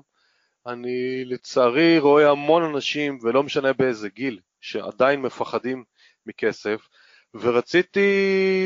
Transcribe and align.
אני 0.67 1.25
לצערי 1.25 1.99
רואה 1.99 2.31
המון 2.31 2.63
אנשים, 2.63 3.19
ולא 3.23 3.43
משנה 3.43 3.73
באיזה 3.73 4.09
גיל, 4.09 4.41
שעדיין 4.61 5.23
מפחדים 5.23 5.85
מכסף, 6.27 6.89
ורציתי 7.35 8.09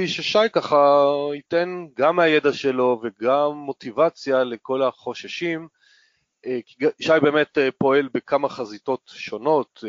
ששי 0.07 0.49
ככה 0.53 1.05
ייתן 1.35 1.87
גם 1.97 2.17
מהידע 2.17 2.53
שלו 2.53 3.01
וגם 3.03 3.53
מוטיבציה 3.53 4.45
לכל 4.45 4.83
החוששים. 4.83 5.69
אה, 6.47 6.59
שי 7.01 7.21
באמת 7.23 7.59
אה, 7.59 7.69
פועל 7.79 8.09
בכמה 8.15 8.49
חזיתות 8.49 9.01
שונות, 9.15 9.85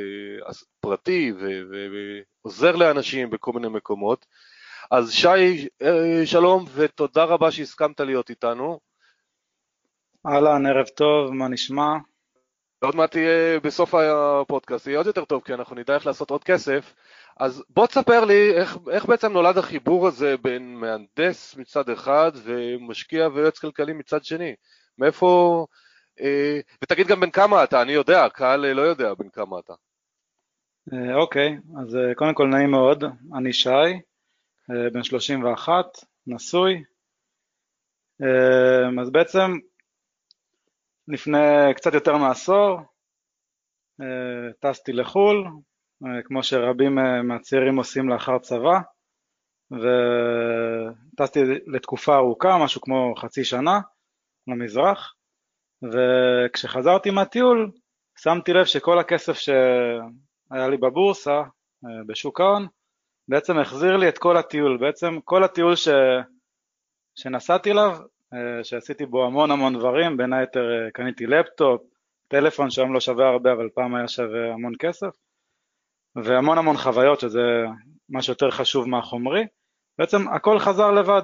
אה, 0.47 0.51
פרטי 0.79 1.33
ועוזר 2.43 2.75
לאנשים 2.75 3.29
בכל 3.29 3.53
מיני 3.53 3.67
מקומות. 3.67 4.25
אז 4.91 5.11
שי, 5.11 5.67
שלום 6.25 6.65
ותודה 6.73 7.23
רבה 7.23 7.51
שהסכמת 7.51 7.99
להיות 7.99 8.29
איתנו. 8.29 8.79
אהלן, 10.25 10.65
ערב 10.65 10.87
טוב, 10.87 11.31
מה 11.31 11.47
נשמע? 11.47 11.97
עוד 12.83 12.95
מעט 12.95 13.11
תהיה 13.11 13.59
בסוף 13.59 13.95
הפודקאסט, 13.95 14.87
יהיה 14.87 14.97
עוד 14.97 15.07
יותר 15.07 15.25
טוב, 15.25 15.41
כי 15.45 15.53
אנחנו 15.53 15.75
נדע 15.75 15.95
איך 15.95 16.05
לעשות 16.05 16.29
עוד 16.29 16.43
כסף. 16.43 16.93
אז 17.39 17.63
בוא 17.69 17.87
תספר 17.87 18.25
לי 18.25 18.53
איך, 18.53 18.77
איך 18.91 19.05
בעצם 19.05 19.31
נולד 19.31 19.57
החיבור 19.57 20.07
הזה 20.07 20.37
בין 20.37 20.75
מהנדס 20.75 21.55
מצד 21.57 21.89
אחד 21.89 22.31
ומשקיע 22.43 23.27
ויועץ 23.27 23.59
כלכלי 23.59 23.93
מצד 23.93 24.23
שני. 24.23 24.55
מאיפה... 24.97 25.65
אה, 26.21 26.59
ותגיד 26.83 27.07
גם 27.07 27.19
בן 27.19 27.31
כמה 27.31 27.63
אתה, 27.63 27.81
אני 27.81 27.91
יודע, 27.91 28.25
הקהל 28.25 28.65
לא 28.65 28.81
יודע 28.81 29.13
בן 29.13 29.29
כמה 29.29 29.59
אתה. 29.59 29.73
אה, 30.93 31.15
אוקיי, 31.15 31.57
אז 31.81 31.95
אה, 31.95 32.15
קודם 32.15 32.33
כל 32.33 32.47
נעים 32.47 32.71
מאוד, 32.71 33.03
אני 33.37 33.53
שי, 33.53 33.99
בן 34.93 35.03
31, 35.03 35.85
נשוי. 36.27 36.83
אז 39.01 39.09
בעצם 39.09 39.51
לפני 41.07 41.73
קצת 41.75 41.93
יותר 41.93 42.17
מעשור 42.17 42.79
טסתי 44.59 44.93
לחו"ל, 44.93 45.47
כמו 46.25 46.43
שרבים 46.43 46.95
מהצעירים 47.23 47.77
עושים 47.77 48.09
לאחר 48.09 48.39
צבא, 48.39 48.79
וטסתי 49.71 51.39
לתקופה 51.67 52.15
ארוכה, 52.15 52.57
משהו 52.63 52.81
כמו 52.81 53.13
חצי 53.17 53.43
שנה, 53.43 53.79
למזרח, 54.47 55.15
וכשחזרתי 55.83 57.09
מהטיול 57.09 57.71
שמתי 58.17 58.53
לב 58.53 58.65
שכל 58.65 58.99
הכסף 58.99 59.33
שהיה 59.33 60.67
לי 60.69 60.77
בבורסה, 60.77 61.41
בשוק 62.07 62.41
ההון, 62.41 62.67
בעצם 63.27 63.59
החזיר 63.59 63.97
לי 63.97 64.09
את 64.09 64.17
כל 64.17 64.37
הטיול, 64.37 64.77
בעצם 64.77 65.21
כל 65.23 65.43
הטיול 65.43 65.75
ש... 65.75 65.87
שנסעתי 67.15 67.71
אליו, 67.71 67.97
שעשיתי 68.63 69.05
בו 69.05 69.25
המון 69.25 69.51
המון 69.51 69.73
דברים, 69.73 70.17
בין 70.17 70.33
היתר 70.33 70.89
קניתי 70.93 71.25
לפטופ, 71.25 71.81
טלפון 72.27 72.69
שהיום 72.69 72.93
לא 72.93 72.99
שווה 72.99 73.27
הרבה 73.29 73.53
אבל 73.53 73.69
פעם 73.73 73.95
היה 73.95 74.07
שווה 74.07 74.53
המון 74.53 74.73
כסף, 74.79 75.15
והמון 76.15 76.57
המון 76.57 76.77
חוויות 76.77 77.19
שזה 77.19 77.41
מה 78.09 78.21
שיותר 78.21 78.51
חשוב 78.51 78.87
מהחומרי, 78.89 79.43
בעצם 79.97 80.27
הכל 80.27 80.59
חזר 80.59 80.91
לבד. 80.91 81.23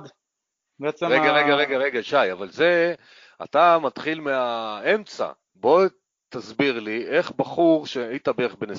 בעצם 0.80 1.06
רגע, 1.06 1.24
ה... 1.24 1.34
רגע, 1.34 1.56
רגע, 1.56 1.78
רגע, 1.78 2.04
שי, 2.04 2.32
אבל 2.32 2.50
זה, 2.50 2.96
אתה 3.44 3.78
מתחיל 3.82 4.22
מהאמצע, 4.22 5.32
בוא 5.56 5.86
תסביר 6.30 6.80
לי 6.80 7.08
איך 7.08 7.32
בחור 7.32 7.86
שהיית 7.86 8.28
בערך 8.28 8.56
בן 8.56 8.70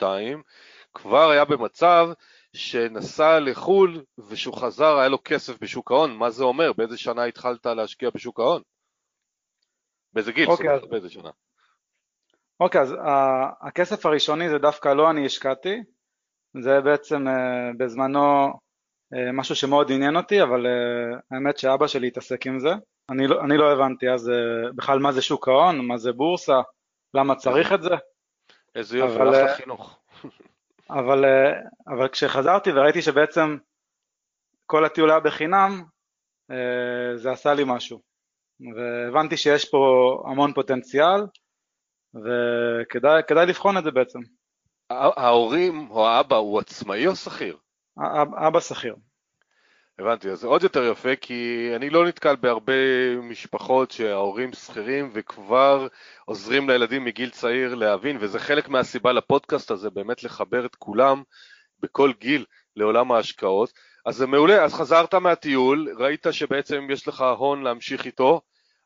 21-22 0.00 0.02
כבר 0.94 1.30
היה 1.30 1.44
במצב 1.44 2.08
שנסע 2.52 3.40
לחו"ל 3.40 4.04
ושהוא 4.28 4.54
חזר 4.54 4.98
היה 4.98 5.08
לו 5.08 5.18
כסף 5.24 5.62
בשוק 5.62 5.90
ההון, 5.90 6.16
מה 6.16 6.30
זה 6.30 6.44
אומר? 6.44 6.72
באיזה 6.72 6.98
שנה 6.98 7.24
התחלת 7.24 7.66
להשקיע 7.66 8.10
בשוק 8.14 8.40
ההון? 8.40 8.62
באיזה 10.12 10.32
גיל? 10.32 10.48
אוקיי, 10.48 10.74
אז... 10.74 10.80
באיזה 10.90 11.10
שנה? 11.10 11.30
אוקיי, 12.60 12.80
אז 12.80 12.94
הכסף 13.60 14.06
הראשוני 14.06 14.48
זה 14.48 14.58
דווקא 14.58 14.88
לא 14.88 15.10
אני 15.10 15.26
השקעתי, 15.26 15.76
זה 16.62 16.80
בעצם 16.80 17.26
uh, 17.26 17.76
בזמנו 17.78 18.46
uh, 18.48 19.32
משהו 19.32 19.54
שמאוד 19.54 19.92
עניין 19.92 20.16
אותי, 20.16 20.42
אבל 20.42 20.66
uh, 20.66 21.20
האמת 21.30 21.58
שאבא 21.58 21.86
שלי 21.86 22.06
התעסק 22.06 22.46
עם 22.46 22.58
זה. 22.58 22.70
אני 23.10 23.26
לא, 23.26 23.40
אני 23.44 23.56
לא 23.56 23.72
הבנתי 23.72 24.10
אז 24.10 24.28
uh, 24.28 24.72
בכלל 24.76 24.98
מה 24.98 25.12
זה 25.12 25.22
שוק 25.22 25.48
ההון, 25.48 25.86
מה 25.86 25.96
זה 25.96 26.12
בורסה, 26.12 26.60
למה 27.14 27.34
צריך 27.34 27.72
את 27.72 27.82
זה. 27.82 27.94
איזה 28.74 28.98
יופי, 28.98 29.20
הלך 29.20 29.50
לחינוך. 29.50 29.98
אבל, 30.98 31.24
אבל 31.88 32.08
כשחזרתי 32.08 32.70
וראיתי 32.72 33.02
שבעצם 33.02 33.56
כל 34.66 34.84
הטיול 34.84 35.10
היה 35.10 35.20
בחינם, 35.20 35.84
זה 37.14 37.30
עשה 37.30 37.54
לי 37.54 37.62
משהו. 37.66 38.00
והבנתי 38.76 39.36
שיש 39.36 39.70
פה 39.70 39.78
המון 40.30 40.52
פוטנציאל, 40.52 41.20
וכדאי 42.14 43.46
לבחון 43.48 43.78
את 43.78 43.84
זה 43.84 43.90
בעצם. 43.90 44.18
ההורים 44.90 45.90
או 45.90 46.06
האבא 46.06 46.36
הוא 46.36 46.60
עצמאי 46.60 47.06
או 47.06 47.16
שכיר? 47.16 47.56
אבא 48.48 48.60
שכיר. 48.60 48.96
הבנתי, 50.00 50.30
אז 50.30 50.40
זה 50.40 50.46
עוד 50.46 50.62
יותר 50.62 50.84
יפה, 50.84 51.16
כי 51.16 51.70
אני 51.76 51.90
לא 51.90 52.06
נתקל 52.06 52.36
בהרבה 52.36 52.72
משפחות 53.22 53.90
שההורים 53.90 54.52
שכירים 54.52 55.10
וכבר 55.12 55.86
עוזרים 56.24 56.70
לילדים 56.70 57.04
מגיל 57.04 57.30
צעיר 57.30 57.74
להבין, 57.74 58.16
וזה 58.20 58.38
חלק 58.38 58.68
מהסיבה 58.68 59.12
לפודקאסט 59.12 59.70
הזה, 59.70 59.90
באמת 59.90 60.24
לחבר 60.24 60.66
את 60.66 60.74
כולם 60.74 61.22
בכל 61.80 62.12
גיל 62.20 62.44
לעולם 62.76 63.12
ההשקעות. 63.12 63.72
אז 64.06 64.16
זה 64.16 64.26
מעולה, 64.26 64.64
אז 64.64 64.74
חזרת 64.74 65.14
מהטיול, 65.14 65.88
ראית 65.98 66.26
שבעצם 66.30 66.88
יש 66.90 67.08
לך 67.08 67.24
הון 67.38 67.62
להמשיך 67.62 68.06
איתו, 68.06 68.40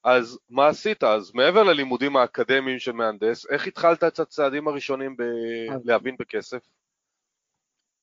אז 0.05 0.39
מה 0.51 0.67
עשית? 0.67 1.05
אז 1.05 1.35
מעבר 1.35 1.63
ללימודים 1.63 2.17
האקדמיים 2.17 2.79
של 2.79 2.93
מהנדס, 2.93 3.47
איך 3.51 3.67
התחלת 3.67 4.05
את 4.05 4.19
הצעדים 4.19 4.69
הראשונים 4.69 5.17
ב- 5.17 5.23
להבין 5.85 6.17
בכסף? 6.19 6.59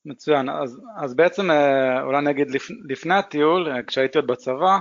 מצוין, 0.05 0.49
אז, 0.49 0.81
אז 0.97 1.15
בעצם 1.15 1.51
אה, 1.51 2.01
אולי 2.01 2.21
נגיד 2.21 2.49
לפ, 2.49 2.67
לפני 2.89 3.13
הטיול, 3.13 3.71
אה, 3.71 3.83
כשהייתי 3.83 4.17
עוד 4.17 4.27
בצבא, 4.27 4.77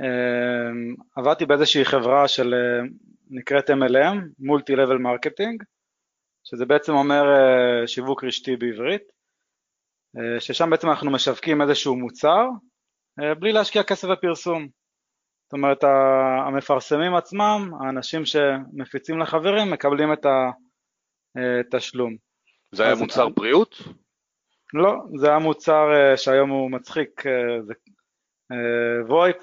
אה, 0.00 0.70
עבדתי 1.16 1.46
באיזושהי 1.46 1.84
חברה 1.84 2.28
שנקראת 2.28 3.70
MLM, 3.70 4.16
multi 4.38 4.76
level 4.76 4.98
marketing, 4.98 5.62
שזה 6.44 6.66
בעצם 6.66 6.92
אומר 6.92 7.22
שיווק 7.86 8.24
רשתי 8.24 8.56
בעברית, 8.56 9.02
ששם 10.38 10.70
בעצם 10.70 10.88
אנחנו 10.88 11.10
משווקים 11.10 11.62
איזשהו 11.62 11.96
מוצר 11.96 12.46
בלי 13.38 13.52
להשקיע 13.52 13.82
כסף 13.82 14.08
בפרסום. 14.08 14.68
זאת 15.44 15.52
אומרת 15.52 15.84
המפרסמים 16.46 17.14
עצמם, 17.14 17.70
האנשים 17.80 18.22
שמפיצים 18.24 19.18
לחברים, 19.18 19.70
מקבלים 19.70 20.12
את, 20.12 20.26
ה, 20.26 20.50
תשלום. 21.70 22.16
זה 22.72 22.84
היה 22.84 22.94
מוצר 22.94 23.28
בריאות? 23.28 23.76
לא, 24.74 24.94
זה 25.16 25.28
היה 25.28 25.38
מוצר 25.38 25.86
שהיום 26.16 26.50
הוא 26.50 26.70
מצחיק, 26.70 27.22
זה 27.60 27.74
VoIP, 29.08 29.42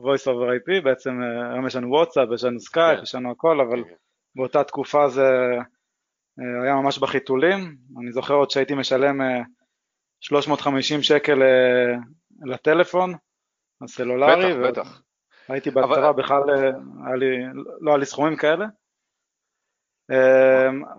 voice 0.00 0.26
over 0.26 0.48
IP, 0.58 0.84
בעצם 0.84 1.20
היום 1.52 1.66
יש 1.66 1.76
לנו 1.76 1.90
וואטסאפ, 1.90 2.28
יש 2.34 2.44
לנו 2.44 2.60
סקייפ, 2.60 2.96
כן. 2.96 3.02
יש 3.02 3.14
לנו 3.14 3.30
הכל, 3.30 3.60
אבל 3.60 3.84
כן. 3.84 3.94
באותה 4.36 4.64
תקופה 4.64 5.08
זה 5.08 5.28
היה 6.38 6.74
ממש 6.74 6.98
בחיתולים, 6.98 7.76
אני 8.00 8.12
זוכר 8.12 8.34
עוד 8.34 8.50
שהייתי 8.50 8.74
משלם 8.74 9.20
350 10.20 11.02
שקל 11.02 11.42
לטלפון 12.46 13.14
הסלולרי. 13.82 14.54
בטח, 14.54 14.80
בטח. 14.80 15.02
הייתי 15.48 15.70
בצבא, 15.70 16.10
אבל... 16.10 16.22
בכלל 16.22 16.42
היה 17.06 17.16
לי, 17.16 17.26
לא 17.80 17.90
היה 17.90 17.98
לי 17.98 18.06
סכומים 18.06 18.36
כאלה. 18.36 18.66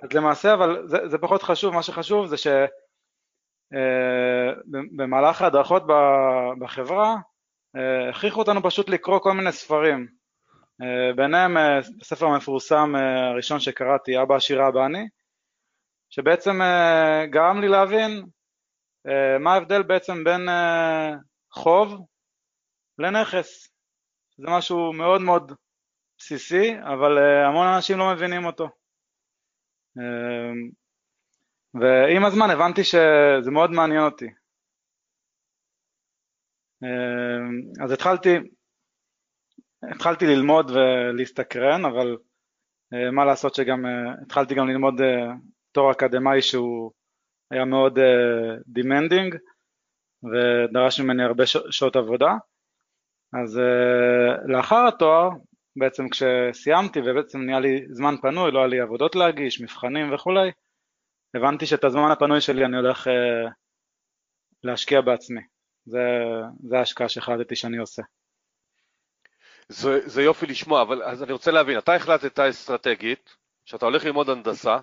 אז 0.04 0.13
למעשה, 0.13 0.54
אבל 0.54 0.88
זה, 0.88 1.07
זה 1.07 1.18
פחות 1.18 1.44
חשוב, 1.44 1.74
מה 1.74 1.83
שחשוב 1.83 2.25
זה 2.25 2.38
אה, 3.74 5.42
ההדרכות 5.42 5.83
בחברה 6.60 7.16
אה, 7.75 8.10
הכריחו 8.10 8.39
אותנו 8.39 8.63
פשוט 8.63 8.89
לקרוא 8.89 9.19
כל 9.19 9.33
מיני 9.33 9.51
ספרים. 9.51 10.07
אה, 10.81 11.13
ביניהם 11.16 11.57
הספר 12.01 12.25
המפורסם 12.25 12.94
הראשון 13.31 13.60
שקראתי, 13.60 14.21
אבא 14.21 14.36
עשירה 14.36 14.68
אבא 14.68 14.86
אני, 14.86 15.07
שבעצם 16.10 16.60
גרם 17.30 17.62
לי 17.62 17.68
להבין 17.68 18.25
מה 19.39 19.54
ההבדל 19.54 19.83
בעצם 19.83 20.24
בין 20.24 20.42
חוב 21.51 22.06
לנכס. 23.00 23.69
זה 24.38 24.48
משהו 24.48 24.94
מאוד 24.94 25.21
מאוד 25.21 25.51
בסיסי, 26.18 26.75
אבל 26.81 27.18
המון 27.45 27.68
אנשים 27.68 27.98
לא 27.98 28.13
מבינים 28.13 28.45
אותו. 28.45 28.69
ועם 31.74 32.25
הזמן 32.25 32.50
הבנתי 32.50 32.83
שזה 32.83 33.51
מאוד 33.51 33.71
מעניין 33.71 34.01
אותי. 34.01 34.27
אמ, 36.83 37.83
אז 37.83 37.92
התחלתי, 37.92 38.36
התחלתי 39.83 40.25
ללמוד 40.25 40.71
ולהסתקרן, 40.71 41.86
אבל 41.86 42.18
אה, 42.94 43.12
מה 43.12 43.25
לעשות 43.25 43.56
שגם 43.56 43.86
אה, 43.86 44.13
התחלתי 44.21 44.56
גם 44.56 44.68
ללמוד 44.68 45.01
אה, 45.01 45.33
תואר 45.71 45.92
אקדמאי 45.92 46.42
שהוא 46.42 46.92
היה 47.51 47.66
מאוד 47.66 48.00
demanding 48.77 49.38
ודרש 50.24 51.00
ממני 51.00 51.24
הרבה 51.24 51.44
שעות 51.45 51.95
עבודה. 51.95 52.33
אז 53.44 53.60
לאחר 54.45 54.88
התואר 54.88 55.30
בעצם 55.75 56.10
כשסיימתי 56.10 57.00
ובעצם 57.00 57.39
נהיה 57.42 57.60
לי 57.60 57.86
זמן 57.89 58.16
פנוי, 58.21 58.51
לא 58.51 58.60
היה 58.60 58.68
לי 58.68 58.80
עבודות 58.80 59.16
להגיש, 59.16 59.62
מבחנים 59.62 60.13
וכולי, 60.13 60.51
הבנתי 61.36 61.66
שאת 61.66 61.84
הזמן 61.84 62.12
הפנוי 62.12 62.42
שלי 62.42 62.66
אני 62.66 62.78
הולך 62.78 63.08
אה, 63.08 63.50
להשקיע 64.64 65.02
בעצמי. 65.02 65.42
זה, 65.86 66.00
זה 66.64 66.78
ההשקעה 66.78 67.10
שהחלטתי 67.10 67.56
שאני 67.56 67.78
עושה. 67.78 68.02
זה, 69.70 70.00
זה 70.06 70.22
יופי 70.22 70.46
לשמוע, 70.46 70.81
אבל 70.81 71.04
אז 71.04 71.24
אני 71.24 71.31
רוצה 71.31 71.52
להבין, 71.52 71.78
אתה 71.78 71.96
החלטת 71.96 72.40
אסטרטגית, 72.40 73.36
שאתה 73.66 73.86
הולך 73.86 74.06
ללמוד 74.06 74.30
הנדסה, 74.30 74.78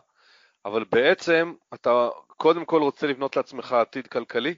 אבל 0.65 0.85
בעצם 0.85 1.55
אתה 1.75 2.09
קודם 2.27 2.65
כל 2.65 2.83
רוצה 2.83 3.07
לבנות 3.07 3.37
לעצמך 3.37 3.73
עתיד 3.73 4.07
כלכלי, 4.07 4.55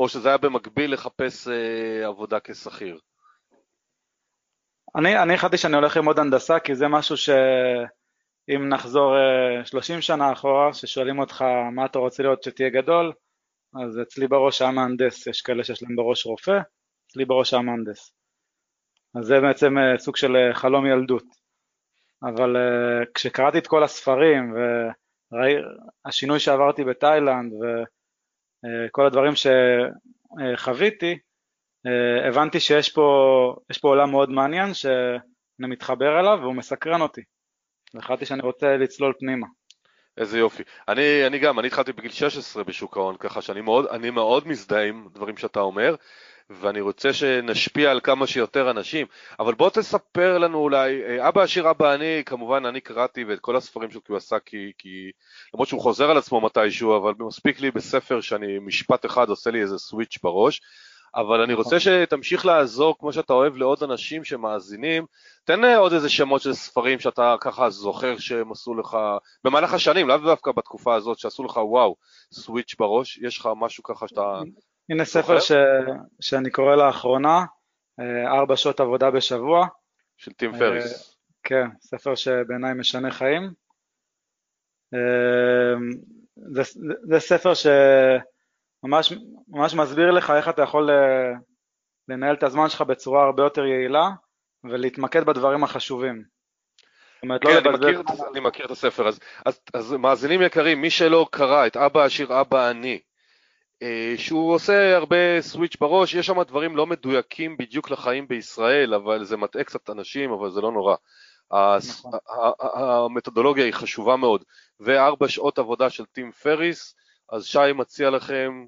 או 0.00 0.08
שזה 0.08 0.28
היה 0.28 0.38
במקביל 0.38 0.92
לחפש 0.92 1.48
אה, 1.48 2.06
עבודה 2.06 2.38
כשכיר? 2.44 2.98
אני, 4.96 5.22
אני 5.22 5.34
החלטתי 5.34 5.56
שאני 5.56 5.76
הולך 5.76 5.96
ללמוד 5.96 6.18
הנדסה 6.18 6.60
כי 6.60 6.74
זה 6.74 6.88
משהו 6.88 7.16
שאם 8.46 8.68
נחזור 8.68 9.14
30 9.64 9.96
אה, 9.96 10.02
שנה 10.02 10.32
אחורה, 10.32 10.74
ששואלים 10.74 11.18
אותך 11.18 11.44
מה 11.72 11.86
אתה 11.86 11.98
רוצה 11.98 12.22
להיות 12.22 12.42
שתהיה 12.42 12.70
גדול, 12.70 13.12
אז 13.82 14.00
אצלי 14.02 14.28
בראש 14.28 14.62
היה 14.62 14.70
מהנדס, 14.70 15.26
יש 15.26 15.42
כאלה 15.42 15.64
שיש 15.64 15.82
להם 15.82 15.96
בראש 15.96 16.26
רופא, 16.26 16.58
אצלי 17.06 17.24
בראש 17.24 17.54
היה 17.54 17.62
מהנדס. 17.62 18.12
אז 19.14 19.24
זה 19.24 19.40
בעצם 19.40 19.78
אה, 19.78 19.98
סוג 19.98 20.16
של 20.16 20.36
אה, 20.36 20.54
חלום 20.54 20.86
ילדות. 20.86 21.24
אבל 22.22 22.56
כשקראתי 23.14 23.58
את 23.58 23.66
כל 23.66 23.84
הספרים 23.84 24.54
והשינוי 25.32 26.40
שעברתי 26.40 26.84
בתאילנד 26.84 27.52
וכל 27.52 29.06
הדברים 29.06 29.32
שחוויתי, 30.56 31.18
הבנתי 32.28 32.60
שיש 32.60 32.92
פה, 32.92 33.02
פה 33.80 33.88
עולם 33.88 34.10
מאוד 34.10 34.30
מעניין 34.30 34.74
שאני 34.74 35.68
מתחבר 35.68 36.20
אליו 36.20 36.38
והוא 36.40 36.54
מסקרן 36.54 37.00
אותי. 37.00 37.22
והחלטתי 37.94 38.26
שאני 38.26 38.42
רוצה 38.42 38.76
לצלול 38.76 39.12
פנימה. 39.18 39.46
איזה 40.18 40.38
יופי. 40.38 40.62
אני, 40.88 41.26
אני 41.26 41.38
גם, 41.38 41.58
אני 41.58 41.66
התחלתי 41.66 41.92
בגיל 41.92 42.10
16 42.10 42.64
בשוק 42.64 42.96
ההון, 42.96 43.16
ככה 43.16 43.42
שאני 43.42 43.60
מאוד, 43.60 43.86
מאוד 44.12 44.48
מזדהה 44.48 44.84
עם 44.84 45.08
דברים 45.14 45.36
שאתה 45.36 45.60
אומר, 45.60 45.94
ואני 46.50 46.80
רוצה 46.80 47.12
שנשפיע 47.12 47.90
על 47.90 48.00
כמה 48.00 48.26
שיותר 48.26 48.70
אנשים. 48.70 49.06
אבל 49.40 49.54
בוא 49.54 49.70
תספר 49.70 50.38
לנו 50.38 50.58
אולי, 50.58 51.02
אה, 51.02 51.28
אבא 51.28 51.42
עשיר 51.42 51.70
אבא 51.70 51.94
אני, 51.94 52.22
כמובן 52.26 52.66
אני 52.66 52.80
קראתי 52.80 53.24
ואת 53.24 53.40
כל 53.40 53.56
הספרים 53.56 53.90
שהוא 53.90 54.16
עשה, 54.16 54.36
כי, 54.46 54.72
כי 54.78 55.10
למרות 55.54 55.68
שהוא 55.68 55.80
חוזר 55.80 56.10
על 56.10 56.18
עצמו 56.18 56.40
מתישהו, 56.40 56.96
אבל 56.96 57.12
מספיק 57.18 57.60
לי 57.60 57.70
בספר 57.70 58.20
שאני 58.20 58.58
משפט 58.58 59.06
אחד 59.06 59.28
עושה 59.28 59.50
לי 59.50 59.60
איזה 59.60 59.78
סוויץ' 59.78 60.18
בראש. 60.22 60.60
אבל 61.14 61.40
אני 61.40 61.54
רוצה 61.54 61.76
נכון. 61.76 62.04
שתמשיך 62.04 62.46
לעזור 62.46 62.98
כמו 62.98 63.12
שאתה 63.12 63.32
אוהב 63.32 63.56
לעוד 63.56 63.82
אנשים 63.82 64.24
שמאזינים. 64.24 65.06
תן 65.44 65.64
עוד 65.64 65.92
איזה 65.92 66.08
שמות 66.08 66.42
של 66.42 66.52
ספרים 66.52 66.98
שאתה 66.98 67.36
ככה 67.40 67.70
זוכר 67.70 68.18
שהם 68.18 68.52
עשו 68.52 68.74
לך, 68.74 68.96
במהלך 69.44 69.74
השנים, 69.74 70.08
לאו 70.08 70.16
דווקא 70.16 70.52
בתקופה 70.52 70.94
הזאת, 70.94 71.18
שעשו 71.18 71.44
לך 71.44 71.56
וואו, 71.56 71.96
סוויץ' 72.32 72.74
בראש, 72.78 73.18
יש 73.18 73.38
לך 73.38 73.48
משהו 73.56 73.82
ככה 73.82 74.08
שאתה... 74.08 74.40
הנה 74.90 75.04
ספר 75.04 75.40
ש... 75.40 75.52
שאני 76.20 76.50
קורא 76.50 76.76
לאחרונה, 76.76 77.44
אה, 78.00 78.38
ארבע 78.38 78.56
שעות 78.56 78.80
עבודה 78.80 79.10
בשבוע. 79.10 79.66
של 80.16 80.32
טים 80.32 80.52
פריס. 80.58 80.92
אה, 80.92 81.14
כן, 81.42 81.66
ספר 81.80 82.14
שבעיניי 82.14 82.74
משנה 82.74 83.10
חיים. 83.10 83.42
אה, 84.94 85.78
זה, 86.36 86.62
זה 87.02 87.20
ספר 87.20 87.54
ש... 87.54 87.66
ממש, 88.82 89.12
ממש 89.48 89.74
מסביר 89.74 90.10
לך 90.10 90.30
איך 90.30 90.48
אתה 90.48 90.62
יכול 90.62 90.90
אה, 90.90 91.32
לנהל 92.08 92.34
את 92.34 92.42
הזמן 92.42 92.68
שלך 92.68 92.80
בצורה 92.80 93.24
הרבה 93.24 93.42
יותר 93.42 93.64
יעילה 93.64 94.10
ולהתמקד 94.64 95.24
בדברים 95.24 95.64
החשובים. 95.64 96.24
אומרת, 97.22 97.44
לא 97.44 97.50
כן, 97.50 97.64
לא 97.64 97.70
אני, 97.70 97.78
מכיר, 97.78 98.02
אני 98.30 98.40
מכיר 98.40 98.66
את 98.66 98.70
הספר. 98.70 99.08
אז, 99.08 99.20
אז, 99.46 99.60
אז 99.74 99.92
מאזינים 99.92 100.42
יקרים, 100.42 100.80
מי 100.80 100.90
שלא 100.90 101.26
קרא 101.30 101.66
את 101.66 101.76
אבא 101.76 102.02
עשיר 102.04 102.40
אבא 102.40 102.70
אני, 102.70 103.00
אה, 103.82 104.14
שהוא 104.16 104.54
עושה 104.54 104.96
הרבה 104.96 105.40
סוויץ' 105.40 105.76
בראש, 105.80 106.14
יש 106.14 106.26
שם 106.26 106.42
דברים 106.42 106.76
לא 106.76 106.86
מדויקים 106.86 107.56
בדיוק 107.56 107.90
לחיים 107.90 108.28
בישראל, 108.28 108.94
אבל 108.94 109.24
זה 109.24 109.36
מטעה 109.36 109.64
קצת 109.64 109.90
אנשים, 109.90 110.32
אבל 110.32 110.50
זה 110.50 110.60
לא 110.60 110.72
נורא. 110.72 110.96
נכון. 111.52 112.12
המתודולוגיה 112.74 113.64
היא 113.64 113.72
חשובה 113.72 114.16
מאוד, 114.16 114.44
וארבע 114.80 115.28
שעות 115.28 115.58
עבודה 115.58 115.90
של 115.90 116.04
טים 116.04 116.32
פריס, 116.32 116.94
אז 117.32 117.44
שי 117.44 117.72
מציע 117.74 118.10
לכם, 118.10 118.66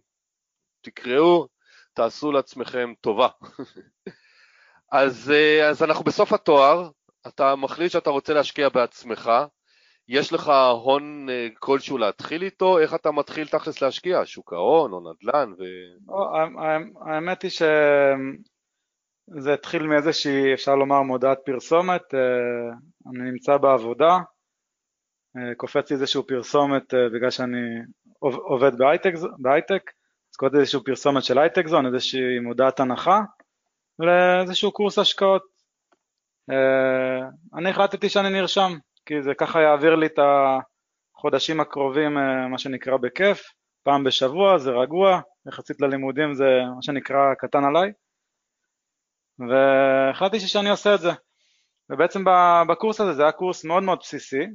תקראו, 0.80 1.46
תעשו 1.94 2.32
לעצמכם 2.32 2.92
טובה. 3.00 3.28
אז, 4.92 5.30
אה, 5.30 5.68
אז 5.68 5.82
אנחנו 5.82 6.04
בסוף 6.04 6.32
התואר, 6.32 6.90
אתה 7.26 7.56
מחליט 7.56 7.92
שאתה 7.92 8.10
רוצה 8.10 8.34
להשקיע 8.34 8.68
בעצמך, 8.68 9.30
יש 10.08 10.32
לך 10.32 10.52
הון 10.82 11.30
אה, 11.30 11.48
כלשהו 11.58 11.98
להתחיל 11.98 12.42
איתו, 12.42 12.78
איך 12.78 12.94
אתה 12.94 13.10
מתחיל 13.10 13.48
תכלס 13.48 13.82
להשקיע? 13.82 14.20
שוק 14.24 14.52
ההון 14.52 14.92
או 14.92 15.00
נדל"ן? 15.00 15.52
ו... 15.58 15.62
האמת 17.06 17.42
היא 17.42 17.50
שזה 17.50 19.54
התחיל 19.54 19.82
מאיזושהי, 19.82 20.54
אפשר 20.54 20.74
לומר, 20.74 21.02
מודעת 21.02 21.38
פרסומת, 21.44 22.14
אה, 22.14 22.20
אני 23.06 23.30
נמצא 23.30 23.56
בעבודה, 23.56 24.18
קופץ 25.56 25.90
לי 25.90 25.96
איזשהו 25.96 26.26
פרסומת 26.26 26.94
בגלל 27.14 27.30
שאני 27.30 27.58
עובד 28.22 28.78
בהייטק, 28.78 29.12
בהייטק 29.38 29.90
אז 30.32 30.36
קוראים 30.36 30.60
איזשהו 30.60 30.84
פרסומת 30.84 31.24
של 31.24 31.38
הייטק 31.38 31.66
זון, 31.66 31.86
איזושהי 31.86 32.38
מודעת 32.42 32.80
הנחה 32.80 33.20
לאיזשהו 33.98 34.72
קורס 34.72 34.98
השקעות. 34.98 35.42
אה, 36.50 37.28
אני 37.58 37.70
החלטתי 37.70 38.08
שאני 38.08 38.30
נרשם, 38.30 38.72
כי 39.06 39.22
זה 39.22 39.34
ככה 39.34 39.60
יעביר 39.60 39.94
לי 39.94 40.06
את 40.06 40.18
החודשים 41.18 41.60
הקרובים, 41.60 42.18
אה, 42.18 42.48
מה 42.48 42.58
שנקרא 42.58 42.96
בכיף, 42.96 43.42
פעם 43.82 44.04
בשבוע, 44.04 44.58
זה 44.58 44.70
רגוע, 44.70 45.20
יחסית 45.48 45.80
ללימודים 45.80 46.34
זה 46.34 46.44
מה 46.76 46.82
שנקרא 46.82 47.34
קטן 47.38 47.64
עליי, 47.64 47.92
והחלטתי 49.38 50.40
שאני 50.40 50.70
עושה 50.70 50.94
את 50.94 51.00
זה. 51.00 51.10
ובעצם 51.90 52.24
בקורס 52.68 53.00
הזה, 53.00 53.12
זה 53.12 53.22
היה 53.22 53.32
קורס 53.32 53.64
מאוד 53.64 53.82
מאוד 53.82 53.98
בסיסי, 54.00 54.46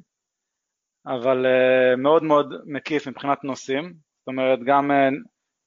אבל 1.08 1.46
uh, 1.46 1.96
מאוד 1.96 2.24
מאוד 2.24 2.54
מקיף 2.66 3.08
מבחינת 3.08 3.44
נושאים, 3.44 3.94
זאת 4.20 4.28
אומרת 4.28 4.60
גם 4.66 4.92
uh, 4.92 5.14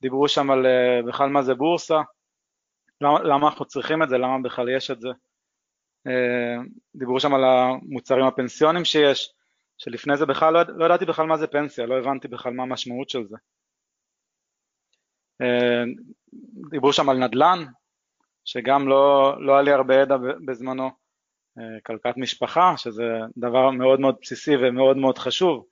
דיברו 0.03 0.29
שם 0.29 0.51
על 0.51 0.67
uh, 0.67 1.09
בכלל 1.09 1.29
מה 1.29 1.43
זה 1.43 1.55
בורסה, 1.55 2.01
למה, 3.01 3.23
למה 3.23 3.49
אנחנו 3.49 3.65
צריכים 3.65 4.03
את 4.03 4.09
זה, 4.09 4.19
למה 4.19 4.39
בכלל 4.43 4.69
יש 4.69 4.91
את 4.91 5.01
זה, 5.01 5.09
דיברו 6.95 7.21
שם 7.21 7.35
על 7.35 7.45
המוצרים 7.45 8.25
הפנסיונים 8.25 8.85
שיש, 8.85 9.33
שלפני 9.79 10.17
זה 10.17 10.27
בכלל 10.27 10.53
לא, 10.55 10.61
לא 10.69 10.85
ידעתי 10.85 11.05
בכלל 11.05 11.27
מה 11.27 11.37
זה 11.37 11.47
פנסיה, 11.47 11.87
לא 11.87 11.99
הבנתי 11.99 12.29
בכלל 12.29 12.53
מה 12.53 12.63
המשמעות 12.63 13.11
של 13.11 13.27
זה. 13.27 13.37
אה, 15.41 15.83
דיברו 16.71 16.93
שם 16.93 17.09
על 17.09 17.17
נדל"ן, 17.17 17.59
שגם 18.45 18.89
לא, 18.89 19.35
לא 19.41 19.53
היה 19.53 19.63
לי 19.63 19.73
הרבה 19.73 19.95
ידע 19.95 20.17
בזמנו, 20.47 20.85
אה, 20.85 20.91
כלכלת 21.83 22.17
משפחה, 22.17 22.77
שזה 22.77 23.05
דבר 23.37 23.71
מאוד 23.71 24.01
מאוד 24.01 24.17
בסיסי 24.23 24.57
ומאוד 24.57 24.97
מאוד 24.97 25.19
חשוב. 25.19 25.67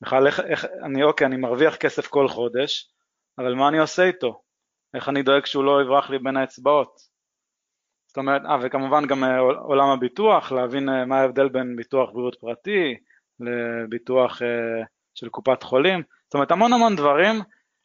בכלל 0.00 0.26
איך, 0.26 0.40
איך, 0.40 0.66
אני 0.84 1.02
אוקיי, 1.02 1.26
אני 1.26 1.36
מרוויח 1.36 1.76
כסף 1.76 2.06
כל 2.06 2.28
חודש, 2.28 2.90
אבל 3.38 3.54
מה 3.54 3.68
אני 3.68 3.78
עושה 3.78 4.04
איתו? 4.04 4.42
איך 4.94 5.08
אני 5.08 5.22
דואג 5.22 5.46
שהוא 5.46 5.64
לא 5.64 5.82
יברח 5.82 6.10
לי 6.10 6.18
בין 6.18 6.36
האצבעות? 6.36 7.00
זאת 8.06 8.16
אומרת, 8.16 8.42
אה, 8.44 8.56
וכמובן 8.62 9.06
גם 9.06 9.24
אה, 9.24 9.38
עולם 9.38 9.88
הביטוח, 9.88 10.52
להבין 10.52 10.88
מה 11.06 11.20
ההבדל 11.20 11.48
בין 11.48 11.76
ביטוח 11.76 12.10
בריאות 12.10 12.36
פרטי 12.40 12.94
לביטוח 13.40 14.42
של 15.14 15.28
קופת 15.28 15.62
חולים, 15.62 16.02
זאת 16.24 16.34
אומרת 16.34 16.50
המון 16.50 16.72
המון 16.72 16.96
דברים 16.96 17.34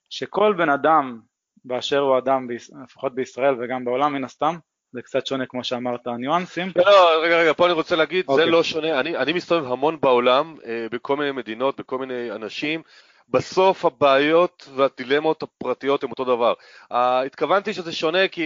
שכל 0.10 0.54
בן 0.58 0.70
אדם 0.70 1.20
באשר 1.66 2.00
הוא 2.00 2.18
אדם, 2.18 2.48
לפחות 2.84 3.16
בישראל 3.16 3.56
וגם 3.60 3.86
בעולם 3.86 4.14
מן 4.14 4.24
הסתם, 4.24 4.56
זה 4.94 5.02
קצת 5.02 5.28
שונה 5.28 5.46
כמו 5.46 5.64
שאמרת, 5.64 6.08
הניואנסים. 6.08 6.72
לא, 6.76 6.84
לא, 6.86 7.24
רגע, 7.24 7.38
רגע, 7.38 7.54
פה 7.54 7.66
אני 7.66 7.74
רוצה 7.74 7.96
להגיד, 7.96 8.26
okay. 8.26 8.28
זה 8.28 8.42
אוקיי. 8.42 8.52
לא 8.52 8.64
שונה, 8.64 9.00
אני, 9.00 9.18
אני 9.18 9.34
מסתובב 9.34 9.72
המון 9.72 9.98
בעולם, 10.02 10.56
אה, 10.66 10.88
בכל 10.92 11.18
מיני 11.18 11.32
מדינות, 11.32 11.80
בכל 11.80 11.98
מיני 11.98 12.32
אנשים, 12.32 12.82
בסוף 13.30 13.86
הבעיות 13.86 14.70
והדילמות 14.76 15.44
הפרטיות 15.44 16.04
הן 16.04 16.10
אותו 16.10 16.26
דבר. 16.26 16.54
Uh, 16.92 16.96
התכוונתי 17.26 17.74
שזה 17.74 17.92
שונה 17.92 18.28
כי 18.28 18.46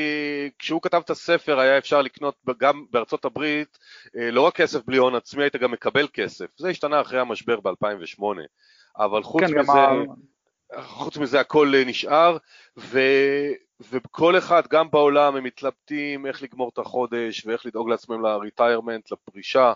כשהוא 0.60 0.82
כתב 0.82 1.02
את 1.06 1.10
הספר 1.10 1.60
היה 1.60 1.78
אפשר 1.78 2.02
לקנות 2.02 2.36
גם 2.60 2.86
בארצות 2.92 3.26
הברית 3.26 3.78
uh, 4.06 4.10
לא 4.32 4.42
רק 4.42 4.56
כסף 4.56 4.86
בלי 4.86 4.98
הון 4.98 5.16
עצמי, 5.16 5.44
היית 5.44 5.56
גם 5.56 5.72
מקבל 5.72 6.08
כסף. 6.14 6.46
זה 6.58 6.70
השתנה 6.70 7.02
אחרי 7.02 7.20
המשבר 7.20 7.60
ב-2008. 7.60 8.24
אבל 8.98 9.24
חוץ 9.24 9.44
כן, 9.44 9.60
מזה... 9.60 9.72
חוץ 10.82 11.18
מזה 11.18 11.40
הכל 11.40 11.74
אה, 11.76 11.84
נשאר, 11.86 12.38
ו, 12.78 13.00
וכל 13.80 14.38
אחד, 14.38 14.68
גם 14.68 14.92
בעולם, 14.92 15.36
הם 15.36 15.44
מתלבטים 15.44 16.26
איך 16.26 16.44
לגמור 16.44 16.70
את 16.74 16.78
החודש 16.78 17.46
ואיך 17.46 17.66
לדאוג 17.66 17.90
לעצמם 17.90 18.26
ל-retirement, 18.26 19.08
לפרישה, 19.12 19.74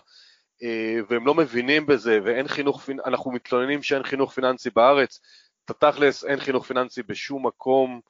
אה, 0.62 0.98
והם 1.08 1.26
לא 1.26 1.34
מבינים 1.34 1.86
בזה, 1.86 2.18
ואין 2.24 2.48
חינוך, 2.48 2.90
אנחנו 3.06 3.30
מתלוננים 3.30 3.82
שאין 3.82 4.02
חינוך 4.02 4.32
פיננסי 4.32 4.70
בארץ, 4.70 5.20
תכלס 5.64 6.24
אין 6.24 6.40
חינוך 6.40 6.66
פיננסי 6.66 7.02
בשום 7.02 7.46
מקום 7.46 8.00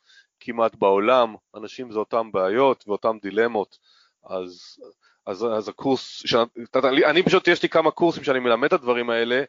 כמעט 0.41 0.75
בעולם, 0.75 1.35
אנשים 1.55 1.93
זה 1.93 1.99
אותם 1.99 2.33
בעיות 2.33 2.85
ואותן 2.89 3.19
דילמות, 3.23 3.79
אז, 4.25 4.79
אז, 5.27 5.47
אז 5.57 5.69
הקורס, 5.69 6.23
שאני, 6.27 7.05
אני 7.05 7.23
פשוט, 7.23 7.49
יש 7.49 7.63
לי 7.63 7.69
כמה 7.69 7.91
קורסים 7.91 8.25
שאני 8.25 8.39
מלמד 8.39 8.65
את 8.65 8.73
הדברים 8.73 9.11
האלה 9.11 9.43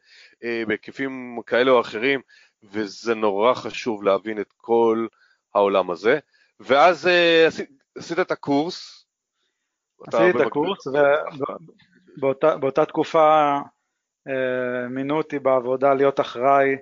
אה, 0.43 0.63
בהיקפים 0.67 1.39
כאלה 1.45 1.71
או 1.71 1.81
אחרים, 1.81 2.21
וזה 2.63 3.15
נורא 3.15 3.53
חשוב 3.53 4.03
להבין 4.03 4.41
את 4.41 4.53
כל 4.57 5.07
העולם 5.55 5.91
הזה. 5.91 6.19
ואז 6.59 7.05
uh, 7.05 7.63
עשית, 7.97 8.19
את 8.19 8.31
הקורס. 8.31 9.05
עשיתי 10.07 10.29
את 10.29 10.45
הקורס, 10.47 10.87
ובאותה 12.17 12.85
תקופה 12.85 13.57
uh, 14.29 14.89
מינו 14.89 15.17
אותי 15.17 15.39
בעבודה 15.39 15.93
להיות 15.93 16.19
אחראי 16.19 16.75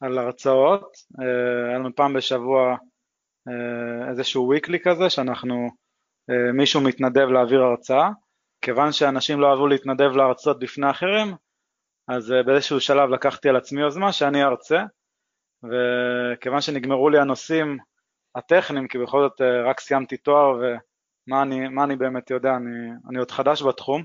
על 0.00 0.18
הרצאות. 0.18 0.96
Uh, 1.20 1.24
היה 1.68 1.78
לנו 1.78 1.94
פעם 1.94 2.12
בשבוע 2.12 2.76
איזשהו 4.08 4.54
weekly 4.54 4.78
כזה, 4.84 5.10
שאנחנו, 5.10 5.68
מישהו 6.54 6.80
מתנדב 6.80 7.28
להעביר 7.28 7.62
הרצאה. 7.62 8.10
כיוון 8.60 8.92
שאנשים 8.92 9.40
לא 9.40 9.50
אהבו 9.50 9.66
להתנדב 9.66 10.10
להרצות 10.16 10.58
בפני 10.58 10.90
אחרים, 10.90 11.34
אז 12.08 12.34
באיזשהו 12.46 12.80
שלב 12.80 13.10
לקחתי 13.10 13.48
על 13.48 13.56
עצמי 13.56 13.80
יוזמה 13.80 14.12
שאני 14.12 14.44
ארצה. 14.44 14.82
וכיוון 15.62 16.60
שנגמרו 16.60 17.10
לי 17.10 17.18
הנושאים 17.18 17.78
הטכניים, 18.34 18.88
כי 18.88 18.98
בכל 18.98 19.28
זאת 19.28 19.40
אה, 19.40 19.70
רק 19.70 19.80
סיימתי 19.80 20.16
תואר 20.16 20.56
ומה 20.56 21.42
אני, 21.42 21.66
אני 21.84 21.96
באמת 21.96 22.30
יודע, 22.30 22.50
אני, 22.56 22.90
אני 23.10 23.18
עוד 23.18 23.30
חדש 23.30 23.62
בתחום 23.62 24.04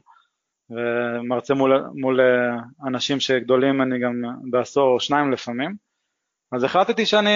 ומרצה 0.70 1.54
מול, 1.54 1.84
מול 1.96 2.22
אה, 2.22 2.88
אנשים 2.88 3.20
שגדולים 3.20 3.76
ממני 3.76 4.00
גם 4.00 4.14
בעשור 4.52 4.94
או 4.94 5.00
שניים 5.00 5.32
לפעמים, 5.32 5.76
אז 6.52 6.64
החלטתי 6.64 7.06
שאני 7.06 7.30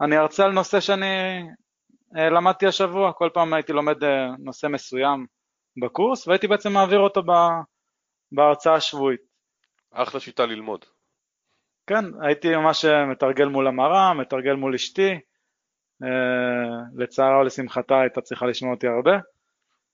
אני 0.00 0.18
ארצה 0.18 0.44
על 0.44 0.52
נושא 0.52 0.80
שאני 0.80 1.06
אה, 2.16 2.30
למדתי 2.30 2.66
השבוע, 2.66 3.12
כל 3.12 3.30
פעם 3.34 3.54
הייתי 3.54 3.72
לומד 3.72 3.96
נושא 4.38 4.66
מסוים 4.66 5.26
בקורס 5.82 6.28
והייתי 6.28 6.48
בעצם 6.48 6.72
מעביר 6.72 6.98
אותו 6.98 7.22
בהרצאה 8.32 8.74
השבועית. 8.74 9.20
אחלה 9.92 10.20
שיטה 10.20 10.46
ללמוד. 10.46 10.84
כן, 11.86 12.04
הייתי 12.20 12.56
ממש 12.56 12.84
מתרגל 12.84 13.44
מול 13.44 13.66
המראה, 13.66 14.14
מתרגל 14.14 14.52
מול 14.52 14.74
אשתי, 14.74 15.20
לצערה 16.94 17.36
או 17.36 17.44
לשמחתה 17.44 18.00
הייתה 18.00 18.20
צריכה 18.20 18.46
לשמוע 18.46 18.74
אותי 18.74 18.86
הרבה. 18.86 19.18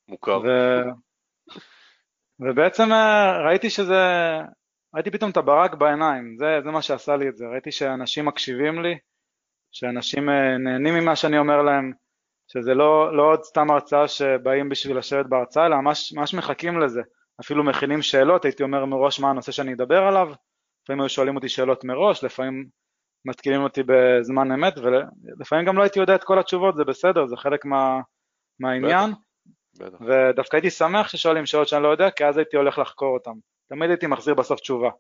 מוכר. 0.09 0.41
ו... 0.45 0.49
ובעצם 2.41 2.93
אה, 2.93 3.47
ראיתי 3.47 3.71
שזה, 3.71 4.03
ראיתי 4.95 5.11
פתאום 5.11 5.31
את 5.31 5.37
הברק 5.37 5.75
בעיניים, 5.75 6.37
זה, 6.39 6.61
זה 6.65 6.71
מה 6.71 6.83
שעשה 6.83 7.17
לי 7.17 7.29
את 7.29 7.37
זה, 7.37 7.45
ראיתי 7.47 7.73
שאנשים 7.73 8.27
מקשיבים 8.27 8.83
לי, 8.83 8.99
שאנשים 9.73 10.31
נהנים 10.59 10.95
ממה 10.95 11.17
שאני 11.17 11.39
אומר 11.39 11.63
להם, 11.63 11.93
שזה 12.49 12.75
לא, 12.75 13.17
לא 13.17 13.23
עוד 13.23 13.43
סתם 13.43 13.71
הרצאה 13.71 14.09
שבאים 14.09 14.69
בשביל 14.69 14.99
לשבת 14.99 15.27
בהרצאה, 15.27 15.67
אלא 15.67 15.77
ממש, 15.77 16.13
ממש 16.13 16.35
מחכים 16.35 16.81
לזה, 16.81 17.03
אפילו 17.41 17.65
מכינים 17.65 18.03
שאלות, 18.03 18.45
הייתי 18.45 18.63
אומר 18.63 18.85
מראש 18.85 19.21
מה 19.21 19.31
הנושא 19.31 19.53
שאני 19.53 19.75
אדבר 19.75 20.03
עליו, 20.03 20.33
לפעמים 20.83 21.01
היו 21.01 21.09
שואלים 21.09 21.37
אותי 21.37 21.49
שאלות 21.49 21.85
מראש, 21.85 22.25
לפעמים 22.25 22.67
מתקינים 23.25 23.63
אותי 23.63 23.83
בזמן 23.87 24.53
אמת, 24.53 24.75
ולפעמים 24.79 25.67
גם 25.67 25.77
לא 25.77 25.83
הייתי 25.83 26.01
יודע 26.01 26.15
את 26.15 26.25
כל 26.25 26.39
התשובות, 26.39 26.77
זה 26.77 26.85
בסדר, 26.85 27.27
זה 27.27 27.37
חלק 27.37 27.65
מה, 27.65 28.01
מהעניין. 28.61 29.11
בטח, 29.11 29.87
בטח. 29.87 30.01
ודווקא 30.01 30.57
הייתי 30.57 30.71
שמח 30.71 31.09
ששואלים 31.09 31.47
שאלות 31.47 31.69
שאני 31.69 31.83
לא 31.83 31.89
יודע, 31.89 32.11
כי 32.11 32.25
אז 32.25 32.37
הייתי 32.37 32.57
הולך 32.57 32.79
לחקור 32.79 33.15
אותן. 33.15 33.31
תמיד 33.69 33.91
הייתי 33.91 34.07
מחזיר 34.07 34.35
בסוף 34.35 34.61
תשובה. 34.61 34.91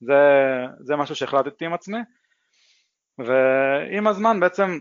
זה, 0.00 0.14
זה 0.80 0.96
משהו 0.96 1.14
שהחלטתי 1.16 1.64
עם 1.64 1.72
עצמי, 1.72 1.98
ועם 3.18 4.06
הזמן 4.06 4.40
בעצם 4.40 4.78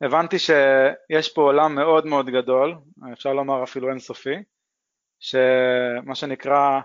הבנתי 0.00 0.36
שיש 0.38 1.34
פה 1.34 1.42
עולם 1.42 1.74
מאוד 1.74 2.06
מאוד 2.06 2.26
גדול, 2.30 2.74
אפשר 3.12 3.32
לומר 3.32 3.62
אפילו 3.62 3.90
אינסופי, 3.90 4.36
שמה 5.20 6.14
שנקרא 6.14 6.80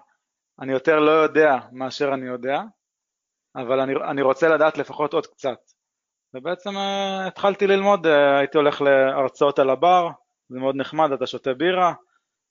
אני 0.61 0.73
יותר 0.73 0.99
לא 0.99 1.11
יודע 1.11 1.57
מאשר 1.71 2.13
אני 2.13 2.25
יודע, 2.25 2.61
אבל 3.55 3.79
אני, 3.79 3.93
אני 4.11 4.21
רוצה 4.21 4.47
לדעת 4.47 4.77
לפחות 4.77 5.13
עוד 5.13 5.27
קצת. 5.27 5.57
ובעצם 6.33 6.69
uh, 6.69 7.27
התחלתי 7.27 7.67
ללמוד, 7.67 8.05
uh, 8.05 8.09
הייתי 8.39 8.57
הולך 8.57 8.81
להרצאות 8.81 9.59
על 9.59 9.69
הבר, 9.69 10.09
זה 10.49 10.59
מאוד 10.59 10.75
נחמד, 10.75 11.11
אתה 11.11 11.27
שותה 11.27 11.53
בירה, 11.53 11.93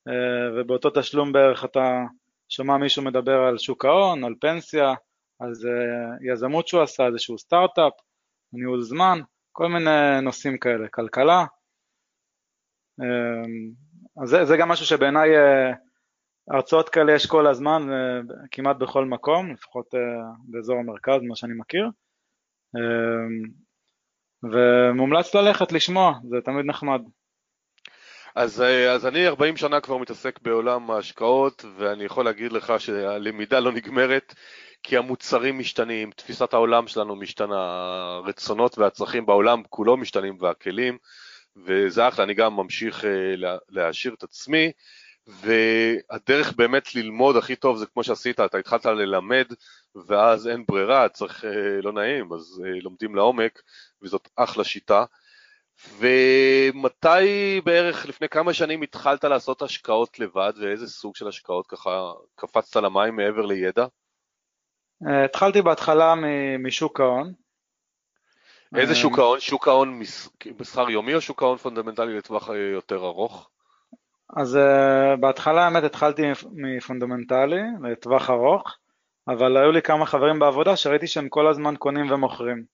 uh, 0.09 0.12
ובאותו 0.57 0.91
תשלום 0.91 1.33
בערך 1.33 1.65
אתה 1.65 2.03
שומע 2.49 2.76
מישהו 2.76 3.03
מדבר 3.03 3.38
על 3.49 3.59
שוק 3.59 3.85
ההון, 3.85 4.25
על 4.25 4.35
פנסיה, 4.41 4.95
על 5.41 5.50
uh, 5.50 6.33
יזמות 6.33 6.69
שהוא 6.69 6.83
עשה, 6.83 7.07
איזשהו 7.07 7.38
סטארט-אפ, 7.38 7.93
ניהול 8.53 8.83
זמן, 8.83 9.19
כל 9.53 9.69
מיני 9.69 10.21
נושאים 10.23 10.59
כאלה, 10.59 10.88
כלכלה. 10.88 11.45
אז 14.23 14.29
זה, 14.29 14.45
זה 14.45 14.57
גם 14.57 14.69
משהו 14.69 14.87
שבעיניי 14.87 15.29
הרצאות 16.50 16.88
כאלה 16.88 17.12
יש 17.12 17.26
כל 17.26 17.47
הזמן, 17.47 17.93
אה, 17.93 18.21
כמעט 18.50 18.76
בכל 18.76 19.05
מקום, 19.05 19.53
לפחות 19.53 19.95
אה, 19.95 20.00
באזור 20.45 20.76
המרכז, 20.79 21.23
מה 21.23 21.37
שאני 21.37 21.53
מכיר. 21.57 21.88
אה, 22.76 23.26
ומומלץ 24.43 25.35
ללכת 25.35 25.73
לשמוע, 25.73 26.12
זה 26.31 26.37
תמיד 26.45 26.67
נחמד. 26.67 27.00
אז, 28.35 28.62
אז 28.91 29.07
אני 29.07 29.26
40 29.26 29.57
שנה 29.57 29.81
כבר 29.81 29.97
מתעסק 29.97 30.38
בעולם 30.43 30.91
ההשקעות, 30.91 31.65
ואני 31.76 32.05
יכול 32.05 32.25
להגיד 32.25 32.53
לך 32.53 32.73
שהלמידה 32.79 33.61
לא 33.61 33.73
נגמרת, 33.73 34.35
כי 34.83 34.97
המוצרים 34.97 35.59
משתנים, 35.59 36.11
תפיסת 36.11 36.55
העולם 36.55 36.87
שלנו 36.87 37.17
משתנה, 37.17 37.57
הרצונות 38.25 38.79
והצרכים 38.79 39.26
בעולם 39.26 39.62
כולו 39.69 39.97
משתנים 39.97 40.37
והכלים, 40.41 40.99
וזה 41.67 42.09
אחלה, 42.09 42.25
אני 42.25 42.35
גם 42.35 42.57
ממשיך 42.57 43.05
להעשיר 43.69 44.15
את 44.15 44.23
עצמי. 44.23 44.73
והדרך 45.26 46.52
באמת 46.56 46.95
ללמוד 46.95 47.37
הכי 47.37 47.56
טוב 47.56 47.76
זה 47.76 47.87
כמו 47.87 48.04
שעשית, 48.04 48.40
אתה 48.40 48.59
התחלת 48.59 48.87
ללמד 48.87 49.47
ואז 50.06 50.49
אין 50.49 50.64
ברירה, 50.68 51.09
צריך, 51.09 51.45
אה, 51.45 51.80
לא 51.83 51.92
נעים, 51.92 52.33
אז 52.33 52.62
אה, 52.64 52.80
לומדים 52.83 53.14
לעומק 53.14 53.62
וזאת 54.02 54.28
אחלה 54.37 54.64
שיטה. 54.64 55.04
ומתי 55.99 57.61
בערך, 57.64 58.06
לפני 58.06 58.28
כמה 58.28 58.52
שנים 58.52 58.83
התחלת 58.83 59.25
לעשות 59.25 59.62
השקעות 59.62 60.18
לבד 60.18 60.52
ואיזה 60.61 60.87
סוג 60.87 61.16
של 61.16 61.28
השקעות 61.28 61.66
ככה 61.66 62.12
קפצת 62.35 62.76
למים 62.76 63.16
מעבר 63.16 63.47
לידע? 63.47 63.87
אה, 65.06 65.25
התחלתי 65.25 65.62
בהתחלה 65.62 66.14
משוק 66.59 67.00
ההון. 67.00 67.33
איזה 68.76 68.95
שוק 68.95 69.18
ההון? 69.18 69.40
שוק 69.40 69.68
ההון 69.68 70.00
מסחר 70.59 70.90
יומי 70.90 71.14
או 71.14 71.21
שוק 71.21 71.42
ההון 71.42 71.59
פונדמנטלי 71.59 72.18
לטווח 72.18 72.49
יותר 72.75 72.97
ארוך? 72.97 73.50
אז 74.30 74.56
אה, 74.57 75.17
בהתחלה 75.21 75.64
האמת 75.64 75.85
התחלתי 75.85 76.23
מפונדמנטלי 76.52 77.62
לטווח 77.83 78.30
ארוך, 78.30 78.76
אבל 79.28 79.56
היו 79.56 79.73
לי 79.73 79.83
כמה 79.83 80.06
חברים 80.06 80.38
בעבודה 80.38 80.76
שראיתי 80.76 81.06
שהם 81.06 81.28
כל 81.28 81.47
הזמן 81.47 81.76
קונים 81.76 82.11
ומוכרים. 82.11 82.64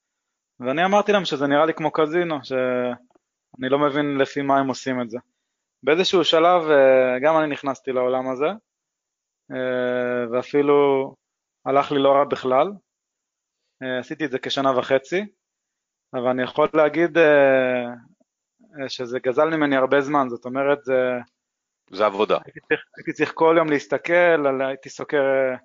ואני 0.60 0.84
אמרתי 0.84 1.12
להם 1.12 1.24
שזה 1.24 1.46
נראה 1.46 1.66
לי 1.66 1.74
כמו 1.74 1.90
קזינו, 1.90 2.38
שאני 2.44 3.68
לא 3.68 3.78
מבין 3.78 4.18
לפי 4.18 4.42
מה 4.42 4.58
הם 4.58 4.68
עושים 4.68 5.00
את 5.00 5.10
זה. 5.10 5.18
באיזשהו 5.82 6.24
שלב 6.24 6.62
uh, 6.62 7.22
גם 7.22 7.38
אני 7.38 7.46
נכנסתי 7.46 7.92
לעולם 7.92 8.28
הזה, 8.30 8.48
uh, 9.52 10.32
ואפילו 10.32 11.14
הלך 11.66 11.92
לי 11.92 11.98
לא 11.98 12.12
רע 12.12 12.24
בכלל. 12.24 12.68
Uh, 13.84 14.00
עשיתי 14.00 14.24
את 14.24 14.30
זה 14.30 14.38
כשנה 14.38 14.78
וחצי, 14.78 15.26
אבל 16.14 16.26
אני 16.26 16.42
יכול 16.42 16.68
להגיד 16.74 17.18
uh, 17.18 17.22
שזה 18.88 19.18
גזל 19.18 19.56
ממני 19.56 19.76
הרבה 19.76 20.00
זמן, 20.00 20.28
זאת 20.28 20.44
אומרת 20.44 20.84
זה... 20.84 21.18
זה 21.90 22.06
עבודה. 22.06 22.38
הייתי 22.44 22.60
צריך, 22.60 22.80
הייתי 22.96 23.12
צריך 23.12 23.32
כל 23.34 23.54
יום 23.58 23.70
להסתכל, 23.70 24.46
על, 24.46 24.62
הייתי 24.62 24.88
סוקר 24.88 25.22
אה, 25.22 25.56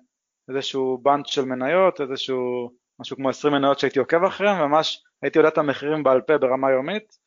איזשהו 0.48 0.98
בנץ' 1.02 1.26
של 1.26 1.44
מניות, 1.44 2.00
איזשהו 2.00 2.70
משהו 3.00 3.16
כמו 3.16 3.28
20 3.28 3.54
מניות 3.54 3.78
שהייתי 3.78 3.98
עוקב 3.98 4.24
אחריהן, 4.24 4.60
וממש 4.60 5.02
הייתי 5.22 5.38
יודע 5.38 5.48
את 5.48 5.58
המחירים 5.58 6.02
בעל 6.02 6.20
פה 6.20 6.38
ברמה 6.38 6.70
יומית, 6.70 7.18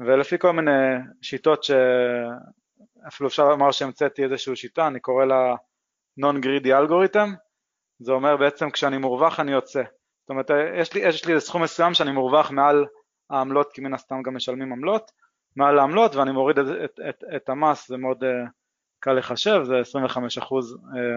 ולפי 0.00 0.38
כל 0.38 0.52
מיני 0.52 0.70
שיטות 1.22 1.64
שאפילו 1.64 3.28
אפשר 3.28 3.48
לומר 3.48 3.70
שהמצאתי 3.70 4.24
איזושהי 4.24 4.56
שיטה, 4.56 4.86
אני 4.86 5.00
קורא 5.00 5.24
לה 5.24 5.54
non-greedy 6.20 6.68
algorithm, 6.68 7.28
זה 7.98 8.12
אומר 8.12 8.36
בעצם 8.36 8.70
כשאני 8.70 8.98
מורווח 8.98 9.40
אני 9.40 9.52
יוצא. 9.52 9.82
זאת 10.20 10.30
אומרת, 10.30 10.50
יש 10.80 10.94
לי, 10.94 11.00
יש 11.00 11.24
לי 11.24 11.40
סכום 11.40 11.62
מסוים 11.62 11.94
שאני 11.94 12.12
מורווח 12.12 12.50
מעל 12.50 12.84
העמלות, 13.30 13.72
כי 13.72 13.80
מן 13.80 13.94
הסתם 13.94 14.22
גם 14.22 14.36
משלמים 14.36 14.72
עמלות, 14.72 15.10
מעל 15.56 15.78
העמלות 15.78 16.14
ואני 16.14 16.32
מוריד 16.32 16.58
את, 16.58 16.66
את, 16.84 17.00
את, 17.08 17.24
את 17.36 17.48
המס, 17.48 17.88
זה 17.88 17.96
מאוד 17.96 18.24
uh, 18.24 18.26
קל 19.00 19.12
לחשב, 19.12 19.60
זה 19.64 19.98
25% 19.98 20.18
uh, 20.18 20.52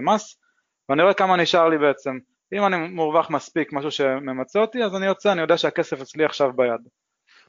מס, 0.02 0.38
ואני 0.90 1.02
רואה 1.02 1.14
כמה 1.14 1.38
נשאר 1.38 1.70
לי 1.70 1.78
בעצם. 1.78 2.18
אם 2.54 2.66
אני 2.66 2.78
מורווח 2.78 3.30
מספיק, 3.30 3.74
משהו 3.74 3.92
שממצה 3.92 4.60
אותי, 4.60 4.84
אז 4.84 4.96
אני 4.96 5.06
יוצא, 5.06 5.32
אני 5.32 5.42
יודע 5.42 5.58
שהכסף 5.58 6.02
אצלי 6.02 6.26
עכשיו 6.26 6.54
ביד. 6.54 6.88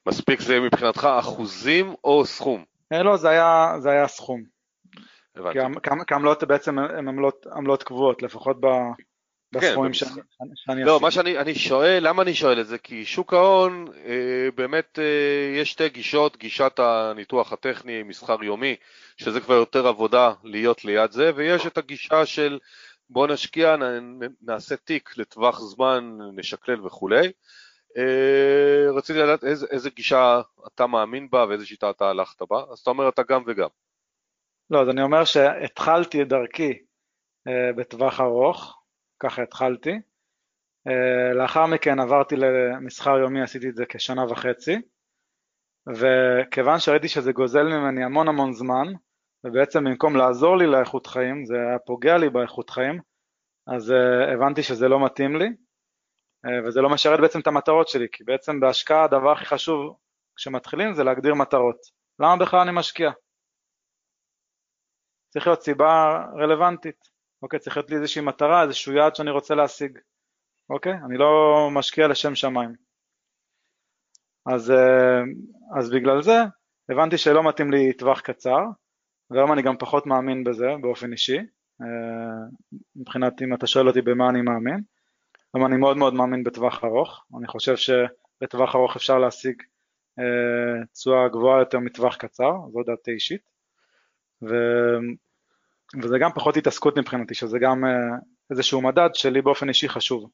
מספיק 0.06 0.40
זה 0.40 0.60
מבחינתך 0.60 1.08
אחוזים 1.18 1.94
או 2.04 2.24
סכום? 2.24 2.64
אה, 2.92 3.02
לא, 3.02 3.16
זה 3.16 3.28
היה, 3.28 3.74
זה 3.78 3.90
היה 3.90 4.08
סכום. 4.08 4.42
הבנתי. 5.36 5.58
כי 6.06 6.14
עמלות 6.14 6.44
בעצם 6.44 6.78
הן 6.78 7.08
עמלות 7.56 7.82
קבועות, 7.82 8.22
לפחות 8.22 8.56
ב... 8.60 8.66
בסכומים 9.56 9.92
כן, 9.92 9.98
שאני, 10.54 10.84
לא. 10.84 11.00
מה 11.00 11.10
שאני 11.10 11.38
אני 11.38 11.54
שואל, 11.54 12.08
למה 12.08 12.22
אני 12.22 12.34
שואל 12.34 12.60
את 12.60 12.66
זה? 12.66 12.78
כי 12.78 13.04
שוק 13.04 13.32
ההון, 13.32 13.84
אה, 14.04 14.48
באמת 14.54 14.98
אה, 14.98 15.60
יש 15.60 15.70
שתי 15.70 15.88
גישות, 15.88 16.36
גישת 16.36 16.78
הניתוח 16.78 17.52
הטכני, 17.52 18.02
מסחר 18.02 18.44
יומי, 18.44 18.76
שזה 19.16 19.40
כבר 19.40 19.54
יותר 19.54 19.86
עבודה 19.86 20.32
להיות 20.44 20.84
ליד 20.84 21.10
זה, 21.10 21.30
ויש 21.34 21.66
את 21.66 21.78
הגישה 21.78 22.26
של 22.26 22.58
בוא 23.10 23.26
נשקיע, 23.26 23.76
נ, 23.76 24.18
נעשה 24.42 24.76
תיק 24.76 25.18
לטווח 25.18 25.60
זמן, 25.60 26.18
נשקלל 26.34 26.86
וכולי. 26.86 27.32
אה, 27.96 28.92
רציתי 28.96 29.18
לדעת 29.18 29.44
איזה, 29.44 29.66
איזה 29.70 29.90
גישה 29.90 30.40
אתה 30.66 30.86
מאמין 30.86 31.30
בה 31.30 31.46
ואיזה 31.48 31.66
שיטה 31.66 31.90
אתה 31.90 32.08
הלכת 32.08 32.42
בה, 32.50 32.64
אז 32.72 32.78
אתה 32.78 32.90
אומר 32.90 33.08
אתה 33.08 33.22
גם 33.22 33.42
וגם. 33.46 33.68
לא, 34.70 34.82
אז 34.82 34.88
אני 34.88 35.02
אומר 35.02 35.24
שהתחלתי 35.24 36.22
את 36.22 36.28
דרכי 36.28 36.72
אה, 37.48 37.72
בטווח 37.76 38.20
ארוך, 38.20 38.82
ככה 39.20 39.42
התחלתי. 39.42 39.90
אה, 40.88 41.32
לאחר 41.34 41.66
מכן 41.66 42.00
עברתי 42.00 42.36
למסחר 42.36 43.18
יומי, 43.18 43.42
עשיתי 43.42 43.68
את 43.68 43.76
זה 43.76 43.84
כשנה 43.88 44.24
וחצי, 44.24 44.76
וכיוון 45.88 46.78
שראיתי 46.78 47.08
שזה 47.08 47.32
גוזל 47.32 47.62
ממני 47.62 48.04
המון 48.04 48.28
המון 48.28 48.52
זמן, 48.52 48.92
ובעצם 49.44 49.84
במקום 49.84 50.16
לעזור 50.16 50.56
לי 50.56 50.66
לאיכות 50.66 51.06
חיים, 51.06 51.44
זה 51.44 51.54
היה 51.54 51.78
פוגע 51.78 52.18
לי 52.18 52.30
באיכות 52.30 52.70
חיים, 52.70 53.00
אז 53.66 53.90
uh, 53.90 54.34
הבנתי 54.34 54.62
שזה 54.62 54.88
לא 54.88 55.04
מתאים 55.04 55.36
לי, 55.36 55.46
uh, 55.46 56.66
וזה 56.66 56.80
לא 56.80 56.88
משרת 56.88 57.20
בעצם 57.20 57.40
את 57.40 57.46
המטרות 57.46 57.88
שלי, 57.88 58.06
כי 58.12 58.24
בעצם 58.24 58.60
בהשקעה 58.60 59.04
הדבר 59.04 59.32
הכי 59.32 59.44
חשוב 59.44 59.96
כשמתחילים 60.36 60.94
זה 60.94 61.04
להגדיר 61.04 61.34
מטרות. 61.34 61.76
למה 62.18 62.36
בכלל 62.36 62.60
אני 62.60 62.70
משקיע? 62.74 63.10
צריך 65.28 65.46
להיות 65.46 65.62
סיבה 65.62 66.24
רלוונטית. 66.34 67.15
אוקיי? 67.42 67.58
צריך 67.58 67.76
להיות 67.76 67.90
לי 67.90 67.96
איזושהי 67.96 68.22
מטרה, 68.22 68.62
איזשהו 68.62 68.92
יעד 68.92 69.16
שאני 69.16 69.30
רוצה 69.30 69.54
להשיג, 69.54 69.98
אוקיי? 70.70 70.92
אני 70.92 71.18
לא 71.18 71.68
משקיע 71.72 72.08
לשם 72.08 72.34
שמיים. 72.34 72.86
אז, 74.46 74.70
אה, 74.70 75.22
אז 75.78 75.90
בגלל 75.90 76.22
זה 76.22 76.36
הבנתי 76.88 77.18
שלא 77.18 77.48
מתאים 77.48 77.70
לי 77.70 77.92
טווח 77.92 78.20
קצר, 78.20 78.60
והיום 79.30 79.52
אני 79.52 79.62
גם 79.62 79.76
פחות 79.76 80.06
מאמין 80.06 80.44
בזה 80.44 80.66
באופן 80.80 81.12
אישי, 81.12 81.38
אה, 81.82 81.86
מבחינת 82.96 83.42
אם 83.42 83.54
אתה 83.54 83.66
שואל 83.66 83.88
אותי 83.88 84.02
במה 84.02 84.30
אני 84.30 84.42
מאמין, 84.42 84.80
היום 85.54 85.66
אני 85.66 85.76
מאוד 85.76 85.96
מאוד 85.96 86.14
מאמין 86.14 86.44
בטווח 86.44 86.84
ארוך, 86.84 87.24
אני 87.38 87.46
חושב 87.46 87.76
שבטווח 87.76 88.74
ארוך 88.74 88.96
אפשר 88.96 89.18
להשיג 89.18 89.62
אה, 90.18 90.84
תשואה 90.92 91.28
גבוהה 91.28 91.58
יותר 91.58 91.78
מטווח 91.78 92.16
קצר, 92.16 92.52
זו 92.72 92.82
דעתי 92.86 93.10
אישית, 93.10 93.50
ו... 94.42 94.54
וזה 96.02 96.18
גם 96.18 96.30
פחות 96.34 96.56
התעסקות 96.56 96.98
מבחינתי, 96.98 97.34
שזה 97.34 97.58
גם 97.58 97.84
אה, 97.84 97.90
איזשהו 98.50 98.82
מדד 98.82 99.08
שלי 99.14 99.42
באופן 99.42 99.68
אישי 99.68 99.88
חשוב. 99.88 100.30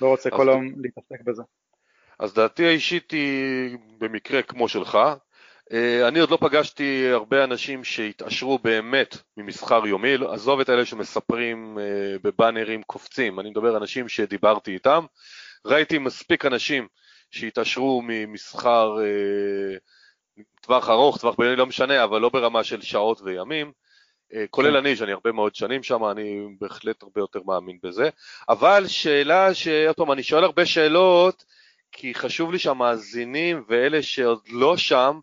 לא 0.00 0.08
רוצה 0.08 0.30
כל 0.30 0.48
היום 0.48 0.72
להתעסק 0.82 1.24
בזה. 1.24 1.42
אז 2.18 2.34
דעתי 2.34 2.66
האישית 2.66 3.10
היא 3.10 3.78
במקרה 3.98 4.42
כמו 4.42 4.68
שלך. 4.68 4.98
אה, 5.72 6.08
אני 6.08 6.18
עוד 6.18 6.30
לא 6.30 6.38
פגשתי 6.40 7.08
הרבה 7.12 7.44
אנשים 7.44 7.84
שהתעשרו 7.84 8.58
באמת 8.58 9.16
ממסחר 9.36 9.86
יומי, 9.86 10.14
עזוב 10.28 10.60
את 10.60 10.70
אלה 10.70 10.84
שמספרים 10.84 11.78
אה, 11.78 12.16
בבאנרים 12.22 12.82
קופצים, 12.82 13.40
אני 13.40 13.50
מדבר 13.50 13.68
על 13.68 13.76
אנשים 13.76 14.08
שדיברתי 14.08 14.74
איתם. 14.74 15.04
ראיתי 15.66 15.98
מספיק 15.98 16.44
אנשים 16.44 16.88
שהתעשרו 17.30 18.02
ממסחר 18.04 18.96
טווח 20.60 20.88
ארוך, 20.88 21.18
טווח 21.18 21.34
בינוני 21.38 21.56
לא 21.56 21.66
משנה, 21.66 22.04
אבל 22.04 22.20
לא 22.20 22.28
ברמה 22.28 22.64
של 22.64 22.82
שעות 22.82 23.20
וימים. 23.24 23.72
אה, 24.34 24.44
כולל 24.50 24.70
כן. 24.70 24.76
אני, 24.76 24.96
שאני 24.96 25.12
הרבה 25.12 25.32
מאוד 25.32 25.54
שנים 25.54 25.82
שם, 25.82 26.04
אני 26.04 26.46
בהחלט 26.60 27.02
הרבה 27.02 27.20
יותר 27.20 27.40
מאמין 27.46 27.78
בזה. 27.82 28.08
אבל 28.48 28.86
שאלה 28.86 29.54
ש... 29.54 29.68
עוד 29.68 29.96
פעם, 29.96 30.12
אני 30.12 30.22
שואל 30.22 30.44
הרבה 30.44 30.66
שאלות, 30.66 31.44
כי 31.92 32.14
חשוב 32.14 32.52
לי 32.52 32.58
שהמאזינים 32.58 33.64
ואלה 33.68 34.02
שעוד 34.02 34.48
לא 34.48 34.76
שם, 34.76 35.20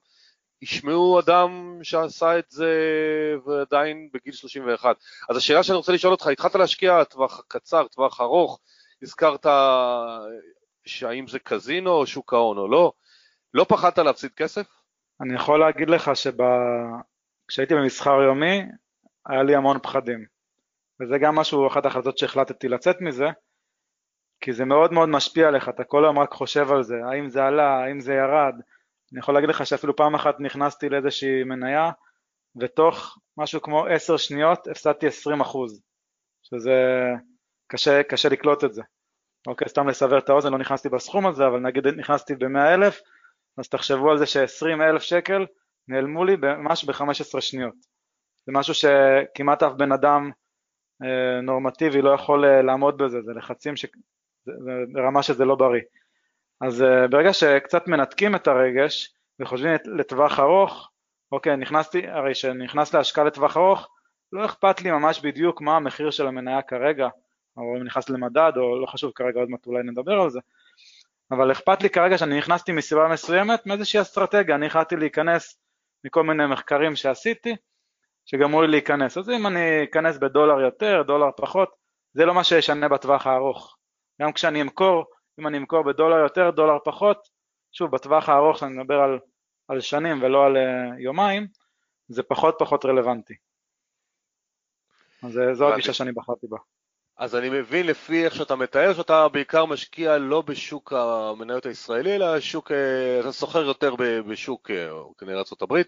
ישמעו 0.61 1.19
אדם 1.19 1.79
שעשה 1.83 2.39
את 2.39 2.45
זה 2.49 2.71
ועדיין 3.45 4.09
בגיל 4.13 4.33
31. 4.33 4.95
אז 5.29 5.37
השאלה 5.37 5.63
שאני 5.63 5.75
רוצה 5.75 5.91
לשאול 5.91 6.13
אותך, 6.13 6.27
התחלת 6.27 6.55
להשקיע 6.55 7.03
טווח 7.03 7.41
קצר, 7.47 7.87
טווח 7.87 8.21
ארוך, 8.21 8.59
הזכרת 9.01 9.45
שהאם 10.85 11.27
זה 11.27 11.39
קזינו 11.39 11.91
או 11.91 12.07
שוק 12.07 12.33
ההון 12.33 12.57
או 12.57 12.67
לא, 12.67 12.91
לא 13.53 13.65
פחדת 13.69 13.97
להפסיד 13.97 14.31
כסף? 14.31 14.67
אני 15.21 15.35
יכול 15.35 15.59
להגיד 15.59 15.89
לך 15.89 16.11
שכשהייתי 16.15 17.75
במסחר 17.75 18.21
יומי, 18.21 18.61
היה 19.29 19.43
לי 19.43 19.55
המון 19.55 19.79
פחדים. 19.79 20.25
וזה 21.01 21.17
גם 21.17 21.36
משהו, 21.36 21.67
אחת 21.67 21.86
ההחלטות 21.86 22.17
שהחלטתי 22.17 22.67
לצאת 22.67 23.01
מזה, 23.01 23.25
כי 24.43 24.53
זה 24.53 24.65
מאוד 24.65 24.93
מאוד 24.93 25.09
משפיע 25.09 25.47
עליך, 25.47 25.69
אתה 25.69 25.83
כל 25.83 26.05
היום 26.05 26.19
רק 26.19 26.31
חושב 26.31 26.71
על 26.71 26.83
זה, 26.83 26.95
האם 27.12 27.29
זה 27.29 27.43
עלה, 27.43 27.83
האם 27.83 27.99
זה 27.99 28.13
ירד. 28.13 28.53
אני 29.12 29.19
יכול 29.19 29.33
להגיד 29.33 29.49
לך 29.49 29.65
שאפילו 29.65 29.95
פעם 29.95 30.15
אחת 30.15 30.39
נכנסתי 30.39 30.89
לאיזושהי 30.89 31.43
מניה, 31.43 31.91
ותוך 32.62 33.17
משהו 33.38 33.62
כמו 33.62 33.86
עשר 33.86 34.17
שניות 34.17 34.67
הפסדתי 34.67 35.07
20 35.07 35.41
אחוז, 35.41 35.81
שזה 36.43 36.73
קשה, 37.67 38.03
קשה 38.03 38.29
לקלוט 38.29 38.63
את 38.63 38.73
זה. 38.73 38.81
אוקיי, 39.47 39.69
סתם 39.69 39.88
לסבר 39.88 40.17
את 40.17 40.29
האוזן, 40.29 40.51
לא 40.51 40.57
נכנסתי 40.57 40.89
בסכום 40.89 41.27
הזה, 41.27 41.47
אבל 41.47 41.59
נגיד 41.59 41.88
נכנסתי 41.88 42.36
ב-100 42.36 42.73
אלף, 42.73 43.01
אז 43.57 43.69
תחשבו 43.69 44.12
על 44.12 44.17
זה 44.17 44.25
ש-20 44.25 44.83
אלף 44.89 45.01
שקל 45.01 45.45
נעלמו 45.88 46.25
לי 46.25 46.36
ממש 46.36 46.86
ב-15 46.86 47.41
שניות. 47.41 47.92
זה 48.45 48.51
משהו 48.51 48.73
שכמעט 48.73 49.63
אף 49.63 49.73
בן 49.73 49.91
אדם 49.91 50.32
אה, 51.03 51.41
נורמטיבי 51.41 52.01
לא 52.01 52.10
יכול 52.10 52.45
אה, 52.45 52.62
לעמוד 52.62 52.97
בזה, 52.97 53.21
זה 53.21 53.32
לחצים 53.34 53.75
ש... 53.75 53.86
זה 54.45 54.51
ברמה 54.93 55.23
שזה 55.23 55.45
לא 55.45 55.56
בריא. 55.56 55.82
אז 56.62 56.84
אה, 56.84 57.08
ברגע 57.08 57.34
שקצת 57.34 57.88
מנתקים 57.88 58.36
את 58.36 58.47
הרגש 58.47 59.13
וחושבים 59.39 59.71
לטווח 59.86 60.39
ארוך, 60.39 60.89
אוקיי, 61.32 61.58
נכנסתי, 61.58 62.08
הרי 62.08 62.34
כשנכנס 62.34 62.93
להשקעה 62.93 63.23
לטווח 63.23 63.58
ארוך, 63.58 63.89
לא 64.32 64.45
אכפת 64.45 64.82
לי 64.82 64.91
ממש 64.91 65.21
בדיוק 65.21 65.62
מה 65.62 65.75
המחיר 65.75 66.12
של 66.12 66.27
המניה 66.27 66.62
כרגע, 66.62 67.08
או 67.58 67.77
אם 67.77 67.84
נכנס 67.84 68.10
למדד, 68.10 68.51
או 68.56 68.82
לא 68.82 68.86
חשוב 68.86 69.12
כרגע, 69.15 69.39
עוד 69.39 69.49
מעט 69.49 69.67
אולי 69.67 69.84
נדבר 69.84 70.21
על 70.21 70.29
זה, 70.29 70.39
אבל 71.32 71.51
אכפת 71.51 71.84
לי 71.84 71.89
כרגע 71.89 72.17
שאני 72.17 72.38
נכנסתי 72.38 72.71
מסיבה 72.71 73.08
מסוימת, 73.08 73.65
מאיזושהי 73.65 74.01
אסטרטגיה, 74.01 74.56
אני 74.56 74.65
החלטתי 74.65 74.95
להיכנס 74.95 75.60
מכל 76.03 76.23
מיני 76.23 76.45
מחקרים 76.45 76.95
שעשיתי, 76.95 77.56
שגמרו 78.25 78.62
לי 78.62 78.67
להיכנס. 78.67 79.17
אז 79.17 79.29
אם 79.29 79.47
אני 79.47 79.83
אכנס 79.83 80.17
בדולר 80.17 80.59
יותר, 80.59 81.01
דולר 81.07 81.29
פחות, 81.38 81.69
זה 82.13 82.25
לא 82.25 82.33
מה 82.33 82.43
שישנה 82.43 82.89
בטווח 82.89 83.27
הארוך. 83.27 83.77
גם 84.21 84.33
כשאני 84.33 84.62
אמכור, 84.62 85.05
אם 85.39 85.47
אני 85.47 85.57
אמכור 85.57 85.83
בדולר 85.83 86.17
יותר, 86.17 86.49
דולר 86.49 86.77
פחות, 86.86 87.27
שוב, 87.71 87.91
בטווח 87.91 88.29
הארוך, 88.29 88.63
אני 88.63 88.77
מדבר 88.77 88.95
על, 88.95 89.19
על 89.67 89.81
שנים 89.81 90.23
ולא 90.23 90.45
על 90.45 90.55
uh, 90.57 91.01
יומיים, 91.01 91.47
זה 92.07 92.23
פחות 92.23 92.55
פחות 92.59 92.86
רלוונטי. 92.86 93.33
אז 95.23 95.39
זו 95.53 95.73
הגישה 95.73 95.93
שאני 95.93 96.12
בחרתי 96.12 96.47
בה. 96.47 96.57
אז 97.17 97.36
אני 97.36 97.49
מבין 97.49 97.88
לפי 97.88 98.25
איך 98.25 98.36
שאתה 98.36 98.55
מתאר 98.55 98.93
שאתה 98.93 99.27
בעיקר 99.27 99.65
משקיע 99.65 100.17
לא 100.17 100.41
בשוק 100.41 100.93
המניות 100.93 101.65
הישראלי, 101.65 102.15
אלא 102.15 102.39
שוק, 102.39 102.71
אה, 102.71 103.19
אתה 103.19 103.31
סוחר 103.31 103.63
יותר 103.63 103.95
בשוק 104.27 104.71
אה, 104.71 104.89
כנראה 105.17 105.38
ארה"ב, 105.38 105.81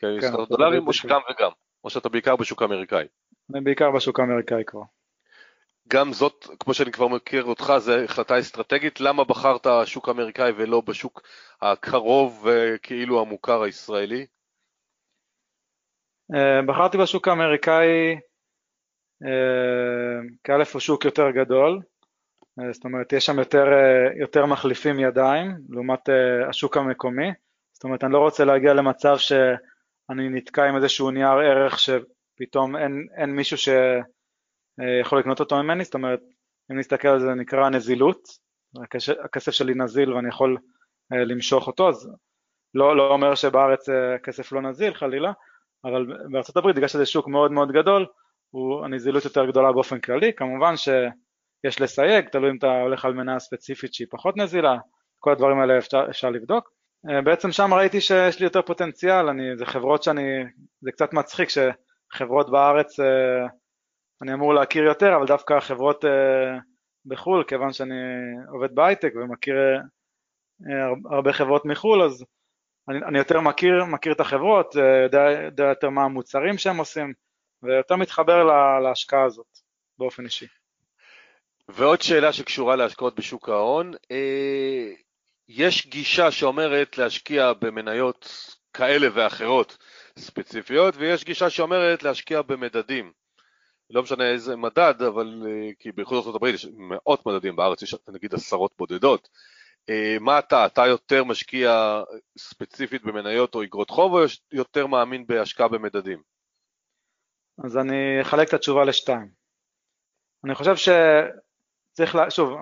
כן, 0.00 0.20
כן 0.20 0.44
דולרים, 0.48 0.86
או 0.86 0.92
שגם 0.92 1.20
וגם, 1.30 1.50
או 1.84 1.90
שאתה 1.90 2.08
בעיקר 2.08 2.36
בשוק 2.36 2.62
האמריקאי. 2.62 3.04
אני 3.54 3.60
בעיקר 3.60 3.90
בשוק 3.90 4.20
האמריקאי 4.20 4.62
כבר. 4.66 4.82
גם 5.88 6.12
זאת, 6.12 6.46
כמו 6.60 6.74
שאני 6.74 6.92
כבר 6.92 7.08
מכיר 7.08 7.44
אותך, 7.44 7.72
זו 7.78 7.92
החלטה 7.92 8.38
אסטרטגית, 8.38 9.00
למה 9.00 9.24
בחרת 9.24 9.66
שוק 9.84 10.08
אמריקאי 10.08 10.52
ולא 10.56 10.80
בשוק 10.80 11.22
הקרוב 11.62 12.48
כאילו 12.82 13.20
המוכר 13.20 13.62
הישראלי? 13.62 14.26
אה, 16.34 16.62
בחרתי 16.66 16.98
בשוק 16.98 17.28
האמריקאי 17.28 18.18
אה, 19.24 20.20
כאלף 20.44 20.72
הוא 20.72 20.80
שוק 20.80 21.04
יותר 21.04 21.30
גדול, 21.30 21.80
אה, 22.60 22.72
זאת 22.72 22.84
אומרת 22.84 23.12
יש 23.12 23.26
שם 23.26 23.38
יותר, 23.38 23.64
יותר 24.20 24.46
מחליפים 24.46 25.00
ידיים 25.00 25.56
לעומת 25.68 26.08
השוק 26.48 26.76
המקומי, 26.76 27.32
זאת 27.72 27.84
אומרת 27.84 28.04
אני 28.04 28.12
לא 28.12 28.18
רוצה 28.18 28.44
להגיע 28.44 28.74
למצב 28.74 29.16
שאני 30.10 30.28
נתקע 30.28 30.64
עם 30.64 30.76
איזשהו 30.76 31.10
נייר 31.10 31.38
ערך 31.38 31.78
שפתאום 31.78 32.76
אין, 32.76 33.06
אין 33.16 33.30
מישהו 33.30 33.56
ש... 33.56 33.68
אה, 34.80 35.18
לקנות 35.18 35.40
אותו 35.40 35.62
ממני, 35.62 35.84
זאת 35.84 35.94
אומרת, 35.94 36.20
אם 36.72 36.78
נסתכל 36.78 37.08
על 37.08 37.20
זה, 37.20 37.26
זה 37.26 37.34
נקרא 37.34 37.68
נזילות, 37.68 38.28
הכסף 39.24 39.52
שלי 39.52 39.74
נזיל 39.74 40.12
ואני 40.12 40.28
יכול 40.28 40.56
אה, 41.12 41.24
למשוך 41.24 41.66
אותו, 41.66 41.88
אז 41.88 42.10
לא, 42.74 42.96
לא 42.96 43.12
אומר 43.12 43.34
שבארץ 43.34 43.88
אה, 43.88 44.14
הכסף 44.14 44.52
לא 44.52 44.62
נזיל 44.62 44.94
חלילה, 44.94 45.32
אבל 45.84 46.06
בארצות 46.32 46.56
הברית, 46.56 46.76
בגלל 46.76 46.88
שזה 46.88 47.06
שוק 47.06 47.28
מאוד 47.28 47.52
מאוד 47.52 47.72
גדול, 47.72 48.06
הוא, 48.50 48.84
הנזילות 48.84 49.24
יותר 49.24 49.46
גדולה 49.46 49.72
באופן 49.72 50.00
כללי, 50.00 50.32
כמובן 50.36 50.76
שיש 50.76 51.80
לסייג, 51.80 52.28
תלוי 52.28 52.50
אם 52.50 52.56
אתה 52.58 52.80
הולך 52.80 53.04
על 53.04 53.12
מניה 53.12 53.38
ספציפית 53.38 53.94
שהיא 53.94 54.08
פחות 54.10 54.36
נזילה, 54.36 54.76
כל 55.18 55.32
הדברים 55.32 55.58
האלה 55.58 55.78
אפשר, 55.78 56.06
אפשר 56.10 56.30
לבדוק. 56.30 56.79
בעצם 57.24 57.52
שם 57.52 57.74
ראיתי 57.74 58.00
שיש 58.00 58.38
לי 58.38 58.44
יותר 58.44 58.62
פוטנציאל, 58.62 59.28
אני, 59.28 59.56
זה 59.56 59.66
חברות 59.66 60.02
שאני, 60.02 60.44
זה 60.80 60.92
קצת 60.92 61.12
מצחיק 61.12 61.48
שחברות 61.48 62.50
בארץ 62.50 62.98
אני 64.22 64.34
אמור 64.34 64.54
להכיר 64.54 64.84
יותר, 64.84 65.16
אבל 65.16 65.26
דווקא 65.26 65.54
החברות 65.54 66.04
אה, 66.04 66.58
בחו"ל, 67.06 67.44
כיוון 67.44 67.72
שאני 67.72 67.94
עובד 68.52 68.74
בהייטק 68.74 69.12
ומכיר 69.14 69.54
אה, 70.66 71.16
הרבה 71.16 71.32
חברות 71.32 71.64
מחו"ל, 71.64 72.02
אז 72.02 72.24
אני, 72.88 72.98
אני 73.08 73.18
יותר 73.18 73.40
מכיר, 73.40 73.84
מכיר 73.84 74.12
את 74.12 74.20
החברות, 74.20 74.76
אה, 74.76 75.02
יודע, 75.02 75.20
יודע 75.44 75.64
יותר 75.64 75.90
מה 75.90 76.04
המוצרים 76.04 76.58
שהם 76.58 76.76
עושים, 76.76 77.12
ויותר 77.62 77.96
מתחבר 77.96 78.44
לה, 78.44 78.80
להשקעה 78.80 79.24
הזאת 79.24 79.46
באופן 79.98 80.24
אישי. 80.24 80.46
ועוד 81.68 82.02
שאלה 82.02 82.32
שקשורה 82.32 82.76
להשקעות 82.76 83.14
בשוק 83.14 83.48
ההון, 83.48 83.92
יש 85.52 85.86
גישה 85.86 86.30
שאומרת 86.30 86.98
להשקיע 86.98 87.52
במניות 87.52 88.28
כאלה 88.72 89.08
ואחרות 89.14 89.78
ספציפיות, 90.18 90.94
ויש 90.96 91.24
גישה 91.24 91.50
שאומרת 91.50 92.02
להשקיע 92.02 92.42
במדדים. 92.42 93.12
לא 93.90 94.02
משנה 94.02 94.30
איזה 94.30 94.56
מדד, 94.56 95.02
אבל 95.02 95.42
אה, 95.46 95.70
כי 95.78 95.92
באיחוד 95.92 96.16
ארצות 96.18 96.34
הברית 96.34 96.54
יש 96.54 96.66
מאות 96.76 97.26
מדדים, 97.26 97.56
בארץ 97.56 97.82
יש 97.82 97.94
נגיד 98.08 98.34
עשרות 98.34 98.72
בודדות. 98.78 99.28
אה, 99.88 100.16
מה 100.20 100.38
אתה, 100.38 100.66
אתה 100.66 100.86
יותר 100.86 101.24
משקיע 101.24 102.02
ספציפית 102.38 103.02
במניות 103.02 103.54
או 103.54 103.62
אגרות 103.62 103.90
חוב, 103.90 104.14
או 104.14 104.24
יותר 104.52 104.86
מאמין 104.86 105.26
בהשקעה 105.26 105.68
במדדים? 105.68 106.22
אז 107.64 107.76
אני 107.76 108.22
אחלק 108.22 108.48
את 108.48 108.54
התשובה 108.54 108.84
לשתיים. 108.84 109.28
אני 110.44 110.54
חושב 110.54 110.74
שצריך, 110.76 112.14
לה, 112.14 112.30
שוב, 112.30 112.56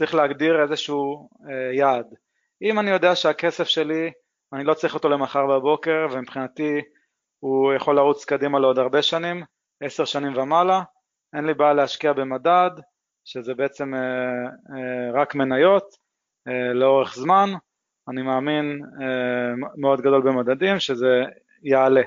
צריך 0.00 0.14
להגדיר 0.14 0.62
איזשהו 0.62 1.28
אה, 1.50 1.74
יעד. 1.74 2.14
אם 2.62 2.78
אני 2.78 2.90
יודע 2.90 3.14
שהכסף 3.14 3.64
שלי, 3.64 4.10
אני 4.52 4.64
לא 4.64 4.74
צריך 4.74 4.94
אותו 4.94 5.08
למחר 5.08 5.46
בבוקר, 5.46 6.06
ומבחינתי 6.12 6.80
הוא 7.40 7.72
יכול 7.72 7.96
לרוץ 7.96 8.24
קדימה 8.24 8.58
לעוד 8.58 8.78
הרבה 8.78 9.02
שנים, 9.02 9.44
עשר 9.82 10.04
שנים 10.04 10.36
ומעלה, 10.36 10.82
אין 11.36 11.44
לי 11.44 11.54
בעיה 11.54 11.72
להשקיע 11.72 12.12
במדד, 12.12 12.70
שזה 13.24 13.54
בעצם 13.54 13.94
אה, 13.94 14.00
אה, 14.76 15.20
רק 15.20 15.34
מניות 15.34 15.84
לאורך 16.74 17.14
זמן, 17.14 17.50
אני 18.08 18.22
מאמין 18.22 18.82
מאוד 19.76 20.00
גדול 20.00 20.22
במדדים 20.22 20.78
שזה 20.78 21.24
יעלה. 21.62 22.02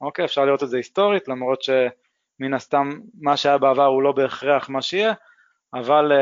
אוקיי, 0.00 0.24
אפשר 0.24 0.44
לראות 0.44 0.62
את 0.62 0.68
זה 0.68 0.76
היסטורית, 0.76 1.28
למרות 1.28 1.62
שמן 1.62 2.54
הסתם 2.54 2.90
מה 3.20 3.36
שהיה 3.36 3.58
בעבר 3.58 3.86
הוא 3.86 4.02
לא 4.02 4.12
בהכרח 4.12 4.68
מה 4.68 4.82
שיהיה, 4.82 5.12
אבל 5.74 6.12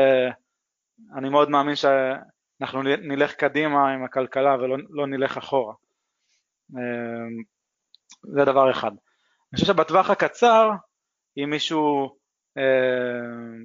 אני 1.17 1.29
מאוד 1.29 1.49
מאמין 1.49 1.75
שאנחנו 1.75 2.81
נלך 2.83 3.33
קדימה 3.33 3.93
עם 3.93 4.03
הכלכלה 4.03 4.55
ולא 4.55 4.77
לא 4.89 5.07
נלך 5.07 5.37
אחורה. 5.37 5.73
זה 8.23 8.45
דבר 8.45 8.71
אחד. 8.71 8.91
אני 8.91 9.59
חושב 9.59 9.67
שבטווח 9.67 10.09
הקצר 10.09 10.69
אם 11.37 11.49
מישהו, 11.49 12.15
אה, 12.57 13.63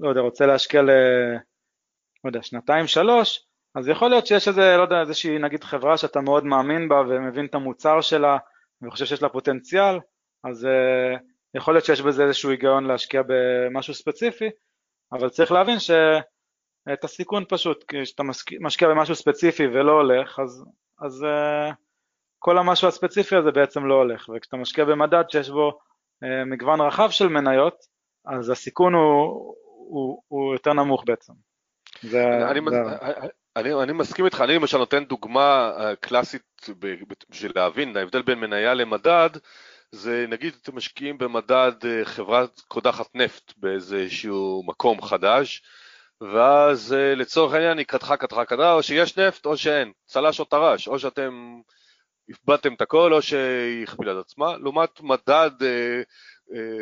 לא 0.00 0.08
יודע, 0.08 0.20
רוצה 0.20 0.46
להשקיע 0.46 0.82
ל... 0.82 0.90
לא 2.24 2.28
יודע, 2.28 2.42
שנתיים, 2.42 2.86
שלוש, 2.86 3.46
אז 3.74 3.88
יכול 3.88 4.10
להיות 4.10 4.26
שיש 4.26 4.48
איזה, 4.48 4.76
לא 4.76 4.82
יודע, 4.82 5.00
איזושהי 5.00 5.38
נגיד 5.38 5.64
חברה 5.64 5.96
שאתה 5.96 6.20
מאוד 6.20 6.44
מאמין 6.44 6.88
בה 6.88 7.00
ומבין 7.00 7.46
את 7.46 7.54
המוצר 7.54 8.00
שלה 8.00 8.38
וחושב 8.82 9.04
שיש 9.04 9.22
לה 9.22 9.28
פוטנציאל, 9.28 9.98
אז 10.44 10.66
אה, 10.66 11.16
יכול 11.54 11.74
להיות 11.74 11.84
שיש 11.84 12.00
בזה 12.00 12.24
איזשהו 12.24 12.50
היגיון 12.50 12.84
להשקיע 12.84 13.22
במשהו 13.26 13.94
ספציפי, 13.94 14.50
אבל 15.12 15.28
צריך 15.28 15.52
להבין 15.52 15.78
שאת 15.78 17.04
הסיכון 17.04 17.44
פשוט, 17.48 17.84
כשאתה 17.88 18.22
משקיע 18.60 18.88
במשהו 18.88 19.14
ספציפי 19.14 19.66
ולא 19.66 19.92
הולך, 19.92 20.38
אז, 20.38 20.64
אז 21.00 21.24
אה, 21.24 21.72
כל 22.38 22.58
המשהו 22.58 22.88
הספציפי 22.88 23.36
הזה 23.36 23.50
בעצם 23.50 23.86
לא 23.86 23.94
הולך, 23.94 24.28
וכשאתה 24.28 24.56
משקיע 24.56 24.84
במדד 24.84 25.24
שיש 25.28 25.50
בו 25.50 25.78
אה, 26.24 26.44
מגוון 26.44 26.80
רחב 26.80 27.10
של 27.10 27.28
מניות, 27.28 27.74
אז 28.26 28.50
הסיכון 28.50 28.94
הוא, 28.94 29.54
הוא, 29.88 30.22
הוא 30.28 30.54
יותר 30.54 30.72
נמוך 30.72 31.04
בעצם. 31.06 31.32
זה, 32.02 32.50
אני, 32.50 32.60
זה... 32.70 32.76
אני, 33.02 33.28
אני, 33.56 33.82
אני 33.82 33.92
מסכים 33.92 34.24
איתך, 34.24 34.40
אני 34.40 34.54
למשל 34.54 34.78
נותן 34.78 35.04
דוגמה 35.04 35.72
אה, 35.78 35.96
קלאסית 35.96 36.70
בשביל 37.30 37.52
להבין, 37.54 37.96
ההבדל 37.96 38.22
בין 38.22 38.38
מניה 38.38 38.74
למדד, 38.74 39.30
זה 39.92 40.26
נגיד 40.28 40.54
אתם 40.62 40.76
משקיעים 40.76 41.18
במדד 41.18 41.72
אה, 41.84 42.04
חברת 42.04 42.60
קודחת 42.60 43.06
נפט 43.14 43.52
באיזשהו 43.56 44.62
מקום 44.66 45.02
חדש, 45.02 45.62
ואז 46.20 46.92
לצורך 47.16 47.54
העניין 47.54 47.78
היא 47.78 47.86
קדחה, 47.86 48.16
קדחה, 48.16 48.44
קדחה, 48.44 48.72
או 48.72 48.82
שיש 48.82 49.18
נפט 49.18 49.46
או 49.46 49.56
שאין, 49.56 49.92
צל"ש 50.06 50.40
או 50.40 50.44
טר"ש, 50.44 50.88
או 50.88 50.98
שאתם 50.98 51.60
איבדתם 52.28 52.74
את 52.74 52.80
הכל 52.80 53.12
או 53.12 53.22
שהיא 53.22 53.82
הכפילה 53.82 54.12
את 54.12 54.24
עצמה, 54.24 54.56
לעומת 54.56 55.00
מדד 55.00 55.50
אה, 55.62 55.68
אה, 55.68 56.02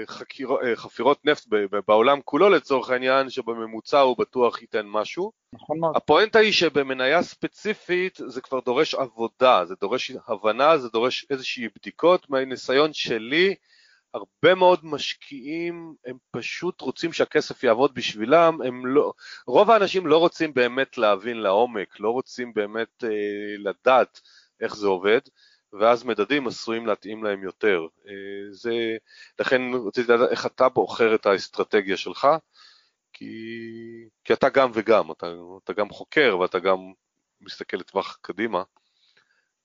חקיר, 0.06 0.50
אה, 0.62 0.76
חפירות 0.76 1.24
נפט 1.24 1.46
בעולם 1.86 2.20
כולו 2.24 2.48
לצורך 2.48 2.90
העניין, 2.90 3.30
שבממוצע 3.30 4.00
הוא 4.00 4.16
בטוח 4.18 4.62
ייתן 4.62 4.86
משהו. 4.86 5.32
נכון 5.52 5.78
מאוד. 5.80 5.96
הפואנטה 5.96 6.38
היא 6.38 6.52
שבמניה 6.52 7.22
ספציפית 7.22 8.18
זה 8.26 8.40
כבר 8.40 8.60
דורש 8.60 8.94
עבודה, 8.94 9.64
זה 9.64 9.74
דורש 9.80 10.12
הבנה, 10.28 10.78
זה 10.78 10.88
דורש 10.88 11.26
איזושהי 11.30 11.68
בדיקות. 11.76 12.30
מהניסיון 12.30 12.92
שלי, 12.92 13.54
הרבה 14.14 14.54
מאוד 14.54 14.80
משקיעים 14.82 15.94
הם 16.06 16.16
פשוט 16.30 16.80
רוצים 16.80 17.12
שהכסף 17.12 17.64
יעבוד 17.64 17.94
בשבילם, 17.94 18.58
הם 18.64 18.86
לא, 18.86 19.12
רוב 19.46 19.70
האנשים 19.70 20.06
לא 20.06 20.18
רוצים 20.18 20.54
באמת 20.54 20.98
להבין 20.98 21.36
לעומק, 21.36 22.00
לא 22.00 22.10
רוצים 22.10 22.54
באמת 22.54 23.04
אה, 23.04 23.08
לדעת 23.58 24.20
איך 24.60 24.76
זה 24.76 24.86
עובד, 24.86 25.20
ואז 25.72 26.04
מדדים 26.04 26.46
עשויים 26.46 26.86
להתאים 26.86 27.24
להם 27.24 27.42
יותר. 27.42 27.86
אה, 28.08 28.12
זה, 28.50 28.72
לכן 29.38 29.62
רציתי 29.86 30.12
לדעת 30.12 30.30
איך 30.30 30.46
אתה 30.46 30.68
בוחר 30.68 31.14
את 31.14 31.26
האסטרטגיה 31.26 31.96
שלך, 31.96 32.28
כי, 33.12 33.34
כי 34.24 34.32
אתה 34.32 34.48
גם 34.48 34.70
וגם, 34.74 35.10
אתה, 35.10 35.26
אתה 35.64 35.72
גם 35.72 35.90
חוקר 35.90 36.38
ואתה 36.40 36.58
גם 36.58 36.78
מסתכל 37.40 37.76
לטווח 37.76 38.18
קדימה. 38.22 38.62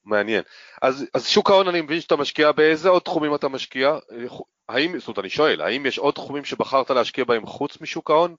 מעניין. 0.06 0.44
אז, 0.82 1.06
אז 1.14 1.28
שוק 1.28 1.50
ההון 1.50 1.68
אני 1.68 1.82
מבין 1.82 2.02
שאתה 2.02 2.16
משקיע, 2.16 2.52
באיזה 2.52 2.90
עוד 2.90 3.02
תחומים 3.02 3.36
אתה 3.36 3.48
משקיע? 3.48 3.98
האם, 4.70 5.00
זאת 5.00 5.08
אומרת, 5.08 5.20
אני 5.20 5.30
שואל, 5.30 5.62
האם 5.62 5.86
יש 5.86 6.00
עוד 6.00 6.14
תחומים 6.14 6.46
שבחרת 6.46 6.90
להשקיע 6.90 7.24
בהם 7.24 7.46
חוץ 7.46 7.82
משוק 7.82 8.10
ההון? 8.10 8.36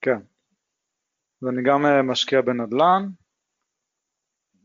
כן. 0.00 0.18
אז 1.42 1.48
אני 1.48 1.62
גם 1.62 1.86
אה, 1.86 2.02
משקיע 2.02 2.40
בנדל"ן, 2.40 3.08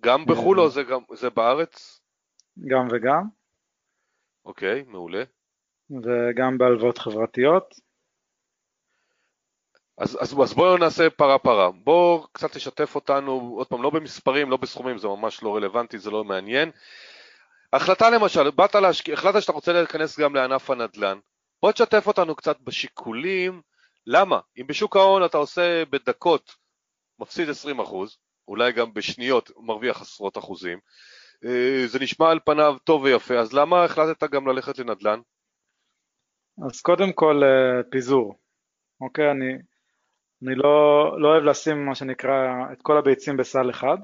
גם 0.01 0.25
בחו"ל 0.25 0.59
או 0.59 0.69
זה, 0.69 0.83
גם, 0.83 0.99
זה 1.13 1.29
בארץ? 1.29 2.01
גם 2.67 2.87
וגם. 2.91 3.23
אוקיי, 4.45 4.83
מעולה. 4.87 5.23
וגם 5.89 6.57
בהלוואות 6.57 6.97
חברתיות. 6.97 7.75
אז, 9.97 10.17
אז, 10.21 10.41
אז 10.41 10.53
בואו 10.53 10.77
נעשה 10.77 11.09
פרה 11.09 11.39
פרה. 11.39 11.71
בואו 11.71 12.27
קצת 12.31 12.51
תשתף 12.51 12.95
אותנו, 12.95 13.53
עוד 13.57 13.67
פעם, 13.67 13.81
לא 13.81 13.89
במספרים, 13.89 14.49
לא 14.49 14.57
בסכומים, 14.57 14.97
זה 14.97 15.07
ממש 15.07 15.43
לא 15.43 15.55
רלוונטי, 15.55 15.99
זה 15.99 16.11
לא 16.11 16.23
מעניין. 16.23 16.71
החלטה 17.73 18.09
למשל, 18.09 18.51
באת 18.51 18.75
להשקיע, 18.75 19.13
החלטת 19.13 19.41
שאתה 19.41 19.51
רוצה 19.51 19.73
להיכנס 19.73 20.19
גם 20.19 20.35
לענף 20.35 20.69
הנדל"ן, 20.69 21.19
בוא 21.61 21.71
תשתף 21.71 22.07
אותנו 22.07 22.35
קצת 22.35 22.59
בשיקולים, 22.59 23.61
למה? 24.05 24.39
אם 24.57 24.67
בשוק 24.67 24.95
ההון 24.95 25.25
אתה 25.25 25.37
עושה 25.37 25.83
בדקות, 25.85 26.55
מפסיד 27.19 27.49
20 27.49 27.79
אחוז, 27.79 28.17
אולי 28.49 28.71
גם 28.71 28.93
בשניות 28.93 29.51
מרוויח 29.57 30.01
עשרות 30.01 30.37
אחוזים, 30.37 30.79
אה, 31.45 31.87
זה 31.87 31.99
נשמע 31.99 32.31
על 32.31 32.39
פניו 32.45 32.75
טוב 32.83 33.03
ויפה, 33.03 33.39
אז 33.39 33.53
למה 33.53 33.83
החלטת 33.83 34.29
גם 34.29 34.47
ללכת 34.47 34.79
לנדל"ן? 34.79 35.19
אז 36.67 36.81
קודם 36.81 37.11
כל 37.13 37.41
אה, 37.43 37.83
פיזור, 37.91 38.35
אוקיי? 39.01 39.31
אני, 39.31 39.53
אני 40.43 40.55
לא, 40.55 40.69
לא 41.21 41.27
אוהב 41.27 41.43
לשים 41.43 41.85
מה 41.85 41.95
שנקרא 41.95 42.33
את 42.73 42.81
כל 42.81 42.97
הביצים 42.97 43.37
בסל 43.37 43.69
אחד. 43.69 43.97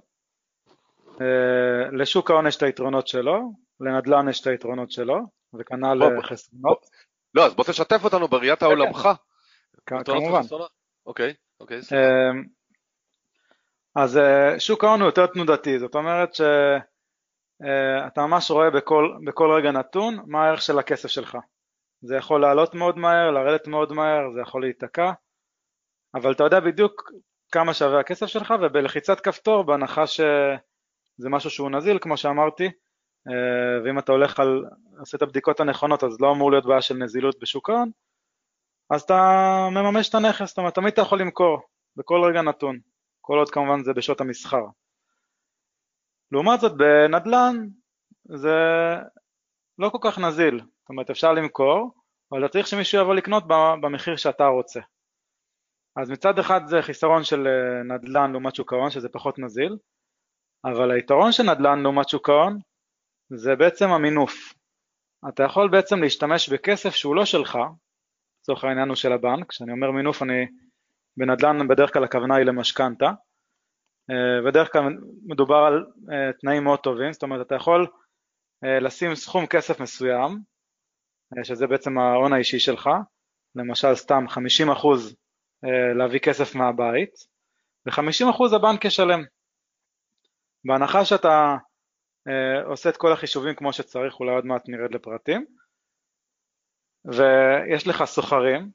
אה, 1.21 1.91
לשוק 1.91 2.31
ההון 2.31 2.47
יש 2.47 2.57
את 2.57 2.63
היתרונות 2.63 3.07
שלו, 3.07 3.51
לנדל"ן 3.79 4.29
יש 4.29 4.41
את 4.41 4.47
היתרונות 4.47 4.91
שלו, 4.91 5.17
וכנ"ל 5.59 6.21
חסרונות. 6.23 6.85
לא, 7.33 7.45
אז 7.45 7.53
בוא 7.53 7.63
תשתף 7.63 8.03
אותנו 8.03 8.27
בראיית 8.27 8.59
כן, 8.59 8.65
כן. 8.65 8.71
העולמך. 8.71 9.09
כמובן. 9.85 10.41
אוקיי, 11.05 11.33
אוקיי. 11.59 11.79
אז 13.95 14.19
שוק 14.59 14.83
ההון 14.83 14.99
הוא 14.99 15.07
יותר 15.07 15.27
תנודתי, 15.27 15.79
זאת 15.79 15.95
אומרת 15.95 16.33
שאתה 16.33 18.21
ממש 18.27 18.51
רואה 18.51 18.69
בכל, 18.69 19.17
בכל 19.25 19.51
רגע 19.57 19.71
נתון 19.71 20.17
מה 20.27 20.45
הערך 20.45 20.61
של 20.61 20.79
הכסף 20.79 21.09
שלך. 21.09 21.37
זה 22.01 22.15
יכול 22.15 22.41
לעלות 22.41 22.75
מאוד 22.75 22.97
מהר, 22.97 23.31
לרדת 23.31 23.67
מאוד 23.67 23.93
מהר, 23.93 24.31
זה 24.33 24.41
יכול 24.41 24.61
להיתקע, 24.61 25.11
אבל 26.15 26.31
אתה 26.31 26.43
יודע 26.43 26.59
בדיוק 26.59 27.11
כמה 27.51 27.73
שווה 27.73 27.99
הכסף 27.99 28.25
שלך, 28.25 28.53
ובלחיצת 28.61 29.19
כפתור, 29.19 29.63
בהנחה 29.63 30.07
שזה 30.07 31.29
משהו 31.29 31.49
שהוא 31.49 31.71
נזיל, 31.71 31.99
כמו 31.99 32.17
שאמרתי, 32.17 32.65
אה, 33.27 33.83
ואם 33.85 33.99
אתה 33.99 34.11
הולך 34.11 34.39
על, 34.39 34.65
עושה 34.99 35.17
את 35.17 35.21
הבדיקות 35.21 35.59
הנכונות, 35.59 36.03
אז 36.03 36.21
לא 36.21 36.31
אמור 36.31 36.51
להיות 36.51 36.65
בעיה 36.65 36.81
של 36.81 36.95
נזילות 36.95 37.39
בשוק 37.39 37.69
ההון, 37.69 37.91
אז 38.89 39.01
אתה 39.01 39.21
מממש 39.71 40.09
את 40.09 40.15
הנכס, 40.15 40.47
זאת 40.47 40.57
אומרת, 40.57 40.75
תמיד 40.75 40.93
אתה 40.93 41.01
יכול 41.01 41.21
למכור, 41.21 41.61
בכל 41.95 42.21
רגע 42.29 42.41
נתון, 42.41 42.79
כל 43.25 43.37
עוד 43.37 43.49
כמובן 43.49 43.83
זה 43.83 43.93
בשעות 43.93 44.21
המסחר. 44.21 44.65
לעומת 46.31 46.59
זאת, 46.59 46.71
בנדל"ן 46.77 47.67
זה 48.25 48.55
לא 49.79 49.89
כל 49.89 49.97
כך 50.01 50.19
נזיל, 50.19 50.59
זאת 50.59 50.89
אומרת 50.89 51.09
אפשר 51.09 51.33
למכור, 51.33 51.91
אבל 52.31 52.45
אתה 52.45 52.51
צריך 52.51 52.67
שמישהו 52.67 53.01
יבוא 53.01 53.15
לקנות 53.15 53.43
במחיר 53.81 54.15
שאתה 54.15 54.45
רוצה. 54.45 54.79
אז 55.95 56.11
מצד 56.11 56.39
אחד 56.39 56.61
זה 56.67 56.81
חיסרון 56.81 57.23
של 57.23 57.47
אה, 57.47 57.83
נדל"ן 57.83 58.31
לעומת 58.31 58.55
שוק 58.55 58.73
ההון, 58.73 58.89
שזה 58.91 59.09
פחות 59.09 59.39
נזיל, 59.39 59.77
אבל 60.65 60.91
היתרון 60.91 61.31
של 61.31 61.43
נדל"ן 61.43 61.79
לעומת 61.79 62.09
שוק 62.09 62.29
ההון 62.29 62.59
זה 63.29 63.55
בעצם 63.55 63.89
המינוף. 63.89 64.53
אתה 65.29 65.43
יכול 65.43 65.69
בעצם 65.69 66.01
להשתמש 66.01 66.49
בכסף 66.49 66.89
שהוא 66.89 67.15
לא 67.15 67.25
שלך, 67.25 67.57
לצורך 68.41 68.63
העניין 68.63 68.87
הוא 68.87 68.95
של 68.95 69.11
הבנק, 69.13 69.49
כשאני 69.49 69.71
אומר 69.71 69.91
מינוף 69.91 70.23
אני 70.23 70.45
בנדל"ן 71.17 71.67
בדרך 71.67 71.93
כלל 71.93 72.03
הכוונה 72.03 72.35
היא 72.35 72.45
למשכנתה, 72.45 73.05
אה, 74.09 74.41
בדרך 74.47 74.71
כלל 74.71 74.83
מדובר 75.25 75.55
על 75.55 75.85
אה, 76.11 76.33
תנאים 76.33 76.63
מאוד 76.63 76.79
טובים, 76.79 77.13
זאת 77.13 77.23
אומרת 77.23 77.47
אתה 77.47 77.55
יכול 77.55 77.87
לשים 78.81 79.15
סכום 79.15 79.45
כסף 79.47 79.79
מסוים, 79.79 80.39
שזה 81.43 81.67
בעצם 81.67 81.97
ההון 81.97 82.33
האישי 82.33 82.59
שלך, 82.59 82.89
למשל 83.55 83.95
סתם 83.95 84.25
50% 84.29 84.37
אה, 85.65 85.93
להביא 85.93 86.19
כסף 86.19 86.55
מהבית, 86.55 87.13
ו-50% 87.85 88.55
הבנק 88.55 88.85
ישלם. 88.85 89.23
בהנחה 90.65 91.05
שאתה 91.05 91.55
אה, 92.27 92.63
עושה 92.63 92.89
את 92.89 92.97
כל 92.97 93.13
החישובים 93.13 93.55
כמו 93.55 93.73
שצריך, 93.73 94.19
אולי 94.19 94.31
עוד 94.35 94.45
מעט 94.45 94.63
נרד 94.67 94.93
לפרטים, 94.93 95.45
ויש 97.05 97.87
לך 97.87 98.03
סוחרים, 98.03 98.71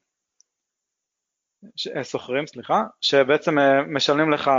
אה, 1.95 2.03
סוחרים, 2.03 2.47
סליחה, 2.47 2.81
שבעצם 3.01 3.55
משלמים 3.95 4.31
לך 4.31 4.51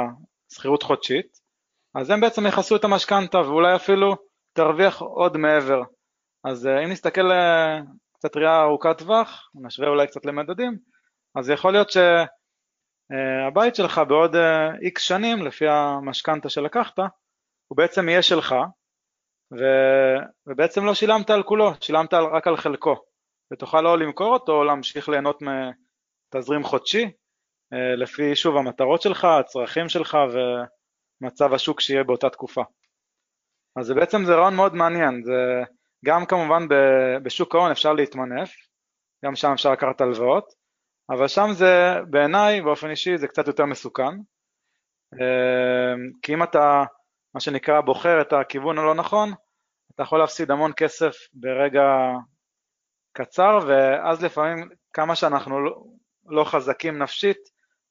שכירות 0.54 0.82
חודשית, 0.82 1.26
אז 1.94 2.10
הם 2.10 2.20
בעצם 2.20 2.46
יכסו 2.46 2.76
את 2.76 2.84
המשכנתה 2.84 3.38
ואולי 3.38 3.76
אפילו 3.76 4.16
תרוויח 4.52 5.00
עוד 5.00 5.36
מעבר. 5.36 5.82
אז 6.44 6.66
אם 6.66 6.90
נסתכל 6.90 7.30
קצת 8.14 8.36
ראייה 8.36 8.62
ארוכת 8.62 8.98
טווח, 8.98 9.50
נשווה 9.54 9.88
אולי 9.88 10.06
קצת 10.06 10.24
למדדים, 10.24 10.78
אז 11.38 11.50
יכול 11.50 11.72
להיות 11.72 11.90
שהבית 11.90 13.74
שלך 13.74 14.00
בעוד 14.08 14.36
איקס 14.82 15.02
שנים, 15.02 15.46
לפי 15.46 15.68
המשכנתה 15.68 16.48
שלקחת, 16.48 16.98
הוא 17.68 17.76
בעצם 17.76 18.08
יהיה 18.08 18.22
שלך, 18.22 18.54
ו... 19.52 19.64
ובעצם 20.46 20.84
לא 20.84 20.94
שילמת 20.94 21.30
על 21.30 21.42
כולו, 21.42 21.70
שילמת 21.80 22.14
רק 22.14 22.46
על 22.46 22.56
חלקו, 22.56 22.96
ותוכל 23.52 23.80
לא 23.80 23.98
למכור 23.98 24.32
אותו 24.32 24.52
או 24.52 24.64
להמשיך 24.64 25.08
ליהנות 25.08 25.38
מתזרים 26.34 26.64
חודשי, 26.64 27.10
לפי 27.96 28.36
שוב 28.36 28.56
המטרות 28.56 29.02
שלך, 29.02 29.24
הצרכים 29.24 29.88
שלך 29.88 30.18
ומצב 31.20 31.54
השוק 31.54 31.80
שיהיה 31.80 32.04
באותה 32.04 32.30
תקופה. 32.30 32.62
אז 33.76 33.86
זה 33.86 33.94
בעצם 33.94 34.24
זה 34.24 34.34
רעיון 34.34 34.56
מאוד 34.56 34.74
מעניין, 34.74 35.22
זה 35.24 35.62
גם 36.04 36.26
כמובן 36.26 36.66
בשוק 37.22 37.54
ההון 37.54 37.70
אפשר 37.70 37.92
להתמנף, 37.92 38.54
גם 39.24 39.36
שם 39.36 39.52
אפשר 39.52 39.72
לקחת 39.72 40.00
הלוואות, 40.00 40.52
אבל 41.10 41.28
שם 41.28 41.48
זה 41.52 41.94
בעיניי 42.10 42.60
באופן 42.60 42.90
אישי 42.90 43.18
זה 43.18 43.28
קצת 43.28 43.46
יותר 43.46 43.66
מסוכן, 43.66 44.14
אמ, 45.14 46.10
כי 46.22 46.34
אם 46.34 46.42
אתה 46.42 46.84
מה 47.34 47.40
שנקרא 47.40 47.80
בוחר 47.80 48.20
את 48.20 48.32
הכיוון 48.32 48.78
הלא 48.78 48.94
נכון, 48.94 49.32
אתה 49.94 50.02
יכול 50.02 50.18
להפסיד 50.18 50.50
המון 50.50 50.72
כסף 50.76 51.16
ברגע 51.32 51.82
קצר 53.12 53.58
ואז 53.66 54.24
לפעמים 54.24 54.68
כמה 54.92 55.16
שאנחנו 55.16 55.58
לא, 56.26 56.44
חזקים 56.44 56.98
נפשית, 56.98 57.38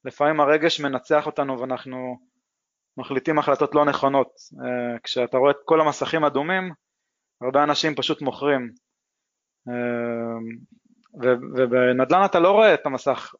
לפעמים 0.04 0.40
הרגש 0.40 0.80
מנצח 0.80 1.26
אותנו 1.26 1.60
ואנחנו 1.60 2.18
מחליטים 2.96 3.38
החלטות 3.38 3.74
לא 3.74 3.84
נכונות. 3.84 4.32
אה, 4.64 4.98
כשאתה 4.98 5.38
רואה 5.38 5.50
את 5.50 5.56
כל 5.64 5.80
המסכים 5.80 6.24
אדומים, 6.24 6.72
הרבה 7.40 7.62
אנשים 7.62 7.94
פשוט 7.94 8.22
מוכרים. 8.22 8.72
אמ, 9.68 10.56
ובנדל"ן 11.56 12.24
אתה 12.24 12.38
לא 12.38 12.50
רואה 12.50 12.74
את 12.74 12.86
המסך, 12.86 13.34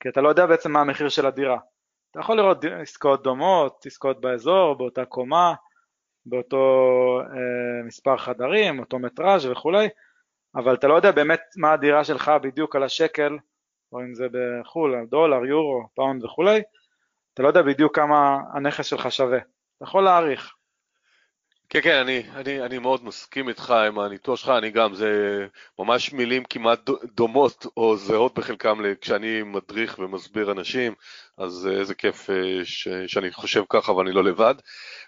כי 0.00 0.08
אתה 0.08 0.20
לא 0.20 0.28
יודע 0.28 0.46
בעצם 0.46 0.72
מה 0.72 0.80
המחיר 0.80 1.08
של 1.08 1.26
הדירה. 1.26 1.58
אתה 2.10 2.20
יכול 2.20 2.36
לראות 2.36 2.64
עסקאות 2.64 3.22
דומות, 3.22 3.86
עסקאות 3.86 4.20
באזור, 4.20 4.74
באותה 4.78 5.04
קומה, 5.04 5.54
באותו 6.26 6.66
אה, 7.20 7.86
מספר 7.86 8.16
חדרים, 8.16 8.78
אותו 8.78 8.98
מטראז' 8.98 9.46
וכולי, 9.46 9.88
אבל 10.56 10.74
אתה 10.74 10.88
לא 10.88 10.94
יודע 10.94 11.10
באמת 11.10 11.40
מה 11.56 11.72
הדירה 11.72 12.04
שלך 12.04 12.30
בדיוק 12.42 12.76
על 12.76 12.82
השקל, 12.82 13.38
או 13.94 14.00
אם 14.00 14.14
זה 14.14 14.26
בחו"ל, 14.32 15.06
דולר, 15.10 15.44
יורו, 15.44 15.88
פאונד 15.94 16.24
וכולי, 16.24 16.62
אתה 17.34 17.42
לא 17.42 17.48
יודע 17.48 17.62
בדיוק 17.62 17.96
כמה 17.96 18.38
הנכס 18.54 18.86
שלך 18.86 19.12
שווה. 19.12 19.38
אתה 19.38 19.84
יכול 19.84 20.04
להעריך. 20.04 20.54
כן, 21.68 21.80
כן, 21.80 21.96
אני, 21.96 22.22
אני, 22.34 22.62
אני 22.62 22.78
מאוד 22.78 23.04
מסכים 23.04 23.48
איתך 23.48 23.70
עם 23.70 23.98
הניתוח 23.98 24.38
שלך, 24.38 24.48
אני 24.48 24.70
גם, 24.70 24.94
זה 24.94 25.10
ממש 25.78 26.12
מילים 26.12 26.44
כמעט 26.44 26.90
דומות 27.04 27.66
או 27.76 27.96
זהות 27.96 28.38
בחלקם 28.38 28.78
כשאני 29.00 29.42
מדריך 29.42 29.98
ומסביר 29.98 30.52
אנשים, 30.52 30.94
אז 31.38 31.68
אה, 31.70 31.78
איזה 31.80 31.94
כיף 31.94 32.30
אה, 32.30 32.64
ש, 32.64 32.88
שאני 33.06 33.32
חושב 33.32 33.62
ככה 33.68 33.92
ואני 33.92 34.12
לא 34.12 34.24
לבד. 34.24 34.54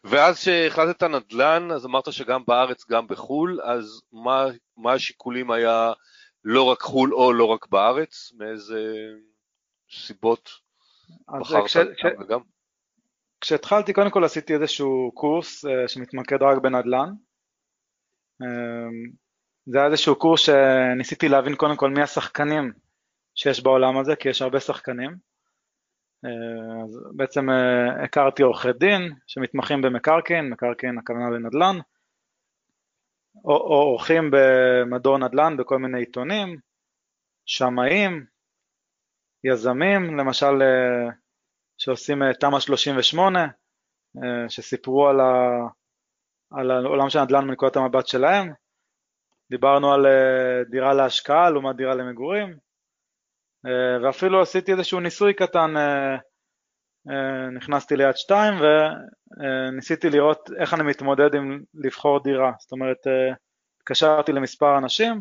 ואז 0.04 0.38
כשהחלטת 0.38 1.02
נדל"ן, 1.02 1.70
אז 1.70 1.86
אמרת 1.86 2.12
שגם 2.12 2.42
בארץ, 2.46 2.90
גם 2.90 3.06
בחו"ל, 3.06 3.60
אז 3.64 4.02
מה, 4.12 4.46
מה 4.76 4.92
השיקולים 4.92 5.50
היה 5.50 5.92
לא 6.48 6.62
רק 6.62 6.80
חו"ל 6.80 7.14
או 7.14 7.32
לא 7.32 7.44
רק 7.44 7.66
בארץ? 7.66 8.32
מאיזה 8.38 8.80
סיבות 9.90 10.50
בחרת 11.40 11.64
כש, 11.64 11.76
וגם? 12.20 12.40
כשהתחלתי 13.40 13.92
קודם 13.92 14.10
כל 14.10 14.24
עשיתי 14.24 14.54
איזשהו 14.54 15.12
קורס 15.14 15.64
uh, 15.64 15.68
שמתמקד 15.86 16.42
רק 16.42 16.58
בנדל"ן. 16.62 17.08
Uh, 18.42 18.46
זה 19.66 19.78
היה 19.78 19.86
איזשהו 19.86 20.16
קורס 20.16 20.40
שניסיתי 20.40 21.28
להבין 21.28 21.54
קודם 21.54 21.76
כל 21.76 21.90
מי 21.90 22.02
השחקנים 22.02 22.72
שיש 23.34 23.62
בעולם 23.62 23.98
הזה, 23.98 24.16
כי 24.16 24.28
יש 24.28 24.42
הרבה 24.42 24.60
שחקנים. 24.60 25.10
Uh, 25.10 26.84
אז 26.84 27.00
בעצם 27.16 27.48
הכרתי 28.04 28.42
עורכי 28.42 28.72
דין 28.72 29.12
שמתמחים 29.26 29.82
במקרקעין, 29.82 30.50
מקרקעין 30.50 30.98
הכוונה 30.98 31.30
לנדל"ן, 31.30 31.78
עורכים 33.42 34.30
במדור 34.32 35.18
נדל"ן 35.18 35.56
בכל 35.56 35.78
מיני 35.78 35.98
עיתונים, 35.98 36.58
שמאים, 37.46 38.26
יזמים, 39.44 40.18
למשל 40.18 40.46
uh, 40.46 41.12
שעושים 41.78 42.22
אה, 42.22 42.34
תמ"א 42.34 42.60
38, 42.60 43.40
אה, 44.16 44.48
שסיפרו 44.48 45.08
על, 45.08 45.20
ה, 45.20 45.60
על 46.50 46.70
העולם 46.70 47.10
של 47.10 47.18
הנדל"ן 47.18 47.44
מנקודת 47.44 47.76
המבט 47.76 48.06
שלהם. 48.06 48.52
דיברנו 49.50 49.92
על 49.92 50.06
אה, 50.06 50.64
דירה 50.70 50.94
להשקעה 50.94 51.50
לעומת 51.50 51.76
דירה 51.76 51.94
למגורים, 51.94 52.56
ואפילו 54.02 54.42
עשיתי 54.42 54.72
איזשהו 54.72 55.00
ניסוי 55.00 55.34
קטן 55.34 55.74
נכנסתי 57.52 57.96
ליד 57.96 58.16
שתיים 58.16 58.54
וניסיתי 58.60 60.10
לראות 60.10 60.50
איך 60.60 60.74
אני 60.74 60.82
מתמודד 60.82 61.34
עם 61.34 61.60
לבחור 61.74 62.22
דירה. 62.22 62.52
זאת 62.58 62.72
אומרת, 62.72 62.96
התקשרתי 63.80 64.32
למספר 64.32 64.78
אנשים 64.78 65.20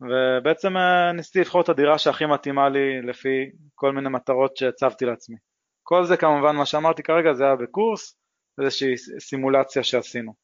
ובעצם 0.00 0.74
ניסיתי 1.14 1.40
לבחור 1.40 1.60
את 1.60 1.68
הדירה 1.68 1.98
שהכי 1.98 2.26
מתאימה 2.26 2.68
לי 2.68 3.02
לפי 3.02 3.50
כל 3.74 3.92
מיני 3.92 4.08
מטרות 4.08 4.56
שהצבתי 4.56 5.04
לעצמי. 5.04 5.36
כל 5.82 6.04
זה 6.04 6.16
כמובן, 6.16 6.56
מה 6.56 6.66
שאמרתי 6.66 7.02
כרגע, 7.02 7.34
זה 7.34 7.44
היה 7.44 7.56
בקורס, 7.56 8.18
איזושהי 8.60 8.96
סימולציה 9.20 9.82
שעשינו. 9.82 10.34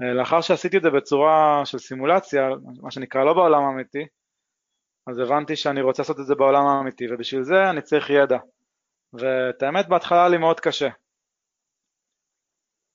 לאחר 0.00 0.40
שעשיתי 0.40 0.76
את 0.76 0.82
זה 0.82 0.90
בצורה 0.90 1.62
של 1.64 1.78
סימולציה, 1.78 2.48
מה 2.82 2.90
שנקרא 2.90 3.24
לא 3.24 3.34
בעולם 3.34 3.62
האמיתי, 3.62 4.06
אז 5.06 5.18
הבנתי 5.18 5.56
שאני 5.56 5.82
רוצה 5.82 6.02
לעשות 6.02 6.20
את 6.20 6.26
זה 6.26 6.34
בעולם 6.34 6.66
האמיתי, 6.66 7.12
ובשביל 7.12 7.42
זה 7.42 7.70
אני 7.70 7.82
צריך 7.82 8.10
ידע. 8.10 8.38
ואת 9.12 9.62
האמת, 9.62 9.88
בהתחלה 9.88 10.18
היה 10.18 10.28
לי 10.28 10.38
מאוד 10.38 10.60
קשה. 10.60 10.88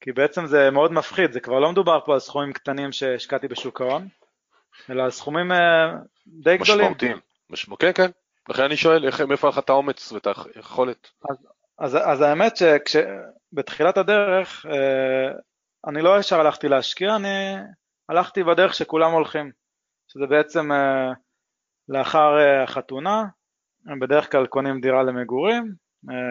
כי 0.01 0.11
בעצם 0.11 0.45
זה 0.45 0.71
מאוד 0.71 0.91
מפחיד, 0.91 1.31
זה 1.31 1.39
כבר 1.39 1.59
לא 1.59 1.71
מדובר 1.71 1.99
פה 2.05 2.13
על 2.13 2.19
סכומים 2.19 2.53
קטנים 2.53 2.91
שהשקעתי 2.91 3.47
בשוק 3.47 3.81
ההון, 3.81 4.07
אלא 4.89 5.03
על 5.03 5.11
סכומים 5.11 5.51
אה, 5.51 5.93
די 6.27 6.57
גדולים. 6.57 6.85
משמעותיים. 6.85 7.17
מש... 7.49 7.69
כן, 7.79 7.91
כן. 7.95 8.09
לכן 8.49 8.63
אני 8.63 8.77
שואל, 8.77 9.05
איך, 9.05 9.21
מאיפה 9.21 9.49
לך 9.49 9.59
את 9.59 9.69
האומץ 9.69 10.11
ואת 10.11 10.27
היכולת? 10.55 11.09
אז, 11.29 11.37
אז, 11.79 11.95
אז 11.95 12.21
האמת 12.21 12.53
שבתחילת 12.87 13.97
הדרך, 13.97 14.65
אה, 14.65 15.31
אני 15.87 16.01
לא 16.01 16.19
ישר 16.19 16.39
הלכתי 16.39 16.67
להשקיע, 16.67 17.15
אני 17.15 17.55
הלכתי 18.09 18.43
בדרך 18.43 18.73
שכולם 18.73 19.11
הולכים, 19.11 19.51
שזה 20.07 20.25
בעצם 20.29 20.71
אה, 20.71 21.11
לאחר 21.89 22.37
החתונה, 22.63 23.23
הם 23.85 23.99
בדרך 23.99 24.31
כלל 24.31 24.47
קונים 24.47 24.81
דירה 24.81 25.03
למגורים, 25.03 25.82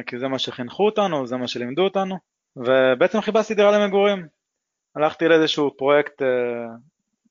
כי 0.07 0.19
זה 0.19 0.29
מה 0.29 0.39
שחינכו 0.39 0.87
אותנו, 0.87 1.27
זה 1.27 1.37
מה 1.37 1.49
שלימדו 1.49 1.83
אותנו, 1.85 2.19
ובעצם 2.57 3.21
חיפשתי 3.21 3.55
דירה 3.55 3.79
למגורים. 3.79 4.27
הלכתי 4.97 5.29
לאיזשהו 5.29 5.77
פרויקט 5.77 6.23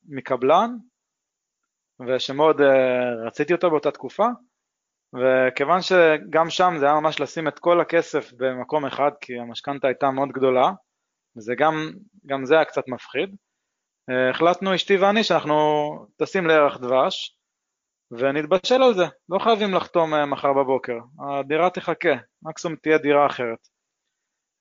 מקבלן, 0.10 0.69
ושמאוד 2.08 2.62
uh, 2.62 2.63
רציתי 3.27 3.54
אותו 3.54 3.69
באותה 3.69 3.91
תקופה, 3.91 4.27
וכיוון 5.13 5.82
שגם 5.82 6.49
שם 6.49 6.73
זה 6.80 6.86
היה 6.86 6.99
ממש 6.99 7.19
לשים 7.19 7.47
את 7.47 7.60
כל 7.60 7.82
הכסף 7.82 8.34
במקום 8.38 8.86
אחד, 8.86 9.12
כי 9.21 9.39
המשכנתה 9.39 9.88
הייתה 9.88 10.12
מאוד 10.12 10.30
גדולה, 10.30 10.71
וזה 11.38 11.54
גם, 11.58 11.73
גם 12.25 12.45
זה 12.45 12.56
היה 12.56 12.65
קצת 12.65 12.84
מפחיד, 12.88 13.36
החלטנו 14.32 14.75
אשתי 14.75 14.97
ואני 14.97 15.23
שאנחנו 15.23 15.56
טסים 16.17 16.47
לירח 16.47 16.77
דבש, 16.77 17.38
ונתבשל 18.12 18.84
על 18.84 18.93
זה, 18.93 19.04
לא 19.30 19.39
חייבים 19.39 19.74
לחתום 19.74 20.13
uh, 20.13 20.26
מחר 20.26 20.54
בבוקר, 20.54 20.97
הדירה 21.19 21.69
תחכה, 21.69 22.13
מקסימום 22.41 22.78
תהיה 22.78 22.97
דירה 22.97 23.26
אחרת. 23.26 23.67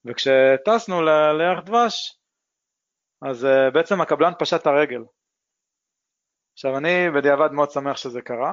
וכשטסנו 0.05 1.03
לירח 1.39 1.65
דבש, 1.65 2.19
אז 3.23 3.45
uh, 3.45 3.71
בעצם 3.75 4.01
הקבלן 4.01 4.33
פשט 4.39 4.61
את 4.63 4.67
הרגל, 4.67 5.01
עכשיו 6.53 6.79
אני 6.79 7.11
בדיעבד 7.15 7.53
מאוד 7.53 7.71
שמח 7.71 7.97
שזה 7.97 8.23
קרה. 8.23 8.53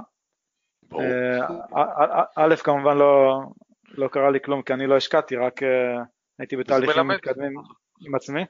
אה, 0.93 2.23
א', 2.35 2.55
כמובן 2.55 2.97
לא, 2.97 3.41
לא 3.87 4.07
קרה 4.07 4.31
לי 4.31 4.39
כלום 4.41 4.61
כי 4.61 4.73
אני 4.73 4.87
לא 4.87 4.97
השקעתי, 4.97 5.35
רק 5.35 5.63
אה, 5.63 6.03
הייתי 6.39 6.55
בתהליכים 6.55 7.07
מתקדמים 7.07 7.53
עם 8.07 8.15
עצמי. 8.15 8.45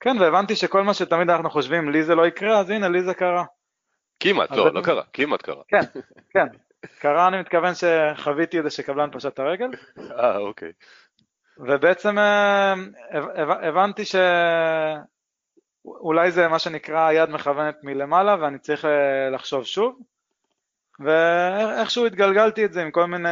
כן, 0.00 0.16
והבנתי 0.20 0.56
שכל 0.56 0.82
מה 0.82 0.94
שתמיד 0.94 1.30
אנחנו 1.30 1.50
חושבים, 1.50 1.90
לי 1.90 2.02
זה 2.02 2.14
לא 2.14 2.26
יקרה, 2.26 2.60
אז 2.60 2.70
הנה, 2.70 2.88
לי 2.88 3.02
זה 3.02 3.14
קרה. 3.14 3.44
כמעט, 4.20 4.50
לא, 4.50 4.74
לא 4.74 4.80
קרה, 4.82 5.02
כמעט 5.12 5.42
קרה. 5.42 5.62
כן, 5.68 5.80
כן. 6.30 6.46
קרה, 6.98 7.28
אני 7.28 7.40
מתכוון 7.40 7.72
שחוויתי 7.74 8.58
את 8.58 8.64
זה 8.64 8.70
שקבלן 8.70 9.10
פשט 9.12 9.26
את 9.26 9.38
הרגל. 9.38 9.68
אה, 10.18 10.36
אוקיי. 10.36 10.72
ובעצם 11.58 12.18
אה, 12.18 12.74
הבנתי 13.68 14.04
ש... 14.04 14.16
אולי 15.84 16.30
זה 16.30 16.48
מה 16.48 16.58
שנקרא 16.58 17.12
יד 17.12 17.30
מכוונת 17.30 17.76
מלמעלה 17.82 18.36
ואני 18.40 18.58
צריך 18.58 18.84
אה, 18.84 19.30
לחשוב 19.30 19.64
שוב 19.64 19.98
ואיכשהו 21.00 22.06
התגלגלתי 22.06 22.64
את 22.64 22.72
זה 22.72 22.82
עם 22.82 22.90
כל 22.90 23.04
מיני, 23.04 23.28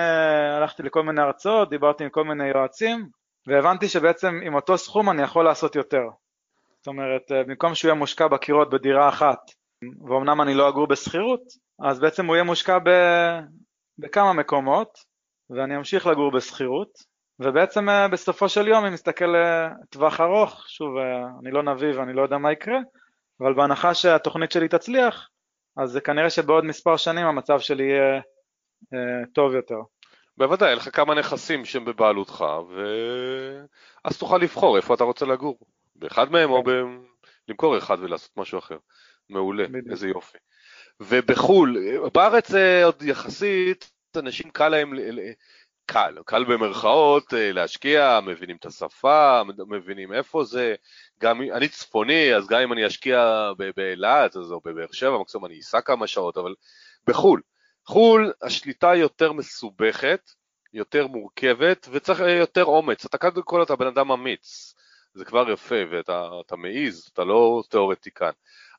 הלכתי 0.56 0.82
לכל 0.82 1.02
מיני 1.02 1.22
הרצאות, 1.22 1.70
דיברתי 1.70 2.04
עם 2.04 2.10
כל 2.10 2.24
מיני 2.24 2.48
יועצים 2.48 3.08
והבנתי 3.46 3.88
שבעצם 3.88 4.40
עם 4.44 4.54
אותו 4.54 4.78
סכום 4.78 5.10
אני 5.10 5.22
יכול 5.22 5.44
לעשות 5.44 5.76
יותר 5.76 6.02
זאת 6.78 6.86
אומרת, 6.86 7.32
אה, 7.32 7.44
במקום 7.44 7.74
שהוא 7.74 7.88
יהיה 7.88 7.98
מושקע 7.98 8.28
בקירות 8.28 8.70
בדירה 8.70 9.08
אחת 9.08 9.38
ואומנם 10.08 10.42
אני 10.42 10.54
לא 10.54 10.68
אגור 10.68 10.86
בשכירות, 10.86 11.42
אז 11.82 12.00
בעצם 12.00 12.26
הוא 12.26 12.36
יהיה 12.36 12.44
מושקע 12.44 12.78
ב... 12.78 12.90
בכמה 13.98 14.32
מקומות 14.32 14.98
ואני 15.50 15.76
אמשיך 15.76 16.06
לגור 16.06 16.32
בשכירות 16.32 17.14
ובעצם 17.40 17.88
אה, 17.88 18.08
בסופו 18.08 18.48
של 18.48 18.68
יום, 18.68 18.84
אם 18.84 18.92
נסתכל 18.92 19.34
לטווח 19.82 20.20
אה, 20.20 20.26
ארוך, 20.26 20.64
שוב, 20.68 20.96
אה, 20.96 21.26
אני 21.42 21.50
לא 21.50 21.62
נביא 21.62 21.98
ואני 21.98 22.12
לא 22.12 22.22
יודע 22.22 22.38
מה 22.38 22.52
יקרה, 22.52 22.78
אבל 23.40 23.54
בהנחה 23.54 23.94
שהתוכנית 23.94 24.52
שלי 24.52 24.68
תצליח, 24.68 25.28
אז 25.76 25.90
זה 25.90 26.00
כנראה 26.00 26.30
שבעוד 26.30 26.64
מספר 26.64 26.96
שנים 26.96 27.26
המצב 27.26 27.60
שלי 27.60 27.84
יהיה 27.84 28.20
אה, 28.94 29.26
טוב 29.34 29.54
יותר. 29.54 29.78
בוודאי, 30.36 30.70
אין 30.70 30.78
לך 30.78 30.96
כמה 30.96 31.14
נכסים 31.14 31.64
שהם 31.64 31.84
בבעלותך, 31.84 32.44
ואז 34.04 34.18
תוכל 34.18 34.38
לבחור 34.38 34.76
איפה 34.76 34.94
אתה 34.94 35.04
רוצה 35.04 35.26
לגור, 35.26 35.58
באחד 35.96 36.32
מהם 36.32 36.50
או 36.50 36.62
ב... 36.62 36.70
למכור 37.48 37.78
אחד 37.78 37.96
ולעשות 38.00 38.36
משהו 38.36 38.58
אחר. 38.58 38.76
מעולה, 39.28 39.64
בדיוק. 39.68 39.86
איזה 39.90 40.08
יופי. 40.08 40.38
ובחו"ל, 41.00 41.76
בארץ 42.12 42.50
עוד 42.84 43.02
יחסית, 43.02 43.90
אנשים 44.16 44.50
קל 44.50 44.68
להם 44.68 44.92
קל, 45.86 46.18
קל 46.26 46.44
במרכאות 46.44 47.34
אה, 47.34 47.52
להשקיע, 47.52 48.20
מבינים 48.26 48.56
את 48.56 48.66
השפה, 48.66 49.42
מבינים 49.68 50.12
איפה 50.12 50.44
זה, 50.44 50.74
גם 51.20 51.42
אני 51.42 51.68
צפוני, 51.68 52.34
אז 52.34 52.46
גם 52.46 52.60
אם 52.60 52.72
אני 52.72 52.86
אשקיע 52.86 53.50
באילת 53.76 54.36
או 54.36 54.60
בבאר 54.60 54.92
שבע, 54.92 55.18
מקסימום 55.18 55.46
אני 55.46 55.58
אסע 55.60 55.80
כמה 55.80 56.06
שעות, 56.06 56.36
אבל 56.36 56.54
בחו"ל. 57.06 57.40
חו"ל 57.86 58.32
השליטה 58.42 58.94
יותר 58.94 59.32
מסובכת, 59.32 60.30
יותר 60.72 61.06
מורכבת, 61.06 61.88
וצריך 61.92 62.20
אה, 62.20 62.30
יותר 62.30 62.64
אומץ. 62.64 63.04
אתה 63.04 63.18
קודם 63.18 63.42
כל 63.42 63.62
אתה 63.62 63.76
בן 63.76 63.86
אדם 63.86 64.10
אמיץ, 64.10 64.74
זה 65.14 65.24
כבר 65.24 65.50
יפה, 65.50 65.76
ואתה 65.90 66.56
מעיז, 66.56 67.10
אתה 67.12 67.24
לא 67.24 67.62
תיאורטיקן. 67.70 68.30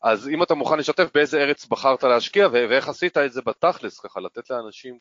אז 0.03 0.29
אם 0.29 0.43
אתה 0.43 0.55
מוכן 0.55 0.77
לשתף 0.77 1.09
באיזה 1.13 1.37
ארץ 1.37 1.65
בחרת 1.65 2.03
להשקיע 2.03 2.47
ואיך 2.51 2.87
עשית 2.87 3.17
את 3.17 3.33
זה 3.33 3.41
בתכלס, 3.41 3.99
ככה 3.99 4.19
לתת 4.19 4.49
לאנשים 4.49 4.97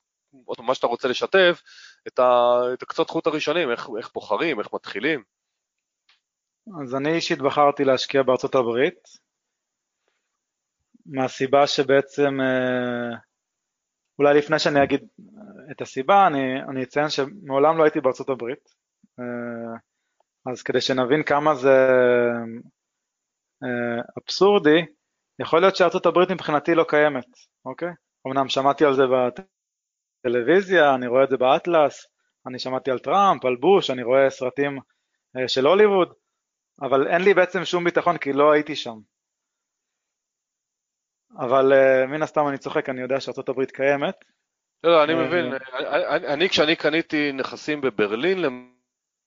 מה 0.59 0.74
שאתה 0.74 0.87
רוצה 0.87 1.09
לשתף, 1.09 1.62
את, 2.09 2.18
ה, 2.18 2.24
את 2.74 2.83
הקצות 2.83 3.11
חוט 3.11 3.26
הראשונים, 3.26 3.70
איך, 3.70 3.88
איך 3.98 4.12
בוחרים, 4.14 4.61
איך 4.61 4.68
מתחילים. 4.72 5.22
אז 6.83 6.94
אני 6.94 7.14
אישית 7.14 7.38
בחרתי 7.38 7.85
להשקיע 7.85 8.22
בארצות 8.22 8.54
הברית, 8.54 8.98
מהסיבה 11.07 11.66
שבעצם, 11.66 12.40
אה, 12.40 13.18
אולי 14.18 14.38
לפני 14.38 14.59
שאני 14.59 14.83
אגיד 14.83 15.09
את 15.70 15.80
הסיבה, 15.80 16.26
אני, 16.26 16.62
אני 16.70 16.83
אציין 16.83 17.09
שמעולם 17.09 17.78
לא 17.78 17.85
הייתי 17.85 18.00
בארצות 18.00 18.28
הברית, 18.28 18.68
אה, 19.20 19.78
אז 20.52 20.62
כדי 20.62 20.80
שנבין 20.80 21.22
כמה 21.22 21.54
זה 21.54 21.68
אה, 21.68 22.70
אבסורדי, 24.18 24.84
יכול 25.40 25.60
להיות 25.60 25.76
שארצות 25.76 26.06
הברית 26.06 26.30
מבחינתי 26.30 26.74
לא 26.74 26.84
קיימת, 26.88 27.26
אוקיי? 27.64 27.88
אמנם 28.26 28.48
שמעתי 28.48 28.84
על 28.84 28.94
זה 28.94 29.02
טלוויזיה, 30.22 30.94
אני 30.94 31.06
רואה 31.06 31.24
את 31.24 31.28
זה 31.28 31.36
באטלס, 31.36 32.06
אני 32.46 32.58
שמעתי 32.58 32.90
על 32.90 32.98
טראמפ, 32.98 33.44
על 33.44 33.56
בוש, 33.56 33.90
אני 33.90 34.02
רואה 34.02 34.30
סרטים 34.30 34.78
אה, 35.36 35.48
של 35.48 35.66
הוליווד, 35.66 36.12
אבל 36.82 37.08
אין 37.08 37.22
לי 37.22 37.34
בעצם 37.34 37.64
שום 37.64 37.84
ביטחון 37.84 38.18
כי 38.18 38.32
לא 38.32 38.52
הייתי 38.52 38.76
שם. 38.76 38.96
אבל 41.38 41.72
uh, 41.72 42.06
מן 42.06 42.22
הסתם 42.22 42.48
אני 42.48 42.58
צוחק, 42.58 42.88
אני 42.88 43.00
יודע 43.00 43.20
שארה"ב 43.20 43.64
קיימת. 43.64 44.14
לא, 44.84 44.92
לא, 44.92 45.04
אני 45.04 45.12
אה, 45.12 45.26
מבין. 45.26 45.46
אני, 45.46 46.26
אני, 46.26 46.48
כשאני 46.48 46.76
קניתי 46.76 47.32
נכסים 47.32 47.80
בברלין, 47.80 48.38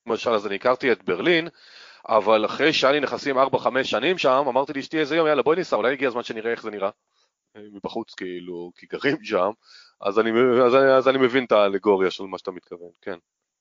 למשל, 0.08 0.30
אז 0.30 0.48
אני 0.48 0.56
הכרתי 0.56 0.92
את 0.92 1.04
ברלין, 1.04 1.48
אבל 2.08 2.46
אחרי 2.46 2.74
שהיה 2.74 2.94
לי 2.94 3.00
נכסים 3.00 3.38
4-5 3.38 3.42
שנים 3.84 4.18
שם, 4.18 4.44
אמרתי 4.48 4.74
לאשתי 4.74 5.00
איזה 5.00 5.16
יום, 5.16 5.28
יאללה 5.28 5.44
בואי 5.44 5.58
ניסע, 5.58 5.76
אולי 5.76 5.92
הגיע 5.92 6.08
הזמן 6.08 6.24
שנראה 6.24 6.52
איך 6.52 6.62
זה 6.62 6.72
נראה. 6.72 6.90
מבחוץ 7.74 8.14
כאילו, 8.14 8.72
כי 8.76 8.86
גרים 8.86 9.24
שם, 9.24 9.50
אז 10.02 10.20
אני, 10.20 10.32
אז, 10.66 10.76
אז 10.76 11.08
אני 11.08 11.18
מבין 11.18 11.46
את 11.46 11.52
האלגוריה 11.52 12.12
של 12.12 12.24
מה 12.24 12.38
שאתה 12.38 12.52
מתכוון, 12.52 12.90
כן. 13.02 13.18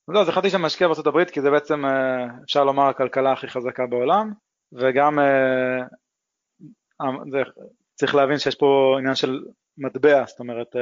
לא, 0.09 0.21
אז 0.21 0.29
החלטתי 0.29 0.51
שאני 0.51 0.63
משקיע 0.63 0.89
הברית 1.07 1.31
כי 1.31 1.41
זה 1.41 1.51
בעצם, 1.51 1.85
אה, 1.85 2.27
אפשר 2.45 2.65
לומר, 2.65 2.83
הכלכלה 2.83 3.33
הכי 3.33 3.49
חזקה 3.49 3.87
בעולם, 3.87 4.33
וגם 4.73 5.19
אה, 5.19 5.83
אה, 7.01 7.43
צריך 7.95 8.15
להבין 8.15 8.39
שיש 8.39 8.55
פה 8.55 8.97
עניין 8.99 9.15
של 9.15 9.45
מטבע, 9.79 10.25
זאת 10.27 10.41
אומרת, 10.41 10.77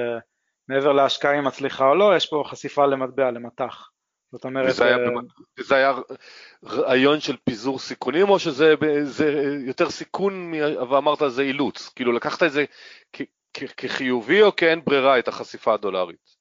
מעבר 0.69 0.93
להשקעה 0.93 1.39
אם 1.39 1.45
מצליחה 1.47 1.89
או 1.89 1.95
לא, 1.95 2.17
יש 2.17 2.27
פה 2.27 2.45
חשיפה 2.47 2.87
למטבע, 2.87 3.31
למטח. 3.31 3.91
זאת 4.35 4.45
אומרת... 4.45 4.75
וזה 5.59 5.75
היה, 5.75 5.93
רעיון 6.65 7.21
של 7.21 7.37
פיזור 7.45 7.79
סיכונים, 7.79 8.29
או 8.29 8.39
שזה 8.39 8.75
יותר 9.67 9.91
סיכון 9.91 10.53
ואמרת 10.91 11.19
זה 11.29 11.43
אילוץ? 11.43 11.89
כאילו 11.89 12.13
לקחת 12.13 12.43
את 12.43 12.53
זה 12.53 12.65
כחיובי 13.77 14.43
או 14.43 14.57
כאין 14.57 14.81
ברירה 14.85 15.19
את 15.19 15.29
החשיפה 15.29 15.75
הדולרית? 15.75 16.37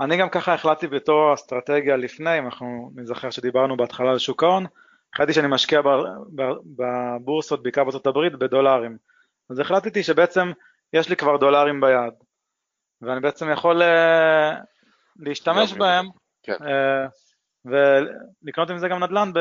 אני 0.00 0.16
גם 0.16 0.28
ככה 0.28 0.54
החלטתי 0.54 0.86
בתור 0.86 1.34
אסטרטגיה 1.34 1.96
לפני, 1.96 2.38
אם 2.38 2.44
אנחנו 2.44 2.90
נזכר 2.94 3.30
שדיברנו 3.30 3.76
בהתחלה 3.76 4.10
על 4.10 4.18
שוק 4.18 4.42
ההון, 4.42 4.66
החלטתי 5.14 5.32
שאני 5.32 5.48
משקיע 5.50 5.80
בבורסות, 6.76 7.62
בעיקר 7.62 7.84
בארצות 7.84 8.06
הברית, 8.06 8.32
בדולרים. 8.32 8.96
אז 9.50 9.58
החלטתי 9.58 10.02
שבעצם 10.02 10.52
יש 10.92 11.08
לי 11.08 11.16
כבר 11.16 11.36
דולרים 11.36 11.80
ביד, 11.80 12.14
ואני 13.02 13.20
בעצם 13.20 13.50
יכול 13.52 13.82
uh, 13.82 13.84
להשתמש 15.16 15.72
בהם, 15.72 16.06
כן. 16.42 16.52
uh, 16.52 17.10
ולקנות 17.64 18.70
עם 18.70 18.78
זה 18.78 18.88
גם 18.88 19.04
נדל"ן 19.04 19.32
ב, 19.32 19.38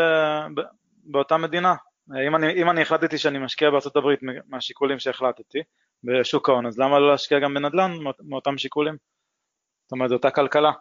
ב, 0.56 0.64
באותה 1.04 1.38
מדינה. 1.38 1.76
אם 2.28 2.36
אני, 2.36 2.54
אם 2.54 2.70
אני 2.70 2.82
החלטתי 2.82 3.18
שאני 3.18 3.40
משקיע 3.40 3.70
הברית 3.96 4.20
מהשיקולים 4.48 5.00
שהחלטתי 5.00 5.60
בשוק 6.04 6.50
ההון, 6.50 6.66
אז 6.66 6.80
למה 6.80 7.00
לא 7.00 7.12
להשקיע 7.12 7.40
גם 7.40 7.54
בנדל"ן 7.54 7.92
מאותם 8.22 8.58
שיקולים? 8.58 8.96
זאת 9.84 9.92
אומרת, 9.92 10.10
זו 10.10 10.16
אותה 10.16 10.32
כלכלה. 10.32 10.72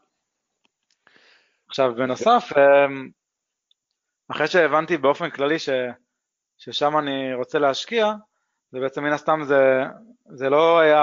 עכשיו, 1.69 1.95
בנוסף, 1.95 2.53
אמ, 2.57 3.09
אחרי 4.29 4.47
שהבנתי 4.47 4.97
באופן 4.97 5.31
כללי 5.31 5.59
ש, 5.59 5.69
ששם 6.59 6.99
אני 6.99 7.35
רוצה 7.35 7.59
להשקיע, 7.59 8.13
זה 8.73 8.81
בעצם 8.81 9.05
מן 9.05 9.13
הסתם 9.13 9.41
זה, 9.45 9.85
זה 10.29 10.51
לא 10.51 10.79
היה 10.79 11.03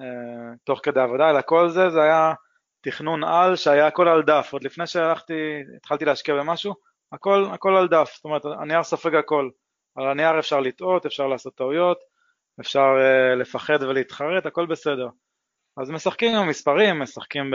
אה, 0.00 0.54
תוך 0.64 0.80
כדי 0.82 1.00
עבודה, 1.00 1.30
אלא 1.30 1.40
כל 1.46 1.68
זה, 1.68 1.90
זה 1.90 2.02
היה 2.02 2.34
תכנון 2.82 3.24
על 3.24 3.56
שהיה 3.56 3.86
הכל 3.86 4.08
על 4.08 4.22
דף, 4.22 4.48
עוד 4.52 4.64
לפני 4.64 4.86
שהלכתי, 4.86 5.62
התחלתי 5.76 6.04
להשקיע 6.04 6.34
במשהו, 6.34 6.74
הכל, 7.12 7.44
הכל 7.52 7.76
על 7.76 7.88
דף, 7.88 8.12
זאת 8.14 8.24
אומרת, 8.24 8.42
הנייר 8.44 8.82
סופג 8.82 9.14
הכל, 9.14 9.50
על 9.96 10.08
הנייר 10.08 10.38
אפשר 10.38 10.60
לטעות, 10.60 11.06
אפשר 11.06 11.26
לעשות 11.26 11.54
טעויות, 11.54 11.98
אפשר 12.60 12.80
uh, 12.80 13.40
לפחד 13.40 13.82
ולהתחרט, 13.82 14.46
הכל 14.46 14.66
בסדר. 14.66 15.08
אז 15.76 15.90
משחקים 15.90 16.36
עם 16.36 16.42
המספרים, 16.42 16.98
משחקים 16.98 17.54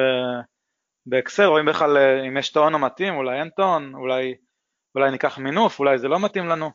באקסל, 1.05 1.45
רואים 1.45 1.65
בכלל 1.65 1.97
uh, 1.97 2.28
אם 2.28 2.38
יש 2.38 2.51
טעון 2.51 2.75
המתאים, 2.75 3.15
אולי 3.15 3.39
אין 3.39 3.49
טעון, 3.49 3.95
אולי, 3.95 4.36
אולי 4.95 5.11
ניקח 5.11 5.38
מינוף, 5.38 5.80
אולי 5.80 5.97
זה 5.97 6.07
לא 6.07 6.19
מתאים 6.19 6.47
לנו. 6.47 6.71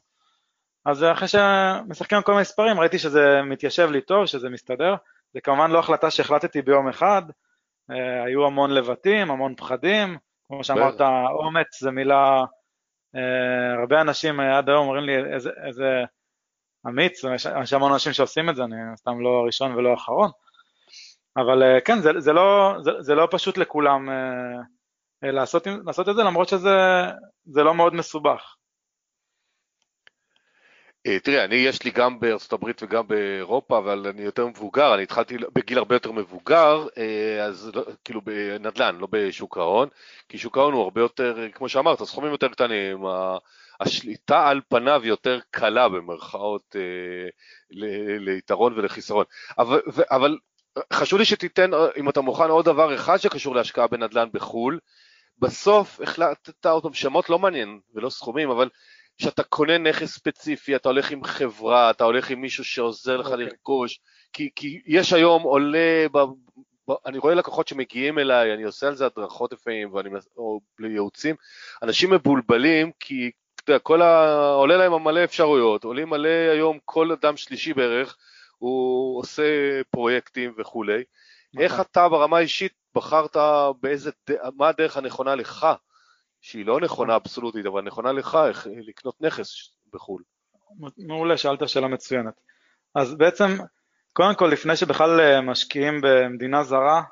אז 0.86 1.04
אחרי 1.04 1.28
שמשחקים 1.28 2.16
עם 2.16 2.22
כל 2.22 2.32
המספרים 2.32 2.80
ראיתי 2.80 2.98
שזה 2.98 3.42
מתיישב 3.42 3.90
לי 3.90 4.00
טוב, 4.00 4.26
שזה 4.26 4.50
מסתדר, 4.50 4.94
זה 5.34 5.40
כמובן 5.40 5.70
לא 5.70 5.78
החלטה 5.78 6.10
שהחלטתי 6.10 6.62
ביום 6.62 6.88
אחד, 6.88 7.22
היו 8.24 8.46
המון 8.46 8.70
לבטים, 8.70 9.30
המון 9.30 9.54
פחדים, 9.54 10.18
כמו 10.46 10.64
שאמרת, 10.64 11.00
אומץ 11.30 11.80
זה 11.80 11.90
מילה 11.90 12.44
Uh, 13.16 13.80
הרבה 13.80 14.00
אנשים 14.00 14.40
uh, 14.40 14.42
עד 14.42 14.68
היום 14.68 14.86
אומרים 14.86 15.04
לי 15.04 15.34
איזה, 15.34 15.50
איזה 15.66 16.04
אמיץ, 16.86 17.24
יש 17.62 17.72
המון 17.72 17.92
אנשים 17.92 18.12
שעושים 18.12 18.50
את 18.50 18.56
זה, 18.56 18.64
אני 18.64 18.76
סתם 18.96 19.20
לא 19.20 19.28
הראשון 19.28 19.74
ולא 19.74 19.90
האחרון, 19.90 20.30
אבל 21.36 21.62
כן, 21.84 22.00
זה, 22.00 22.10
זה, 22.18 22.32
לא, 22.32 22.74
זה, 22.80 22.90
זה 23.00 23.14
לא 23.14 23.28
פשוט 23.30 23.58
לכולם 23.58 24.08
לעשות, 25.22 25.66
לעשות 25.86 26.08
את 26.08 26.16
זה, 26.16 26.22
למרות 26.22 26.48
שזה 26.48 27.62
לא 27.62 27.74
מאוד 27.74 27.94
מסובך. 27.94 28.56
אה, 31.06 31.18
תראה, 31.18 31.44
אני 31.44 31.54
יש 31.54 31.82
לי 31.82 31.90
גם 31.90 32.20
בארצות 32.20 32.52
הברית 32.52 32.82
וגם 32.82 33.08
באירופה, 33.08 33.78
אבל 33.78 34.06
אני 34.06 34.22
יותר 34.22 34.46
מבוגר, 34.46 34.94
אני 34.94 35.02
התחלתי 35.02 35.36
בגיל 35.52 35.78
הרבה 35.78 35.94
יותר 35.94 36.12
מבוגר, 36.12 36.86
אה, 36.98 37.44
אז 37.44 37.70
לא, 37.74 37.84
כאילו 38.04 38.20
בנדל"ן, 38.22 38.96
לא 39.00 39.08
בשוק 39.10 39.58
ההון, 39.58 39.88
כי 40.28 40.38
שוק 40.38 40.58
ההון 40.58 40.74
הוא 40.74 40.82
הרבה 40.82 41.00
יותר, 41.00 41.48
כמו 41.52 41.68
שאמרת, 41.68 42.02
סכומים 42.02 42.32
יותר 42.32 42.48
קטנים, 42.48 43.04
השליטה 43.80 44.48
על 44.48 44.60
פניו 44.68 45.00
יותר 45.04 45.38
קלה 45.50 45.88
במרכאות 45.88 46.76
אה, 46.76 47.28
ליתרון 48.18 48.72
ולחיסרון. 48.78 49.24
אבל, 49.58 49.80
אבל 50.10 50.38
חשוב 50.92 51.18
לי 51.18 51.24
שתיתן, 51.24 51.70
אם 51.96 52.08
אתה 52.08 52.20
מוכן, 52.20 52.50
עוד 52.50 52.64
דבר 52.64 52.94
אחד 52.94 53.16
שקשור 53.16 53.54
להשקעה 53.54 53.86
בנדל"ן 53.86 54.28
בחו"ל. 54.32 54.78
בסוף 55.38 56.00
החלטת 56.00 56.66
אותם, 56.66 56.94
שמות 56.94 57.30
לא 57.30 57.38
מעניין 57.38 57.80
ולא 57.94 58.10
סכומים, 58.10 58.50
אבל 58.50 58.68
שאתה 59.18 59.42
קונה 59.42 59.78
נכס 59.78 60.14
ספציפי, 60.14 60.76
אתה 60.76 60.88
הולך 60.88 61.10
עם 61.10 61.24
חברה, 61.24 61.90
אתה 61.90 62.04
הולך 62.04 62.30
עם 62.30 62.40
מישהו 62.40 62.64
שעוזר 62.64 63.16
לך 63.16 63.26
okay. 63.26 63.30
אוקיי. 63.30 63.44
לרכוש, 63.44 64.00
כי, 64.32 64.50
כי 64.54 64.80
יש 64.86 65.12
היום 65.12 65.42
עולה, 65.42 66.06
ב, 66.12 66.18
ב, 66.88 66.92
אני 67.06 67.18
רואה 67.18 67.34
לקוחות 67.34 67.68
שמגיעים 67.68 68.18
אליי, 68.18 68.54
אני 68.54 68.62
עושה 68.62 68.86
על 68.88 68.94
זה 68.94 69.06
הדרכות 69.06 69.52
לפעמים, 69.52 69.94
ואני, 69.94 70.10
או 70.36 70.60
לייעוצים, 70.78 71.36
אנשים 71.82 72.10
מבולבלים, 72.10 72.90
כי 73.00 73.30
אתה 73.54 73.70
יודע, 73.70 73.78
כל 73.78 74.02
ה... 74.02 74.44
עולה 74.54 74.76
להם 74.76 75.04
מלא 75.04 75.24
אפשרויות, 75.24 75.84
עולים 75.84 76.08
מלא 76.08 76.28
היום, 76.28 76.78
כל 76.84 77.12
אדם 77.12 77.36
שלישי 77.36 77.74
בערך, 77.74 78.16
הוא 78.58 79.18
עושה 79.20 79.42
פרויקטים 79.90 80.54
וכולי. 80.58 81.02
נכון. 81.54 81.64
איך 81.64 81.80
אתה 81.80 82.08
ברמה 82.08 82.36
האישית 82.36 82.72
בחרת 82.94 83.36
באיזה, 83.80 84.10
מה 84.56 84.68
הדרך 84.68 84.96
הנכונה 84.96 85.34
לך 85.34 85.66
שהיא 86.42 86.66
לא 86.66 86.80
נכונה 86.80 87.16
אבסולוטית, 87.16 87.66
אבל 87.66 87.82
נכונה 87.82 88.12
לך, 88.12 88.38
לקנות 88.88 89.20
נכס 89.20 89.74
בחו"ל. 89.92 90.22
מעולה, 90.98 91.36
שאלת 91.36 91.68
שאלה 91.68 91.88
מצוינת. 91.88 92.34
אז 92.94 93.14
בעצם, 93.14 93.46
קודם 94.12 94.34
כל, 94.34 94.46
לפני 94.52 94.76
שבכלל 94.76 95.20
אה, 95.20 95.40
משקיעים 95.40 96.00
במדינה 96.02 96.62
זרה, 96.62 97.02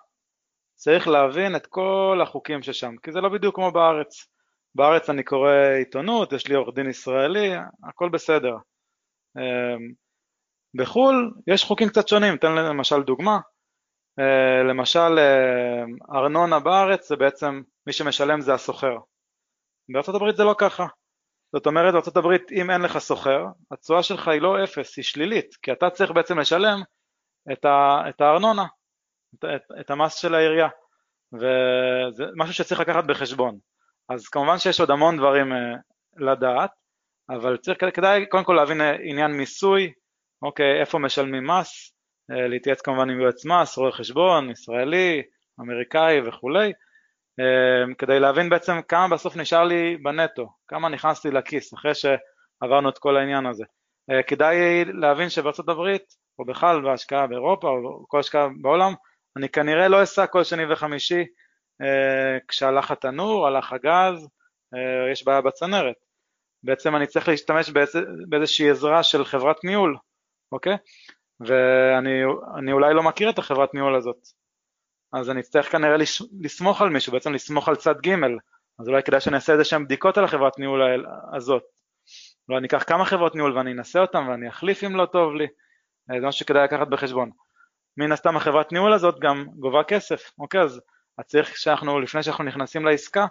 צריך 0.74 1.08
להבין 1.08 1.56
את 1.56 1.66
כל 1.66 2.20
החוקים 2.22 2.62
ששם, 2.62 2.96
כי 3.02 3.12
זה 3.12 3.20
לא 3.20 3.28
בדיוק 3.28 3.54
כמו 3.54 3.72
בארץ. 3.72 4.26
בארץ 4.74 5.10
אני 5.10 5.22
קורא 5.22 5.52
עיתונות, 5.78 6.32
יש 6.32 6.48
לי 6.48 6.54
עורך 6.54 6.74
דין 6.74 6.90
ישראלי, 6.90 7.52
הכל 7.88 8.08
בסדר. 8.08 8.56
אמ, 9.36 9.92
בחו"ל 10.74 11.32
יש 11.46 11.64
חוקים 11.64 11.88
קצת 11.88 12.08
שונים, 12.08 12.36
תן 12.36 12.52
למשל 12.52 13.02
דוגמה. 13.02 13.38
אה, 14.18 14.62
למשל, 14.62 15.18
אה, 15.18 15.84
ארנונה 16.18 16.60
בארץ 16.60 17.08
זה 17.08 17.16
בעצם, 17.16 17.62
מי 17.86 17.92
שמשלם 17.92 18.40
זה 18.40 18.54
הסוחר. 18.54 18.96
בארצות 19.92 20.14
הברית 20.14 20.36
זה 20.36 20.44
לא 20.44 20.54
ככה. 20.58 20.86
זאת 21.52 21.66
אומרת, 21.66 21.92
בארצות 21.92 22.16
הברית 22.16 22.52
אם 22.52 22.70
אין 22.70 22.80
לך 22.80 22.98
סוחר, 22.98 23.44
התשואה 23.70 24.02
שלך 24.02 24.28
היא 24.28 24.40
לא 24.40 24.64
אפס, 24.64 24.96
היא 24.96 25.04
שלילית, 25.04 25.54
כי 25.62 25.72
אתה 25.72 25.90
צריך 25.90 26.10
בעצם 26.10 26.38
לשלם 26.38 26.82
את, 27.52 27.64
ה, 27.64 28.02
את 28.08 28.20
הארנונה, 28.20 28.64
את, 29.34 29.44
את, 29.44 29.62
את 29.80 29.90
המס 29.90 30.14
של 30.14 30.34
העירייה, 30.34 30.68
וזה 31.32 32.24
משהו 32.36 32.54
שצריך 32.54 32.80
לקחת 32.80 33.04
בחשבון. 33.04 33.58
אז 34.08 34.28
כמובן 34.28 34.58
שיש 34.58 34.80
עוד 34.80 34.90
המון 34.90 35.16
דברים 35.16 35.52
uh, 35.52 35.56
לדעת, 36.16 36.70
אבל 37.30 37.56
צריך, 37.56 37.78
כדאי 37.94 38.26
קודם 38.26 38.44
כל 38.44 38.52
להבין 38.52 38.80
אה, 38.80 38.96
עניין 39.02 39.32
מיסוי, 39.32 39.92
אוקיי, 40.42 40.80
איפה 40.80 40.98
משלמים 40.98 41.46
מס, 41.46 41.94
uh, 42.32 42.34
להתייעץ 42.34 42.80
כמובן 42.80 43.10
עם 43.10 43.20
יועץ 43.20 43.44
מס, 43.44 43.78
רואה 43.78 43.92
חשבון, 43.92 44.50
ישראלי, 44.50 45.22
אמריקאי 45.60 46.28
וכולי, 46.28 46.72
כדי 47.98 48.20
להבין 48.20 48.48
בעצם 48.48 48.72
כמה 48.88 49.08
בסוף 49.08 49.36
נשאר 49.36 49.64
לי 49.64 49.96
בנטו, 49.96 50.52
כמה 50.68 50.88
נכנס 50.88 51.24
לי 51.24 51.30
לכיס 51.30 51.74
אחרי 51.74 51.92
שעברנו 51.94 52.88
את 52.88 52.98
כל 52.98 53.16
העניין 53.16 53.46
הזה. 53.46 53.64
אה, 54.10 54.22
כדאי 54.22 54.84
להבין 54.84 55.28
שבארצות 55.28 55.68
הברית, 55.68 56.14
או 56.38 56.44
בכלל 56.44 56.80
בהשקעה 56.80 57.26
באירופה, 57.26 57.68
או 57.68 58.04
כל 58.08 58.20
השקעה 58.20 58.48
בעולם, 58.60 58.92
אני 59.36 59.48
כנראה 59.48 59.88
לא 59.88 60.02
אסע 60.02 60.26
כל 60.26 60.44
שני 60.44 60.72
וחמישי 60.72 61.24
אה, 61.82 62.38
כשהלך 62.48 62.90
התנור, 62.90 63.46
הלך 63.46 63.72
הגז, 63.72 64.28
אה, 64.74 65.12
יש 65.12 65.24
בעיה 65.24 65.40
בצנרת. 65.40 65.96
בעצם 66.62 66.96
אני 66.96 67.06
צריך 67.06 67.28
להשתמש 67.28 67.70
באיזושהי 68.28 68.70
עזרה 68.70 69.02
של 69.02 69.24
חברת 69.24 69.64
ניהול, 69.64 69.96
אוקיי? 70.52 70.76
ואני 71.40 72.72
אולי 72.72 72.94
לא 72.94 73.02
מכיר 73.02 73.30
את 73.30 73.38
החברת 73.38 73.74
ניהול 73.74 73.96
הזאת, 73.96 74.16
אז 75.12 75.30
אני 75.30 75.40
אצטרך 75.40 75.72
כנראה 75.72 75.96
לסמוך 76.40 76.82
על 76.82 76.88
מישהו, 76.88 77.12
בעצם 77.12 77.32
לסמוך 77.32 77.68
על 77.68 77.76
צד 77.76 77.94
ג', 78.06 78.14
אז 78.80 78.88
אולי 78.88 79.02
כדאי 79.02 79.20
שאני 79.20 79.36
אעשה 79.36 79.52
איזה 79.52 79.64
שהן 79.64 79.84
בדיקות 79.84 80.18
על 80.18 80.24
החברת 80.24 80.58
ניהול 80.58 81.06
הזאת. 81.36 81.62
אולי 82.48 82.58
אני 82.58 82.66
אקח 82.66 82.82
כמה 82.82 83.04
חברות 83.04 83.34
ניהול 83.34 83.56
ואני 83.56 83.72
אנסה 83.72 84.00
אותן 84.00 84.28
ואני 84.28 84.48
אחליף 84.48 84.84
אם 84.84 84.96
לא 84.96 85.06
טוב 85.06 85.34
לי, 85.34 85.46
אה, 86.10 86.20
זה 86.20 86.26
משהו 86.26 86.38
שכדאי 86.38 86.64
לקחת 86.64 86.88
בחשבון. 86.88 87.30
מן 87.96 88.12
הסתם 88.12 88.36
החברת 88.36 88.72
ניהול 88.72 88.92
הזאת 88.92 89.18
גם 89.20 89.46
גובה 89.56 89.84
כסף, 89.84 90.30
אוקיי, 90.38 90.60
אז 90.60 90.80
צריך 91.26 91.56
שאנחנו, 91.56 92.00
לפני 92.00 92.22
שאנחנו 92.22 92.44
נכנסים 92.44 92.84
לעסקה, 92.84 93.26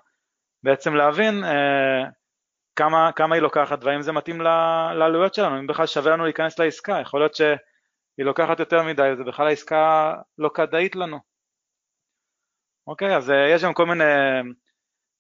בעצם 0.64 0.96
להבין 0.96 1.44
אה, 1.44 2.04
כמה, 2.76 3.12
כמה 3.12 3.36
היא 3.36 3.42
לוקחת 3.42 3.84
והאם 3.84 4.02
זה 4.02 4.12
מתאים 4.12 4.42
לעלויות 4.42 5.34
שלנו, 5.34 5.60
אם 5.60 5.68
בכלל 5.68 5.86
שווה 5.86 6.12
לנו 6.12 6.24
להיכנס 6.24 6.60
לעסקה, 6.60 7.00
יכול 7.02 7.20
להיות 7.20 7.36
שהיא 7.36 7.56
לוקחת 8.26 8.60
יותר 8.60 8.84
מדי, 8.84 9.10
וזה 9.14 9.24
בכלל 9.24 9.48
העסקה 9.48 10.14
לא 10.38 10.50
כדאית 10.54 10.96
לנו. 10.96 11.29
אוקיי, 12.90 13.18
אז 13.18 13.32
אה, 13.32 13.50
יש 13.50 13.62
שם 13.62 13.74
כל 13.74 13.86
מיני 13.86 14.04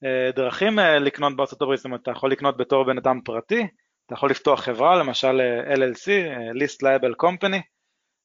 אה, 0.03 0.31
דרכים 0.35 0.79
אה, 0.79 0.99
לקנות 0.99 1.35
בארצות 1.35 1.61
הברית, 1.61 1.77
זאת 1.77 1.85
אומרת, 1.85 2.01
אתה 2.01 2.11
יכול 2.11 2.31
לקנות 2.31 2.57
בתור 2.57 2.83
בן 2.83 2.97
אדם 2.97 3.21
פרטי, 3.25 3.67
אתה 4.05 4.13
יכול 4.13 4.29
לפתוח 4.29 4.59
חברה, 4.59 4.95
למשל 4.95 5.41
LLC, 5.75 6.07
List 6.55 6.77
Liable 6.83 7.25
Company, 7.25 7.61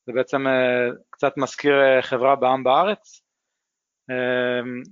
זה 0.06 0.12
בעצם 0.12 0.46
קצת 1.10 1.32
מזכיר 1.36 1.72
חברה 2.00 2.36
בעם 2.36 2.64
בארץ, 2.64 3.22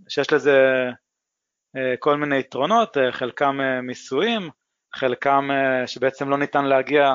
שיש 0.08 0.32
לזה 0.32 0.58
כל 1.98 2.16
מיני 2.16 2.38
יתרונות, 2.38 2.96
חלקם 3.10 3.58
מיסויים, 3.82 4.42
חלקם 4.94 5.48
שבעצם 5.86 6.28
לא 6.28 6.38
ניתן 6.38 6.64
להגיע 6.64 7.14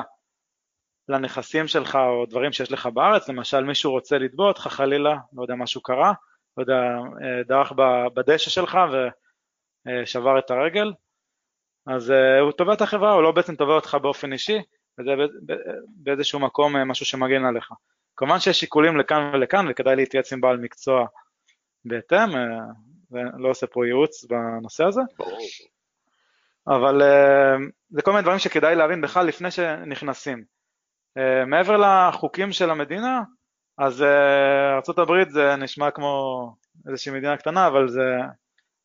לנכסים 1.08 1.68
שלך 1.68 1.96
או 1.96 2.26
דברים 2.26 2.52
שיש 2.52 2.72
לך 2.72 2.86
בארץ, 2.86 3.28
למשל 3.28 3.64
מישהו 3.64 3.90
רוצה 3.92 4.18
לתבוע 4.18 4.48
אותך 4.48 4.60
חלילה, 4.60 5.16
לא 5.32 5.42
יודע, 5.42 5.54
משהו 5.54 5.82
קרה, 5.82 6.12
לא 6.58 6.62
יודע, 6.62 6.82
אה, 7.22 7.42
דרך 7.42 7.72
בדשא 8.14 8.50
שלך 8.50 8.78
ושבר 9.86 10.38
את 10.38 10.50
הרגל, 10.50 10.92
אז 11.86 12.12
הוא 12.40 12.52
תובע 12.52 12.72
את 12.72 12.80
החברה, 12.80 13.12
הוא 13.12 13.22
לא 13.22 13.32
בעצם 13.32 13.56
תובע 13.56 13.74
אותך 13.74 13.96
באופן 14.02 14.32
אישי, 14.32 14.58
וזה 14.98 15.10
באיזשהו 15.96 16.40
מקום 16.40 16.76
משהו 16.76 17.06
שמגן 17.06 17.44
עליך. 17.44 17.72
כמובן 18.16 18.38
שיש 18.38 18.60
שיקולים 18.60 18.96
לכאן 18.96 19.30
ולכאן 19.34 19.66
וכדאי 19.70 19.96
להתייעץ 19.96 20.32
עם 20.32 20.40
בעל 20.40 20.56
מקצוע 20.56 21.06
בהתאם, 21.84 22.28
ולא 23.10 23.48
עושה 23.48 23.66
פה 23.66 23.86
ייעוץ 23.86 24.24
בנושא 24.24 24.84
הזה. 24.84 25.00
אבל 26.66 27.02
זה 27.90 28.02
כל 28.02 28.10
מיני 28.10 28.22
דברים 28.22 28.38
שכדאי 28.38 28.74
להבין 28.74 29.00
בכלל 29.00 29.26
לפני 29.26 29.50
שנכנסים. 29.50 30.44
מעבר 31.46 31.76
לחוקים 31.76 32.52
של 32.52 32.70
המדינה, 32.70 33.22
אז 33.78 34.02
ארה"ב 34.88 35.28
זה 35.28 35.56
נשמע 35.56 35.90
כמו 35.90 36.42
איזושהי 36.88 37.12
מדינה 37.12 37.36
קטנה, 37.36 37.66
אבל 37.66 37.88
זה 37.88 38.02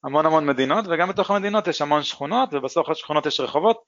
המון 0.03 0.25
המון 0.25 0.45
מדינות, 0.45 0.85
וגם 0.87 1.09
בתוך 1.09 1.31
המדינות 1.31 1.67
יש 1.67 1.81
המון 1.81 2.03
שכונות, 2.03 2.53
ובסוף 2.53 2.89
השכונות 2.89 3.25
יש 3.25 3.39
רחובות. 3.39 3.81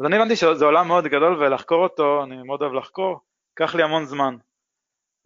אז 0.00 0.06
אני 0.06 0.16
הבנתי 0.16 0.36
שזה 0.36 0.64
עולם 0.64 0.88
מאוד 0.88 1.04
גדול, 1.04 1.42
ולחקור 1.42 1.82
אותו, 1.82 2.22
אני 2.24 2.42
מאוד 2.42 2.62
אוהב 2.62 2.72
לחקור, 2.72 3.20
ייקח 3.60 3.74
לי 3.74 3.82
המון 3.82 4.04
זמן. 4.04 4.36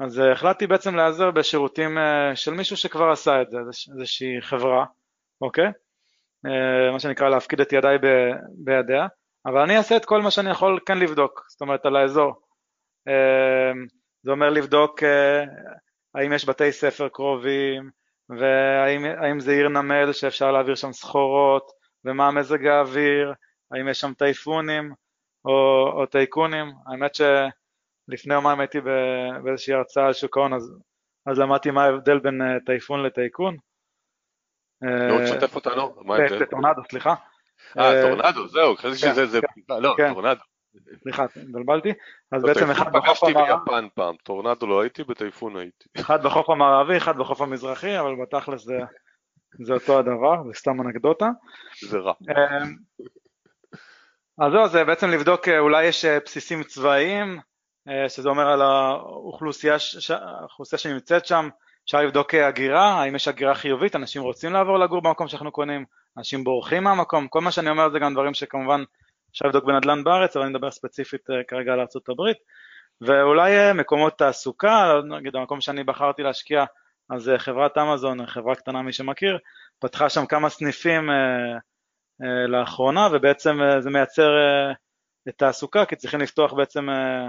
אז 0.01 0.23
החלטתי 0.33 0.67
בעצם 0.67 0.97
להיעזר 0.97 1.31
בשירותים 1.31 1.99
של 2.35 2.55
מישהו 2.55 2.77
שכבר 2.77 3.11
עשה 3.11 3.43
את 3.43 3.51
זה, 3.51 3.59
איזושהי 3.93 4.41
חברה, 4.41 4.85
אוקיי? 5.41 5.71
מה 6.93 7.01
שנקרא 7.01 7.29
להפקיד 7.29 7.61
את 7.61 7.73
ידיי 7.73 7.99
בידיה, 8.65 9.07
אבל 9.47 9.61
אני 9.61 9.77
אעשה 9.77 9.97
את 9.97 10.05
כל 10.05 10.23
מה 10.23 10.31
שאני 10.31 10.51
יכול 10.51 10.81
כן 10.87 10.99
לבדוק, 10.99 11.45
זאת 11.49 11.61
אומרת 11.61 11.87
על 11.87 11.97
האזור. 11.97 12.33
זה 14.23 14.31
אומר 14.31 14.51
לבדוק 14.51 15.03
האם 16.15 16.33
יש 16.33 16.49
בתי 16.49 16.73
ספר 16.73 17.09
קרובים, 17.09 17.91
והאם 18.29 19.41
זה 19.41 19.53
עיר 19.53 19.69
נמל 19.69 20.13
שאפשר 20.13 20.53
להעביר 20.53 20.75
שם 20.75 20.93
סחורות, 20.93 21.71
ומה 22.05 22.31
מזג 22.31 22.67
האוויר, 22.67 23.33
האם 23.71 23.89
יש 23.89 24.01
שם 24.01 24.13
טייפונים 24.15 24.93
או, 25.45 25.53
או 25.93 26.07
טייקונים. 26.07 26.73
האמת 26.87 27.11
שלפני 27.15 28.35
יומיים 28.35 28.61
הייתי 28.61 28.79
באיזושהי 29.45 29.75
הרצאה 29.75 30.07
על 30.07 30.13
שוק 30.13 30.37
ההון, 30.37 30.53
אז, 30.53 30.75
אז 31.27 31.39
למדתי 31.39 31.71
מה 31.71 31.85
ההבדל 31.85 32.19
בין 32.19 32.41
טייפון 32.67 33.03
לטייקון. 33.03 33.57
נו, 34.83 35.19
תשתף 35.25 35.55
אותנו, 35.57 35.95
מה 36.05 36.17
ההבדל? 36.17 36.45
טורנדו, 36.45 36.83
סליחה. 36.91 37.15
אה, 37.79 38.03
טורנדו, 38.03 38.49
זהו, 38.49 38.77
חשבתי 38.77 38.97
שזה, 38.97 39.41
לא, 39.69 39.95
טורנדו. 40.13 40.41
סליחה, 41.03 41.25
התבלבלתי. 41.25 41.93
אז 42.33 42.43
בעצם 42.43 42.71
אחד 42.71 42.93
בחוף 42.93 43.25
המערבי. 43.25 43.53
פגשתי 43.53 43.71
ביפן 43.71 43.89
פעם, 43.95 44.15
טורנדו 44.25 44.67
לא 44.67 44.81
הייתי, 44.81 45.05
בטייפון 45.05 45.57
הייתי. 45.57 45.85
אחד 46.01 46.23
בחוף 46.23 46.51
המערבי, 46.51 46.97
אחד 46.97 47.17
בחוף 47.19 47.41
המזרחי, 47.41 47.99
אבל 47.99 48.15
בתכלס 48.23 48.65
זה, 48.65 48.79
זה 49.67 49.73
אותו 49.73 49.99
הדבר, 49.99 50.45
זה 50.47 50.59
סתם 50.59 50.81
אנקדוטה. 50.81 51.29
זה 51.89 51.99
רע. 51.99 52.13
אז 54.39 54.53
זהו, 54.53 54.69
זה 54.69 54.85
בעצם 54.85 55.11
לבדוק, 55.11 55.49
אולי 55.49 55.85
יש 55.85 56.05
בסיסים 56.05 56.63
צבאיים, 56.63 57.41
שזה 58.09 58.29
אומר 58.29 58.47
על 58.47 58.63
האוכלוסייה, 58.63 59.77
האוכלוסייה 60.41 60.79
שנמצאת 60.79 61.27
שם, 61.27 61.49
אפשר 61.85 61.99
לבדוק 61.99 62.35
הגירה, 62.35 63.03
האם 63.03 63.15
יש 63.17 63.29
הגירה 63.29 63.55
חיובית, 63.55 63.97
אנשים 63.97 64.23
רוצים 64.23 64.53
לעבור 64.53 64.79
לגור 64.79 65.03
במקום 65.03 65.29
שאנחנו 65.29 65.53
קונים, 65.53 65.85
אנשים 66.19 66.45
בורחים 66.45 66.85
מהמקום, 66.85 67.29
כל 67.29 67.41
מה 67.41 67.53
שאני 67.53 67.71
אומר 67.71 67.91
זה 67.91 67.99
גם 67.99 68.15
דברים 68.15 68.35
שכמובן 68.35 68.83
אפשר 69.33 69.47
לבדוק 69.47 69.65
בנדל"ן 69.65 70.05
בארץ, 70.05 70.37
אבל 70.37 70.45
אני 70.45 70.55
מדבר 70.55 70.71
ספציפית 70.71 71.21
כרגע 71.49 71.73
על 71.73 71.81
ארה"ב, 71.81 72.33
ואולי 73.01 73.73
מקומות 73.75 74.19
תעסוקה, 74.19 75.01
נגיד 75.19 75.37
המקום 75.37 75.61
שאני 75.61 75.85
בחרתי 75.85 76.23
להשקיע, 76.23 76.65
אז 77.11 77.31
חברת 77.39 77.79
אמזון, 77.79 78.27
חברה 78.27 78.55
קטנה 78.55 78.83
מי 78.83 78.93
שמכיר, 78.93 79.39
פתחה 79.79 80.09
שם 80.09 80.27
כמה 80.27 80.49
סניפים 80.49 81.11
אה, 81.11 81.15
אה, 82.23 82.47
לאחרונה, 82.47 83.09
ובעצם 83.13 83.59
זה 83.81 83.91
מייצר 83.91 84.31
אה, 84.39 85.33
תעסוקה, 85.37 85.85
כי 85.85 85.97
צריכים 85.97 86.21
לפתוח 86.21 86.53
בעצם 86.53 86.91
אה, 86.91 87.29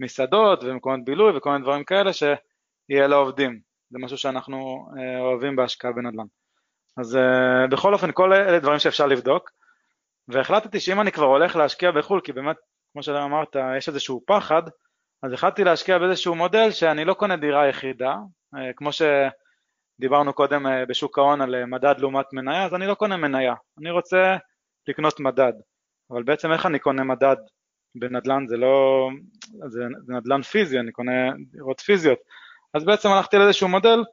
מסעדות 0.00 0.64
ומקומות 0.64 1.04
בילוי 1.04 1.36
וכל 1.36 1.50
מיני 1.50 1.62
דברים 1.62 1.84
כאלה 1.84 2.12
שיהיה 2.12 3.06
לעובדים. 3.06 3.60
זה 3.90 3.98
משהו 3.98 4.18
שאנחנו 4.18 4.86
אה, 4.98 5.20
אוהבים 5.20 5.56
בהשקעה 5.56 5.92
בנדל"ן. 5.92 6.26
אז 7.00 7.18
בכל 7.70 7.94
אופן, 7.94 8.10
כל 8.12 8.32
אלה 8.32 8.58
דברים 8.58 8.78
שאפשר 8.78 9.06
לבדוק, 9.06 9.50
והחלטתי 10.28 10.80
שאם 10.80 11.00
אני 11.00 11.12
כבר 11.12 11.26
הולך 11.26 11.56
להשקיע 11.56 11.90
בחו"ל, 11.90 12.20
כי 12.24 12.32
באמת, 12.32 12.56
כמו 12.92 13.02
שאמרת, 13.02 13.56
יש 13.78 13.88
איזשהו 13.88 14.22
פחד, 14.26 14.62
אז 15.22 15.32
החלטתי 15.32 15.64
להשקיע 15.64 15.98
באיזשהו 15.98 16.34
מודל 16.34 16.70
שאני 16.70 17.04
לא 17.04 17.14
קונה 17.14 17.36
דירה 17.36 17.68
יחידה, 17.68 18.14
אה, 18.54 18.58
כמו 18.76 18.90
שדיברנו 18.92 20.32
קודם 20.32 20.66
אה, 20.66 20.70
בשוק 20.88 21.18
ההון 21.18 21.40
על 21.40 21.64
מדד 21.64 21.94
לעומת 21.98 22.26
מניה, 22.32 22.64
אז 22.64 22.74
אני 22.74 22.86
לא 22.86 22.94
קונה 22.94 23.16
מניה, 23.16 23.54
אני 23.80 23.90
רוצה 23.90 24.36
לקנות 24.88 25.20
מדד, 25.20 25.52
אבל 26.10 26.22
בעצם 26.22 26.52
איך 26.52 26.66
אני 26.66 26.78
קונה 26.78 27.04
מדד 27.04 27.36
בנדל"ן, 27.94 28.46
זה 28.48 28.56
לא, 28.56 29.08
זה, 29.68 29.80
זה 30.06 30.14
נדל"ן 30.14 30.42
פיזי, 30.42 30.78
אני 30.78 30.92
קונה 30.92 31.30
דירות 31.50 31.80
פיזיות, 31.80 32.18
אז 32.74 32.84
בעצם 32.84 33.08
הלכתי 33.08 33.36
לאיזשהו 33.36 33.68
מודל 33.68 34.04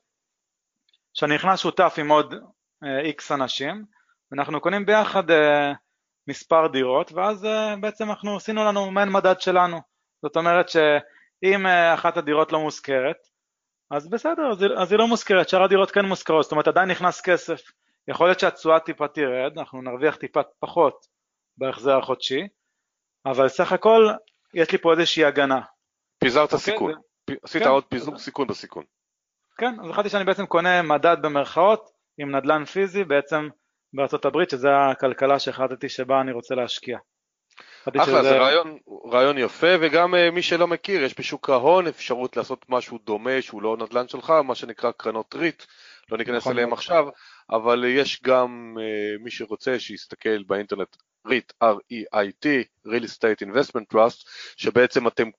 שאני 1.13 1.35
נכנס 1.35 1.59
שותף 1.59 1.95
עם 1.97 2.11
עוד 2.11 2.35
איקס 3.03 3.31
אנשים, 3.31 3.85
ואנחנו 4.31 4.61
קונים 4.61 4.85
ביחד 4.85 5.29
uh, 5.29 5.33
מספר 6.29 6.67
דירות, 6.67 7.11
ואז 7.11 7.45
uh, 7.45 7.79
בעצם 7.79 8.09
אנחנו 8.09 8.35
עשינו 8.35 8.65
לנו 8.65 8.91
מעין 8.91 9.09
מדד 9.09 9.41
שלנו. 9.41 9.77
זאת 10.21 10.37
אומרת 10.37 10.69
שאם 10.69 11.65
uh, 11.65 11.93
אחת 11.93 12.17
הדירות 12.17 12.51
לא 12.51 12.59
מושכרת, 12.59 13.17
אז 13.91 14.09
בסדר, 14.09 14.51
אז, 14.51 14.65
אז 14.77 14.91
היא 14.91 14.99
לא 14.99 15.07
מושכרת, 15.07 15.49
שאר 15.49 15.63
הדירות 15.63 15.91
כן 15.91 16.05
מושכרות, 16.05 16.43
זאת 16.43 16.51
אומרת 16.51 16.67
עדיין 16.67 16.91
נכנס 16.91 17.21
כסף. 17.21 17.61
יכול 18.07 18.27
להיות 18.27 18.39
שהתשואה 18.39 18.79
טיפה 18.79 19.07
תרד, 19.07 19.57
אנחנו 19.57 19.81
נרוויח 19.81 20.15
טיפה 20.15 20.41
פחות 20.59 21.05
בהחזר 21.57 21.97
החודשי, 21.97 22.47
אבל 23.25 23.47
סך 23.47 23.71
הכל 23.71 24.07
יש 24.53 24.71
לי 24.71 24.77
פה 24.77 24.91
איזושהי 24.91 25.25
הגנה. 25.25 25.61
פיזרת 26.19 26.49
okay, 26.49 26.55
אוקיי? 26.55 26.73
סיכון, 26.73 26.93
זה... 27.29 27.35
עשית 27.43 27.63
כן, 27.63 27.69
עוד 27.69 27.83
פיזור 27.85 28.17
זה... 28.17 28.23
סיכון 28.23 28.47
בסיכון. 28.47 28.83
כן, 29.57 29.75
אז 29.83 29.89
החלטתי 29.89 30.09
שאני 30.09 30.23
בעצם 30.23 30.45
קונה 30.45 30.81
מדד 30.81 31.17
במרכאות 31.21 31.89
עם 32.17 32.35
נדל"ן 32.35 32.65
פיזי 32.65 33.03
בעצם 33.03 33.49
בארצות 33.93 34.25
הברית, 34.25 34.49
שזה 34.49 34.67
הכלכלה 34.91 35.39
שהחלטתי 35.39 35.89
שבה 35.89 36.21
אני 36.21 36.31
רוצה 36.31 36.55
להשקיע. 36.55 36.97
אחלה, 37.87 38.05
שזה... 38.05 38.21
זה 38.21 38.37
רעיון, 38.37 38.77
רעיון 39.11 39.37
יפה, 39.37 39.67
וגם 39.81 40.13
uh, 40.13 40.31
מי 40.31 40.41
שלא 40.41 40.67
מכיר, 40.67 41.03
יש 41.03 41.19
בשוק 41.19 41.49
ההון 41.49 41.87
אפשרות 41.87 42.37
לעשות 42.37 42.65
משהו 42.69 42.97
דומה 43.05 43.41
שהוא 43.41 43.61
לא 43.61 43.77
נדל"ן 43.77 44.07
שלך, 44.07 44.29
מה 44.29 44.55
שנקרא 44.55 44.91
קרנות 44.91 45.35
ריט, 45.35 45.63
לא 46.11 46.17
ניכנס 46.17 46.37
נכון 46.37 46.53
אליהם 46.53 46.73
עכשיו, 46.73 47.07
אבל 47.49 47.85
יש 47.87 48.21
גם 48.23 48.77
uh, 48.77 49.23
מי 49.23 49.31
שרוצה 49.31 49.79
שיסתכל 49.79 50.43
באינטרנט 50.43 50.95
ריט, 51.27 51.53
R-E-I-T, 51.63 52.47
Real 52.87 53.03
Estate 53.03 53.47
Investment 53.47 53.93
Trust, 53.93 54.29
שבעצם 54.57 55.07
אתם 55.07 55.29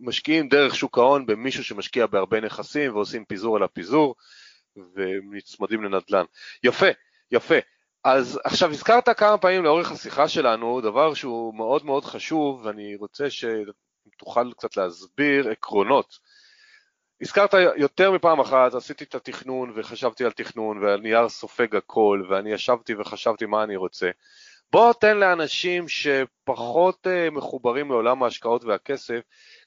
משקיעים 0.00 0.48
דרך 0.48 0.74
שוק 0.74 0.98
ההון 0.98 1.26
במישהו 1.26 1.64
שמשקיע 1.64 2.06
בהרבה 2.06 2.40
נכסים 2.40 2.94
ועושים 2.94 3.24
פיזור 3.24 3.56
על 3.56 3.62
הפיזור, 3.62 4.14
ונצמדים 4.94 5.82
לנדל"ן. 5.82 6.24
יפה, 6.64 6.86
יפה. 7.32 7.58
אז 8.04 8.40
עכשיו 8.44 8.70
הזכרת 8.70 9.08
כמה 9.08 9.38
פעמים 9.38 9.64
לאורך 9.64 9.92
השיחה 9.92 10.28
שלנו 10.28 10.80
דבר 10.80 11.14
שהוא 11.14 11.54
מאוד 11.54 11.84
מאוד 11.84 12.04
חשוב, 12.04 12.66
ואני 12.66 12.96
רוצה 12.96 13.26
שתוכל 13.30 14.52
קצת 14.52 14.76
להסביר 14.76 15.48
עקרונות. 15.48 16.18
הזכרת 17.20 17.54
יותר 17.76 18.10
מפעם 18.10 18.40
אחת, 18.40 18.74
עשיתי 18.74 19.04
את 19.04 19.14
התכנון 19.14 19.72
וחשבתי 19.76 20.24
על 20.24 20.32
תכנון 20.32 20.84
והנייר 20.84 21.28
סופג 21.28 21.76
הכל 21.76 22.26
ואני 22.30 22.52
ישבתי 22.52 22.94
וחשבתי 22.94 23.46
מה 23.46 23.64
אני 23.64 23.76
רוצה. 23.76 24.10
בוא 24.72 24.92
תן 24.92 25.16
לאנשים 25.16 25.84
שפחות 25.88 27.06
uh, 27.06 27.30
מחוברים 27.30 27.90
לעולם 27.90 28.22
ההשקעות 28.22 28.64
והכסף, 28.64 29.20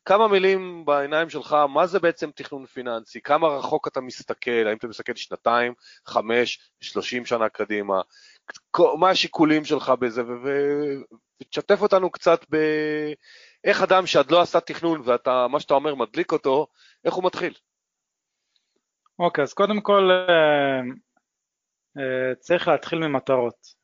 כמה 0.06 0.28
מילים 0.28 0.86
בעיניים 0.86 1.30
שלך, 1.30 1.56
מה 1.74 1.88
זה 1.88 2.00
בעצם 2.00 2.32
תכנון 2.32 2.66
פיננסי, 2.66 3.22
כמה 3.22 3.48
רחוק 3.48 3.88
אתה 3.88 4.02
מסתכל, 4.02 4.68
האם 4.68 4.78
אתה 4.78 4.88
מסתכל 4.88 5.16
שנתיים, 5.16 5.74
חמש, 6.06 6.72
שלושים 6.82 7.26
שנה 7.26 7.50
קדימה, 7.50 8.02
מה 9.00 9.10
השיקולים 9.10 9.66
שלך 9.66 9.90
בזה, 9.90 10.22
ותשתף 11.42 11.82
אותנו 11.82 12.12
קצת 12.12 12.46
באיך 12.50 13.82
אדם 13.82 14.08
שעד 14.08 14.32
לא 14.32 14.42
עשה 14.42 14.60
תכנון 14.60 15.02
ואתה, 15.06 15.48
מה 15.48 15.60
שאתה 15.60 15.74
אומר 15.74 15.96
מדליק 15.96 16.32
אותו, 16.32 16.68
איך 17.06 17.14
הוא 17.14 17.24
מתחיל. 17.24 17.54
אוקיי, 19.20 19.42
okay, 19.42 19.48
אז 19.48 19.54
קודם 19.54 19.82
כל 19.82 20.10
uh, 20.28 20.84
uh, 21.98 22.36
צריך 22.40 22.68
להתחיל 22.68 23.00
ממטרות. 23.00 23.81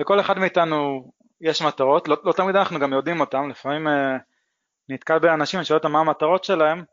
לכל 0.00 0.20
אחד 0.20 0.38
מאיתנו 0.38 1.10
יש 1.40 1.62
מטרות, 1.62 2.08
לא, 2.08 2.16
לא 2.24 2.32
תמיד 2.32 2.56
אנחנו 2.56 2.78
גם 2.78 2.92
יודעים 2.92 3.20
אותן, 3.20 3.48
לפעמים 3.48 3.86
uh, 3.86 3.90
נתקל 4.88 5.18
באנשים, 5.18 5.58
אני 5.58 5.64
שואל 5.64 5.78
אותם 5.78 5.92
מה 5.92 6.00
המטרות 6.00 6.44
שלהם, 6.44 6.84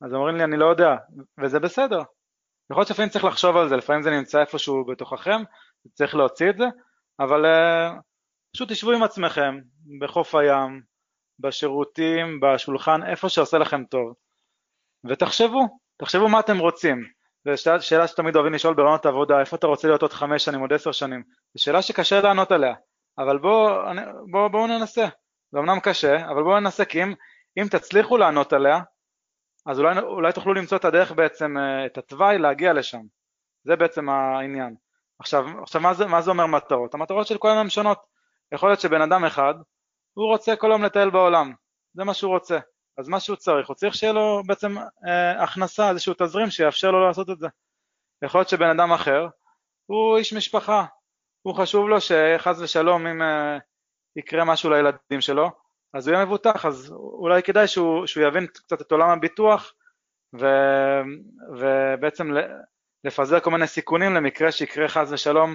אז 0.00 0.14
אומרים 0.14 0.36
לי 0.36 0.44
אני 0.44 0.56
לא 0.56 0.66
יודע, 0.66 0.96
וזה 1.42 1.60
בסדר. 1.60 2.02
יכול 2.70 2.80
להיות 2.80 2.88
שלפעמים 2.88 3.10
צריך 3.10 3.24
לחשוב 3.24 3.56
על 3.56 3.68
זה, 3.68 3.76
לפעמים 3.76 4.02
זה 4.02 4.10
נמצא 4.10 4.40
איפשהו 4.40 4.84
בתוככם, 4.84 5.42
צריך 5.94 6.14
להוציא 6.14 6.50
את 6.50 6.56
זה, 6.56 6.64
אבל 7.20 7.44
uh, 7.44 7.92
פשוט 8.54 8.72
תשבו 8.72 8.92
עם 8.92 9.02
עצמכם, 9.02 9.58
בחוף 10.00 10.34
הים, 10.34 10.82
בשירותים, 11.38 12.40
בשולחן, 12.40 13.02
איפה 13.02 13.28
שעושה 13.28 13.58
לכם 13.58 13.84
טוב, 13.84 14.14
ותחשבו, 15.04 15.78
תחשבו 15.96 16.28
מה 16.28 16.40
אתם 16.40 16.58
רוצים. 16.58 17.21
זו 17.44 17.80
שאלה 17.80 18.06
שתמיד 18.08 18.36
אוהבים 18.36 18.54
לשאול 18.54 18.74
ברעיונות 18.74 19.06
עבודה, 19.06 19.40
איפה 19.40 19.56
אתה 19.56 19.66
רוצה 19.66 19.88
להיות 19.88 20.02
עוד 20.02 20.12
חמש 20.12 20.44
שנים, 20.44 20.60
עוד 20.60 20.72
עשר 20.72 20.92
שנים? 20.92 21.22
זו 21.54 21.62
שאלה 21.62 21.82
שקשה 21.82 22.20
לענות 22.20 22.52
עליה, 22.52 22.74
אבל 23.18 23.38
בואו 23.38 23.70
בוא, 24.30 24.48
בוא 24.48 24.68
ננסה. 24.68 25.06
זה 25.52 25.58
אמנם 25.58 25.80
קשה, 25.80 26.30
אבל 26.30 26.42
בואו 26.42 26.60
ננסה, 26.60 26.84
כי 26.84 27.02
אם, 27.02 27.14
אם 27.58 27.66
תצליחו 27.70 28.16
לענות 28.16 28.52
עליה, 28.52 28.80
אז 29.66 29.78
אולי, 29.78 29.98
אולי 29.98 30.32
תוכלו 30.32 30.54
למצוא 30.54 30.76
את 30.78 30.84
הדרך 30.84 31.12
בעצם, 31.12 31.58
אה, 31.58 31.86
את 31.86 31.98
התוואי 31.98 32.38
להגיע 32.38 32.72
לשם. 32.72 33.00
זה 33.64 33.76
בעצם 33.76 34.08
העניין. 34.08 34.74
עכשיו, 35.18 35.44
עכשיו 35.62 35.80
מה, 35.80 35.94
זה, 35.94 36.06
מה 36.06 36.22
זה 36.22 36.30
אומר 36.30 36.46
מטרות? 36.46 36.94
המטרות 36.94 37.26
של 37.26 37.38
כולם 37.38 37.56
הן 37.56 37.70
שונות. 37.70 37.98
יכול 38.52 38.68
להיות 38.68 38.80
שבן 38.80 39.02
אדם 39.02 39.24
אחד, 39.24 39.54
הוא 40.14 40.26
רוצה 40.26 40.56
כל 40.56 40.68
יום 40.72 40.82
לטייל 40.82 41.10
בעולם, 41.10 41.52
זה 41.94 42.04
מה 42.04 42.14
שהוא 42.14 42.32
רוצה. 42.32 42.58
אז 42.98 43.08
מה 43.08 43.20
שהוא 43.20 43.36
צריך, 43.36 43.68
הוא 43.68 43.74
צריך 43.74 43.94
שיהיה 43.94 44.12
לו 44.12 44.42
בעצם 44.46 44.78
אה, 44.78 45.42
הכנסה, 45.42 45.90
איזשהו 45.90 46.14
תזרים 46.18 46.50
שיאפשר 46.50 46.90
לו 46.90 47.06
לעשות 47.06 47.30
את 47.30 47.38
זה. 47.38 47.48
יכול 48.24 48.38
להיות 48.38 48.48
שבן 48.48 48.70
אדם 48.70 48.92
אחר, 48.92 49.26
הוא 49.86 50.18
איש 50.18 50.32
משפחה, 50.32 50.84
הוא 51.42 51.54
חשוב 51.54 51.88
לו 51.88 51.96
שחס 52.00 52.60
ושלום 52.60 53.06
אם 53.06 53.22
אה, 53.22 53.58
יקרה 54.16 54.44
משהו 54.44 54.70
לילדים 54.70 55.20
שלו, 55.20 55.50
אז 55.94 56.08
הוא 56.08 56.14
יהיה 56.14 56.24
מבוטח, 56.24 56.66
אז 56.66 56.92
אולי 56.92 57.42
כדאי 57.42 57.66
שהוא, 57.68 58.06
שהוא 58.06 58.24
יבין 58.26 58.46
קצת 58.46 58.80
את 58.80 58.92
עולם 58.92 59.10
הביטוח 59.10 59.72
ו, 60.40 60.46
ובעצם 61.58 62.30
לפזר 63.04 63.40
כל 63.40 63.50
מיני 63.50 63.66
סיכונים 63.66 64.14
למקרה 64.14 64.52
שיקרה 64.52 64.88
חס 64.88 65.08
ושלום 65.12 65.54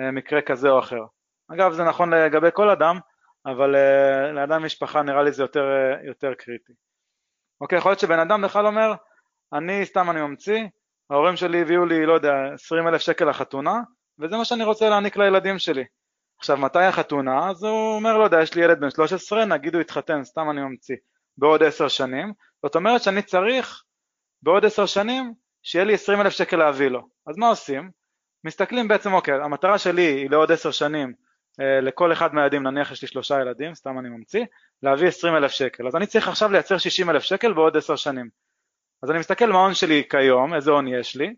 אה, 0.00 0.10
מקרה 0.10 0.42
כזה 0.42 0.68
או 0.68 0.78
אחר. 0.78 1.00
אגב 1.52 1.72
זה 1.72 1.84
נכון 1.84 2.14
לגבי 2.14 2.48
כל 2.52 2.70
אדם, 2.70 2.98
אבל 3.50 3.74
uh, 3.74 4.32
לאדם 4.32 4.64
משפחה 4.64 5.02
נראה 5.02 5.22
לי 5.22 5.32
זה 5.32 5.42
יותר, 5.42 5.64
uh, 5.64 6.06
יותר 6.06 6.34
קריטי. 6.34 6.72
אוקיי, 7.60 7.78
יכול 7.78 7.90
להיות 7.90 8.00
שבן 8.00 8.18
אדם 8.18 8.42
בכלל 8.42 8.66
אומר, 8.66 8.92
אני 9.52 9.86
סתם 9.86 10.10
אני 10.10 10.20
ממציא, 10.20 10.64
ההורים 11.10 11.36
שלי 11.36 11.62
הביאו 11.62 11.86
לי, 11.86 12.06
לא 12.06 12.12
יודע, 12.12 12.34
20 12.54 12.88
אלף 12.88 13.00
שקל 13.00 13.30
לחתונה, 13.30 13.80
וזה 14.18 14.36
מה 14.36 14.44
שאני 14.44 14.64
רוצה 14.64 14.88
להעניק 14.88 15.16
לילדים 15.16 15.58
שלי. 15.58 15.84
עכשיו, 16.38 16.56
מתי 16.56 16.84
החתונה? 16.84 17.50
אז 17.50 17.64
הוא 17.64 17.96
אומר, 17.96 18.18
לא 18.18 18.24
יודע, 18.24 18.42
יש 18.42 18.54
לי 18.54 18.64
ילד 18.64 18.80
בן 18.80 18.90
13, 18.90 19.44
נגיד 19.44 19.74
הוא 19.74 19.80
התחתן, 19.80 20.24
סתם 20.24 20.50
אני 20.50 20.60
ממציא, 20.60 20.96
בעוד 21.36 21.62
10 21.62 21.88
שנים, 21.88 22.32
זאת 22.62 22.76
אומרת 22.76 23.02
שאני 23.02 23.22
צריך 23.22 23.82
בעוד 24.42 24.64
10 24.64 24.86
שנים 24.86 25.34
שיהיה 25.62 25.84
לי 25.84 25.94
20 25.94 26.20
אלף 26.20 26.32
שקל 26.32 26.56
להביא 26.56 26.88
לו. 26.88 27.08
אז 27.26 27.36
מה 27.36 27.48
עושים? 27.48 27.90
מסתכלים 28.44 28.88
בעצם, 28.88 29.12
אוקיי, 29.12 29.34
המטרה 29.34 29.78
שלי 29.78 30.02
היא 30.02 30.30
לעוד 30.30 30.52
10 30.52 30.70
שנים 30.70 31.08
אה, 31.08 31.14
לכל 31.58 32.12
אחד 32.12 32.34
מהילדים, 32.34 32.62
נניח 32.62 32.92
יש 32.92 33.02
לי 33.02 33.08
שלושה 33.08 33.40
ילדים, 33.40 33.74
סתם 33.74 33.98
אני 33.98 34.08
ממציא, 34.08 34.44
להביא 34.82 35.08
20 35.08 35.36
אלף 35.36 35.50
שקל. 35.50 35.86
אז 35.86 35.96
אני 35.96 36.06
צריך 36.06 36.28
עכשיו 36.28 36.52
לייצר 36.52 36.78
60 36.78 37.10
אלף 37.10 37.22
שקל 37.22 37.52
בעוד 37.52 37.76
10 37.76 37.96
שנים. 37.96 38.28
אז 39.02 39.10
אני 39.10 39.18
מסתכל 39.18 39.46
מה 39.46 39.58
ההון 39.58 39.74
שלי 39.74 40.02
כיום, 40.10 40.54
איזה 40.54 40.70
הון 40.70 40.88
יש 40.88 41.16
לי, 41.16 41.34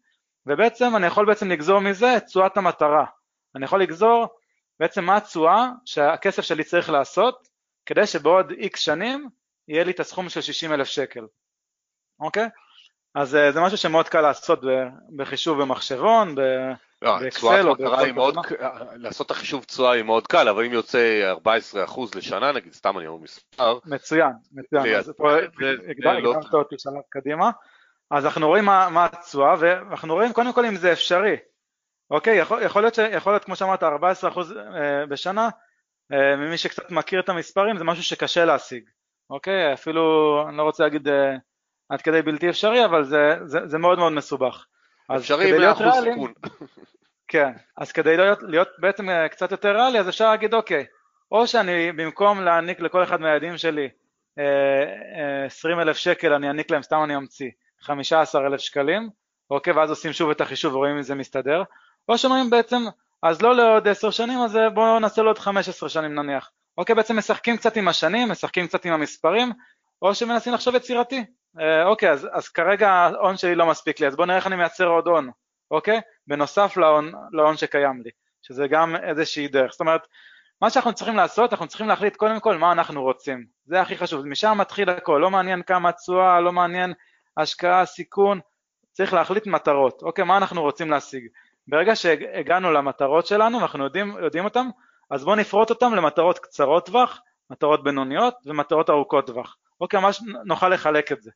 ובעצם 0.47 0.97
אני 0.97 1.07
יכול 1.07 1.27
בעצם 1.27 1.51
לגזור 1.51 1.81
מזה 1.81 2.17
את 2.17 2.25
תשואת 2.25 2.57
המטרה. 2.57 3.05
אני 3.57 3.65
יכול 3.65 3.83
לגזור 3.83 4.29
בעצם 4.81 5.05
מה 5.05 5.17
התשואה 5.17 5.69
שהכסף 5.85 6.43
שלי 6.43 6.65
צריך 6.65 6.91
לעשות 6.91 7.49
כדי 7.87 8.07
שבעוד 8.07 8.51
איקס 8.51 8.81
שנים 8.81 9.29
יהיה 9.69 9.85
לי 9.85 9.91
את 9.91 10.01
הסכום 10.01 10.29
של 10.29 10.41
60 10.41 10.73
אלף 10.73 10.87
שקל, 10.87 11.27
אוקיי? 12.21 12.49
אז 13.15 13.35
אה, 13.35 13.53
זה 13.53 13.61
משהו 13.61 13.79
שמאוד 13.79 14.09
קל 14.09 14.21
לעשות 14.21 14.61
בחישוב 15.17 15.63
במחשבון, 15.63 16.35
לא, 16.39 16.45
תשואת 17.31 17.65
מטרה 17.65 18.01
היא 18.01 18.13
מאוד, 18.13 18.35
לעשות 18.95 19.27
את 19.27 19.31
החישוב 19.31 19.65
תשואה 19.65 19.93
היא 19.93 20.03
מאוד 20.03 20.27
קל, 20.27 20.49
אבל 20.49 20.65
אם 20.65 20.73
יוצא 20.73 21.33
14% 21.87 22.01
לשנה, 22.15 22.53
נגיד, 22.53 22.73
סתם 22.73 22.99
אני 22.99 23.07
אומר 23.07 23.23
מספר. 23.23 23.79
מצוין, 23.87 24.33
מצוין, 24.53 24.95
אז 24.95 25.13
פה 25.17 25.37
הקדמת 25.91 26.23
לא 26.23 26.59
אותי 26.59 26.75
שלב 26.79 27.03
קדימה. 27.09 27.51
אז 28.11 28.25
אנחנו 28.25 28.49
רואים 28.49 28.65
מה 28.65 29.05
התשואה, 29.05 29.55
ואנחנו 29.59 30.15
רואים 30.15 30.33
קודם 30.33 30.53
כל 30.53 30.65
אם 30.65 30.77
זה 30.77 30.93
אפשרי. 30.93 31.37
אוקיי, 32.11 32.39
יכול, 32.39 32.63
יכול, 32.63 32.83
להיות, 32.83 32.99
יכול 33.13 33.33
להיות 33.33 33.45
כמו 33.45 33.57
שאמרת 33.57 33.83
14% 33.83 33.87
אה, 33.87 35.07
בשנה, 35.07 35.49
אה, 36.13 36.37
ממי 36.37 36.59
שקצת 36.59 36.91
מכיר 36.91 37.21
את 37.21 37.29
המספרים 37.29 37.79
זה 37.79 37.85
משהו 37.85 38.05
שקשה 38.05 38.45
להשיג, 38.45 38.91
אוקיי? 39.31 39.73
אפילו, 39.73 40.45
אני 40.49 40.57
לא 40.57 40.63
רוצה 40.63 40.85
להגיד 40.85 41.09
אה, 41.09 41.37
עד 41.89 42.03
כדי 42.03 42.23
בלתי 42.23 42.51
אפשרי, 42.51 42.85
אבל 42.85 43.05
זה, 43.05 43.37
זה, 43.45 43.59
זה 43.67 43.79
מאוד 43.79 43.99
מאוד 43.99 44.13
מסובך. 44.13 44.67
אפשרי 45.17 45.67
עם 45.67 45.73
100% 45.73 45.77
סיכון. 45.77 46.33
כן, 47.31 47.53
אז 47.77 47.93
כדי 47.93 48.17
להיות, 48.17 48.39
להיות 48.43 48.69
בעצם 48.79 49.09
קצת 49.31 49.51
יותר 49.51 49.77
ריאלי, 49.77 50.01
אז 50.01 50.09
אפשר 50.09 50.31
להגיד 50.31 50.55
אוקיי, 50.55 50.85
או 51.33 51.47
שאני 51.47 51.93
במקום 51.93 52.41
להעניק 52.41 52.81
לכל 52.81 53.03
אחד 53.03 53.21
מהילדים 53.21 53.59
שלי 53.59 53.89
20 55.47 55.81
אלף 55.81 55.97
שקל, 55.97 56.33
אני 56.33 56.49
אעניק 56.49 56.71
להם, 56.71 56.83
סתם 56.83 57.01
אני 57.05 57.17
אמציא, 57.17 57.51
15 57.81 58.47
אלף 58.47 58.61
שקלים, 58.61 59.11
אוקיי, 59.51 59.73
ואז 59.73 59.91
עושים 59.91 60.13
שוב 60.13 60.31
את 60.31 60.41
החישוב 60.41 60.75
ורואים 60.75 60.97
אם 60.97 61.03
זה 61.03 61.15
מסתדר, 61.15 61.63
או 62.09 62.19
שאומרים 62.19 62.51
בעצם, 62.51 62.83
אז 63.23 63.43
לא 63.43 63.57
לעוד 63.57 63.89
10 63.89 64.11
שנים, 64.11 64.39
אז 64.39 64.59
בואו 64.75 64.99
נעשה 64.99 65.23
לעוד 65.23 65.39
15 65.39 65.89
שנים 65.89 66.15
נניח. 66.15 66.51
אוקיי, 66.79 66.95
בעצם 66.95 67.19
משחקים 67.19 67.57
קצת 67.57 67.77
עם 67.77 67.89
השנים, 67.89 68.29
משחקים 68.29 68.67
קצת 68.67 68.85
עם 68.85 68.93
המספרים, 68.93 69.53
או 70.03 70.15
שמנסים 70.15 70.53
לחשוב 70.53 70.75
יצירתי. 70.75 71.25
אה, 71.61 71.85
אוקיי, 71.85 72.11
אז, 72.11 72.29
אז 72.33 72.49
כרגע 72.49 72.91
ההון 72.91 73.37
שלי 73.37 73.55
לא 73.55 73.67
מספיק 73.67 74.01
לי, 74.01 74.07
אז 74.07 74.17
בואו 74.17 74.27
נראה 74.27 74.39
איך 74.39 74.47
אני 74.47 74.57
מייצר 74.57 74.87
עוד 74.87 75.07
הון, 75.07 75.31
אוקיי? 75.71 76.01
בנוסף 76.31 76.77
להון, 76.77 77.13
להון 77.33 77.57
שקיים 77.57 78.03
לי, 78.05 78.11
שזה 78.43 78.69
גם 78.69 78.97
איזושהי 78.97 79.49
דרך. 79.49 79.71
זאת 79.73 79.81
אומרת, 79.81 80.07
מה 80.63 80.71
שאנחנו 80.71 80.93
צריכים 80.93 81.17
לעשות, 81.17 81.53
אנחנו 81.53 81.67
צריכים 81.67 81.89
להחליט 81.89 82.17
קודם 82.17 82.41
כל 82.41 82.57
מה 82.57 82.73
אנחנו 82.73 83.03
רוצים. 83.03 83.47
זה 83.65 83.81
הכי 83.81 83.97
חשוב, 83.97 84.27
משם 84.27 84.59
מתחיל 84.59 84.91
הכל, 84.91 85.19
לא 85.23 85.31
מעניין 85.31 85.63
כמה 85.63 85.93
תשואה, 85.93 86.41
לא 86.41 86.53
מעניין 86.53 86.93
השקעה, 87.37 87.87
סיכון, 87.87 88.41
צריך 88.93 89.13
להחליט 89.13 89.47
מטרות, 89.47 90.03
אוקיי, 90.03 90.25
מה 90.25 90.37
אנחנו 90.37 90.63
רוצים 90.63 90.91
להשיג. 90.91 91.27
ברגע 91.69 91.97
שהגענו 91.97 92.73
למטרות 92.73 93.27
שלנו 93.27 93.59
ואנחנו 93.59 93.85
יודעים, 93.85 94.17
יודעים 94.23 94.45
אותן, 94.45 94.67
אז 95.11 95.25
בואו 95.25 95.37
נפרוט 95.37 95.71
אותן 95.71 95.93
למטרות 95.93 96.39
קצרות 96.39 96.87
טווח, 96.87 97.21
מטרות 97.51 97.85
בינוניות 97.85 98.35
ומטרות 98.47 98.91
ארוכות 98.91 99.27
טווח. 99.27 99.57
אוקיי, 99.81 100.01
ממש 100.01 100.21
נוכל 100.45 100.69
לחלק 100.69 101.13
את 101.13 101.23
זה. 101.23 101.31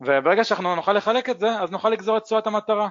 וברגע 0.00 0.44
שאנחנו 0.44 0.76
נוכל 0.76 0.92
לחלק 0.92 1.30
את 1.30 1.38
זה, 1.38 1.48
אז 1.60 1.70
נוכל 1.70 1.90
לגזור 1.90 2.16
את 2.16 2.22
תשואת 2.22 2.46
המטרה. 2.46 2.88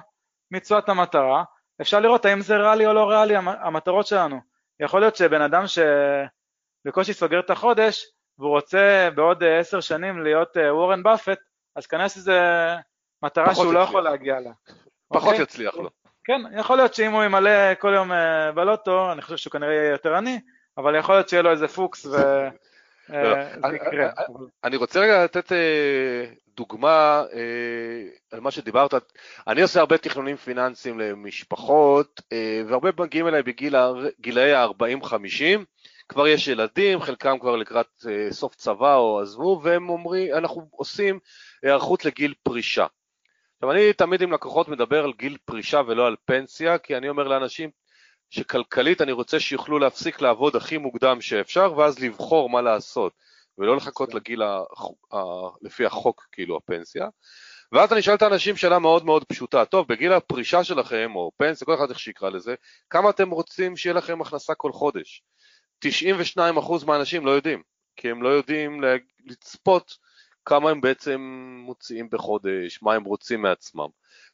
מתשואת 0.50 0.88
המטרה, 0.88 1.44
אפשר 1.80 2.00
לראות 2.00 2.24
האם 2.24 2.40
זה 2.40 2.56
ריאלי 2.56 2.86
או 2.86 2.92
לא 2.92 3.10
ריאלי 3.10 3.34
המטרות 3.36 4.06
שלנו. 4.06 4.40
יכול 4.80 5.00
להיות 5.00 5.16
שבן 5.16 5.42
אדם 5.42 5.64
שבקושי 5.66 7.12
סוגר 7.12 7.40
את 7.40 7.50
החודש, 7.50 8.06
והוא 8.38 8.50
רוצה 8.50 9.08
בעוד 9.14 9.44
עשר 9.44 9.80
שנים 9.80 10.22
להיות 10.22 10.56
אה, 10.56 10.74
וורן 10.74 11.02
באפט, 11.02 11.38
אז 11.76 11.86
כנראה 11.86 12.08
שזו 12.08 12.32
מטרה 13.22 13.54
שהוא 13.54 13.74
לא 13.74 13.80
יכול 13.80 14.02
להגיע 14.02 14.40
לה. 14.40 14.50
פחות 15.08 15.28
אוקיי? 15.28 15.42
יצליח 15.42 15.74
לו. 15.74 15.90
כן, 16.24 16.40
יכול 16.58 16.76
להיות 16.76 16.94
שאם 16.94 17.12
הוא 17.12 17.24
ימלא 17.24 17.74
כל 17.74 17.92
יום 17.94 18.12
אה, 18.12 18.52
בלוטו, 18.52 19.12
אני 19.12 19.22
חושב 19.22 19.36
שהוא 19.36 19.50
כנראה 19.50 19.74
יהיה 19.74 19.90
יותר 19.90 20.14
עני, 20.14 20.40
אבל 20.78 20.98
יכול 20.98 21.14
להיות 21.14 21.28
שיהיה 21.28 21.42
לו 21.42 21.50
איזה 21.50 21.68
פוקס 21.68 22.04
יקרה. 22.04 22.48
אני 24.64 24.76
רוצה 24.76 25.00
רגע 25.00 25.24
לתת 25.24 25.52
אה, 25.52 26.24
דוגמה 26.56 27.24
על 28.32 28.40
מה 28.40 28.50
שדיברת. 28.50 28.94
אני 29.46 29.62
עושה 29.62 29.80
הרבה 29.80 29.98
תכנונים 29.98 30.36
פיננסיים 30.36 31.00
למשפחות, 31.00 32.20
והרבה 32.68 32.90
מגיעים 32.98 33.28
אליי 33.28 33.42
בגילאי 33.42 34.54
ה-40-50, 34.54 35.64
כבר 36.08 36.26
יש 36.26 36.48
ילדים, 36.48 37.00
חלקם 37.00 37.38
כבר 37.38 37.56
לקראת 37.56 38.04
סוף 38.30 38.54
צבא 38.54 38.96
או 38.96 39.20
עזבו, 39.20 39.60
והם 39.62 39.88
אומרים, 39.88 40.34
אנחנו 40.34 40.68
עושים 40.70 41.18
היערכות 41.62 42.04
לגיל 42.04 42.34
פרישה. 42.42 42.86
עכשיו 43.56 43.72
אני 43.72 43.92
תמיד 43.92 44.22
עם 44.22 44.32
לקוחות 44.32 44.68
מדבר 44.68 45.04
על 45.04 45.12
גיל 45.18 45.36
פרישה 45.44 45.80
ולא 45.86 46.06
על 46.06 46.16
פנסיה, 46.24 46.78
כי 46.78 46.96
אני 46.96 47.08
אומר 47.08 47.28
לאנשים 47.28 47.70
שכלכלית 48.30 49.02
אני 49.02 49.12
רוצה 49.12 49.40
שיוכלו 49.40 49.78
להפסיק 49.78 50.20
לעבוד 50.20 50.56
הכי 50.56 50.78
מוקדם 50.78 51.20
שאפשר 51.20 51.72
ואז 51.76 51.98
לבחור 51.98 52.50
מה 52.50 52.62
לעשות, 52.62 53.12
ולא 53.58 53.76
לחכות 53.76 54.10
כן. 54.10 54.16
לגיל 54.16 54.42
ה... 54.42 54.60
ה... 55.12 55.16
לפי 55.62 55.86
החוק 55.86 56.26
כאילו 56.32 56.56
הפנסיה. 56.56 57.06
ואז 57.72 57.92
אני 57.92 58.02
שואל 58.02 58.16
את 58.16 58.22
האנשים 58.22 58.56
שאלה 58.56 58.78
מאוד 58.78 59.04
מאוד 59.04 59.24
פשוטה, 59.24 59.64
טוב 59.64 59.88
בגיל 59.88 60.12
הפרישה 60.12 60.64
שלכם 60.64 61.12
או 61.14 61.30
פנסיה, 61.36 61.64
כל 61.64 61.74
אחד 61.74 61.90
איך 61.90 61.98
שיקרא 61.98 62.30
לזה, 62.30 62.54
כמה 62.90 63.10
אתם 63.10 63.30
רוצים 63.30 63.76
שיהיה 63.76 63.94
לכם 63.94 64.20
הכנסה 64.20 64.54
כל 64.54 64.72
חודש? 64.72 65.22
92% 65.84 65.88
מהאנשים 66.86 67.26
לא 67.26 67.30
יודעים, 67.30 67.62
כי 67.96 68.10
הם 68.10 68.22
לא 68.22 68.28
יודעים 68.28 68.80
לצפות 69.24 69.96
כמה 70.44 70.70
הם 70.70 70.80
בעצם 70.80 71.20
מוציאים 71.64 72.10
בחודש, 72.10 72.82
מה 72.82 72.94
הם 72.94 73.04
רוצים 73.04 73.42
מעצמם. 73.42 73.88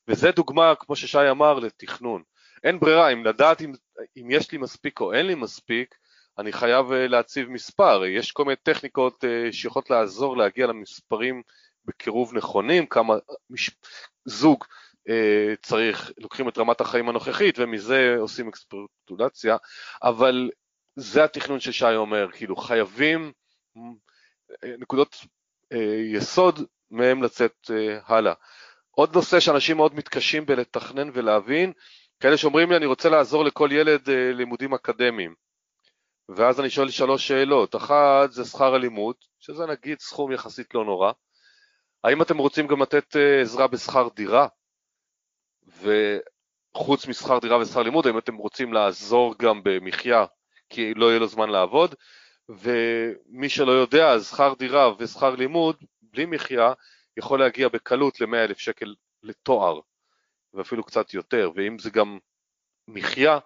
וזה 0.09 0.31
דוגמה, 0.31 0.75
כמו 0.75 0.97
ששי 0.97 1.31
אמר, 1.31 1.55
לתכנון. 1.59 2.23
אין 2.65 2.81
ברירה, 2.81 3.13
אם 3.13 3.25
לדעת 3.25 3.61
אם, 3.61 3.73
אם 4.17 4.31
יש 4.31 4.53
לי 4.53 4.59
מספיק 4.59 5.01
או 5.01 5.13
אין 5.13 5.27
לי 5.27 5.35
מספיק, 5.35 5.95
אני 6.39 6.53
חייב 6.53 6.93
אה, 6.93 7.07
להציב 7.07 7.49
מספר. 7.49 8.05
יש 8.05 8.33
כל 8.33 8.45
מיני 8.45 8.57
טכניקות 8.57 9.25
אה, 9.25 9.53
שיכולות 9.53 9.91
לעזור 9.91 10.37
להגיע 10.37 10.67
למספרים 10.67 11.43
בקירוב 11.85 12.35
נכונים, 12.35 12.87
כמה 12.87 13.15
מש... 13.51 13.71
זוג 14.25 14.65
אה, 15.09 15.55
צריך, 15.63 16.13
לוקחים 16.19 16.49
את 16.49 16.59
רמת 16.59 16.81
החיים 16.81 17.09
הנוכחית 17.09 17.59
ומזה 17.59 18.17
עושים 18.19 18.49
אקספרטולציה, 18.49 19.57
אבל 20.03 20.51
זה 20.97 21.25
התכנון 21.25 21.61
ששי 21.61 21.95
אומר, 21.95 22.29
כאילו 22.33 22.57
חייבים 22.57 23.33
נקודות 24.65 25.17
אה, 25.73 26.03
יסוד 26.15 26.61
מהם 26.91 27.23
לצאת 27.23 27.71
אה, 27.71 27.99
הלאה. 28.07 28.35
עוד 28.91 29.15
נושא 29.15 29.41
שאנשים 29.41 29.77
מאוד 29.77 29.95
מתקשים 29.95 30.47
בלתכנן 30.47 31.11
ולהבין, 31.13 31.73
כאלה 32.23 32.37
שאומרים 32.37 32.71
לי, 32.71 32.77
אני 32.77 32.87
רוצה 32.87 33.09
לעזור 33.09 33.45
לכל 33.45 33.69
ילד 33.73 34.11
אה, 34.11 34.33
לימודים 34.33 34.75
אקדמיים. 34.75 35.35
ואז 36.29 36.61
אני 36.61 36.71
שואל 36.71 36.91
שלוש 36.91 37.29
שאלות. 37.29 37.77
אחת 37.77 38.33
זה 38.33 38.45
שכר 38.45 38.75
הלימוד, 38.75 39.17
שזה 39.41 39.67
נגיד 39.67 40.01
סכום 40.01 40.33
יחסית 40.33 40.75
לא 40.75 40.85
נורא. 40.85 41.13
האם 42.05 42.23
אתם 42.23 42.39
רוצים 42.39 42.67
גם 42.67 42.83
לתת 42.83 43.17
אה, 43.17 43.41
עזרה 43.41 43.67
בשכר 43.67 44.09
דירה? 44.17 44.47
וחוץ 46.75 47.07
משכר 47.07 47.39
דירה 47.39 47.59
ושכר 47.59 47.83
לימוד, 47.83 48.07
האם 48.07 48.19
אתם 48.19 48.37
רוצים 48.37 48.73
לעזור 48.73 49.35
גם 49.39 49.61
במחיה, 49.65 50.25
כי 50.69 50.95
לא 50.95 51.07
יהיה 51.07 51.19
לו 51.19 51.27
זמן 51.27 51.51
לעבוד? 51.51 51.95
ומי 52.49 53.49
שלא 53.49 53.73
יודע, 53.73 54.21
שכר 54.21 54.55
דירה 54.59 54.93
ושכר 54.99 55.35
לימוד, 55.35 55.77
בלי 56.03 56.27
מחיה, 56.27 56.73
יכול 57.17 57.41
להגיע 57.41 57.69
בקלות 57.69 58.21
ל-100,000 58.21 58.59
שקל 58.59 58.95
לתואר, 59.23 59.81
ואפילו 60.55 60.85
קצת 60.85 61.15
יותר, 61.15 61.51
ואם 61.55 61.79
זה 61.79 61.91
גם 61.91 62.19
מחיה, 62.89 63.39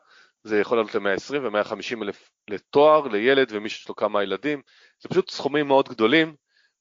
זה 0.44 0.60
יכול 0.60 0.78
לעלות 0.78 0.94
ל-120 0.94 1.40
ו-150 1.42 2.02
אלף 2.02 2.30
לתואר, 2.48 3.08
לילד 3.08 3.48
ומי 3.50 3.68
שיש 3.68 3.88
לו 3.88 3.96
כמה 3.96 4.22
ילדים, 4.22 4.62
זה 5.00 5.08
פשוט 5.08 5.30
סכומים 5.30 5.68
מאוד 5.68 5.88
גדולים, 5.88 6.34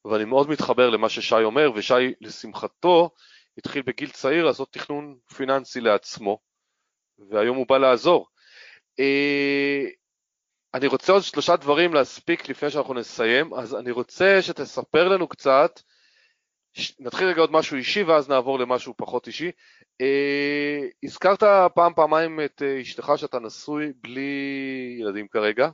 ואני 0.06 0.26
מאוד 0.26 0.50
מתחבר 0.50 0.90
למה 0.90 1.10
ששי 1.10 1.44
אומר, 1.44 1.72
ושי 1.76 2.14
לשמחתו 2.22 3.10
התחיל 3.58 3.82
בגיל 3.82 4.10
צעיר 4.10 4.46
לעשות 4.46 4.74
תכנון 4.74 5.18
פיננסי 5.36 5.82
לעצמו, 5.82 6.40
והיום 7.30 7.58
הוא 7.58 7.68
בא 7.68 7.78
לעזור. 7.78 8.28
אה, 9.00 9.86
אני 10.74 10.88
רוצה 10.88 11.14
עוד 11.14 11.24
שלושה 11.24 11.56
דברים 11.56 11.94
להספיק 11.94 12.50
לפני 12.50 12.70
שאנחנו 12.70 12.94
נסיים, 12.94 13.54
אז 13.54 13.76
אני 13.76 13.92
רוצה 13.92 14.42
שתספר 14.42 15.08
לנו 15.08 15.28
קצת, 15.28 15.80
נתחיל 17.00 17.28
רגע 17.28 17.42
עוד 17.42 17.52
משהו 17.52 17.78
אישי 17.78 18.04
ואז 18.04 18.30
נעבור 18.30 18.60
למשהו 18.60 18.94
פחות 18.98 19.28
אישי. 19.28 19.52
אה, 20.02 20.80
הזכרת 21.04 21.44
פעם 21.74 21.94
פעמיים 21.96 22.40
את 22.46 22.62
אה, 22.66 22.82
אשתך 22.82 23.12
שאתה 23.16 23.40
נשוי 23.40 23.94
בלי 24.02 24.98
ילדים 25.00 25.28
כרגע, 25.28 25.70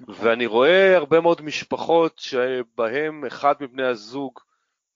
נכון. 0.00 0.26
ואני 0.26 0.46
רואה 0.46 0.96
הרבה 0.96 1.20
מאוד 1.20 1.42
משפחות 1.42 2.18
שבהם 2.18 3.24
אחד 3.24 3.54
מבני 3.60 3.86
הזוג 3.86 4.40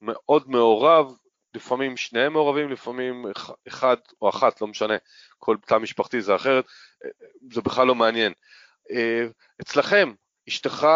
מאוד 0.02 0.50
מעורב, 0.50 1.14
לפעמים 1.54 1.96
שניהם 1.96 2.32
מעורבים, 2.32 2.68
לפעמים 2.68 3.24
אחד 3.68 3.96
או 4.22 4.28
אחת, 4.28 4.60
לא 4.60 4.66
משנה, 4.66 4.94
כל 5.38 5.56
תא 5.66 5.78
משפחתי 5.78 6.20
זה 6.20 6.34
אחרת, 6.34 6.64
אה, 7.04 7.10
זה 7.52 7.60
בכלל 7.60 7.86
לא 7.86 7.94
מעניין. 7.94 8.32
אה, 8.90 9.26
אצלכם, 9.62 10.12
אשתך 10.48 10.86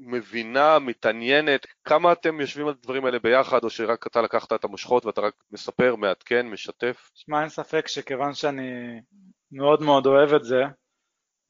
מבינה, 0.00 0.78
מתעניינת, 0.78 1.66
כמה 1.84 2.12
אתם 2.12 2.40
יושבים 2.40 2.66
על 2.66 2.74
הדברים 2.80 3.04
האלה 3.04 3.18
ביחד, 3.18 3.64
או 3.64 3.70
שרק 3.70 4.06
אתה 4.06 4.22
לקחת 4.22 4.52
את 4.52 4.64
המושכות 4.64 5.06
ואתה 5.06 5.20
רק 5.20 5.34
מספר, 5.52 5.96
מעדכן, 5.96 6.46
משתף? 6.46 7.10
שמע, 7.14 7.40
אין 7.40 7.48
ספק 7.48 7.88
שכיוון 7.88 8.34
שאני 8.34 9.00
מאוד 9.52 9.82
מאוד 9.82 10.06
אוהב 10.06 10.34
את 10.34 10.44
זה, 10.44 10.62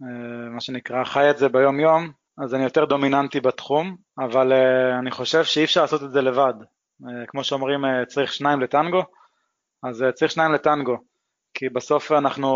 אה, 0.03 0.49
מה 0.55 0.61
שנקרא, 0.61 1.05
חי 1.05 1.31
את 1.31 1.39
זה 1.39 1.49
ביום 1.49 1.81
יום, 1.81 2.13
אז 2.45 2.55
אני 2.55 2.65
יותר 2.65 2.85
דומיננטי 2.85 3.41
בתחום, 3.41 3.97
אבל 4.19 4.53
uh, 4.53 4.99
אני 4.99 5.11
חושב 5.11 5.45
שאי 5.45 5.65
אפשר 5.65 5.83
לעשות 5.83 6.03
את 6.03 6.11
זה 6.11 6.21
לבד. 6.21 6.55
Uh, 7.03 7.07
כמו 7.27 7.45
שאומרים, 7.45 7.81
צריך 8.09 8.33
שניים 8.33 8.61
לטנגו, 8.61 9.03
אז 9.83 10.05
צריך 10.15 10.33
שניים 10.33 10.53
לטנגו, 10.53 10.97
כי 11.55 11.69
בסוף 11.69 12.13
אנחנו 12.13 12.49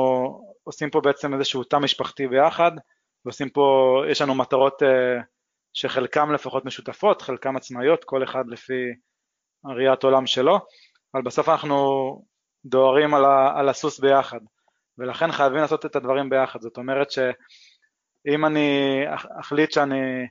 עושים 0.64 0.90
פה 0.90 1.00
בעצם 1.00 1.34
איזשהו 1.34 1.64
תא 1.64 1.76
משפחתי 1.76 2.26
ביחד, 2.26 2.72
ועושים 3.24 3.50
פה, 3.50 3.96
יש 4.10 4.22
לנו 4.22 4.34
מטרות 4.34 4.82
שחלקם 5.72 6.32
לפחות 6.32 6.64
משותפות, 6.64 7.22
חלקם 7.22 7.56
עצמאיות, 7.56 8.04
כל 8.04 8.24
אחד 8.24 8.44
לפי 8.48 8.92
ראיית 9.64 10.02
עולם 10.02 10.26
שלו, 10.26 10.58
אבל 11.14 11.22
בסוף 11.22 11.48
אנחנו 11.48 11.76
דוהרים 12.64 13.14
על, 13.14 13.24
ה, 13.24 13.52
על 13.58 13.68
הסוס 13.68 14.00
ביחד. 14.00 14.40
ולכן 14.98 15.32
חייבים 15.32 15.58
לעשות 15.58 15.86
את 15.86 15.96
הדברים 15.96 16.30
ביחד. 16.30 16.60
זאת 16.60 16.76
אומרת 16.76 17.10
שאם 17.10 18.44
אני 18.46 19.00
אחליט 19.40 19.72
שאני 19.72 20.26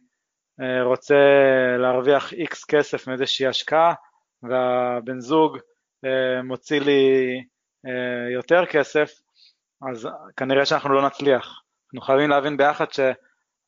אה, 0.62 0.84
רוצה 0.84 1.16
להרוויח 1.78 2.34
איקס 2.34 2.66
כסף 2.66 3.08
מאיזושהי 3.08 3.48
השקעה 3.48 3.94
והבן 4.44 5.20
זוג 5.20 5.58
אה, 6.06 6.44
מוציא 6.44 6.80
לי 6.80 7.04
אה, 7.86 8.34
יותר 8.34 8.66
כסף, 8.66 9.12
אז 9.92 10.08
כנראה 10.38 10.66
שאנחנו 10.66 10.94
לא 10.94 11.06
נצליח. 11.08 11.62
אנחנו 11.94 12.06
חייבים 12.06 12.30
להבין 12.30 12.58
ביחד 12.58 12.86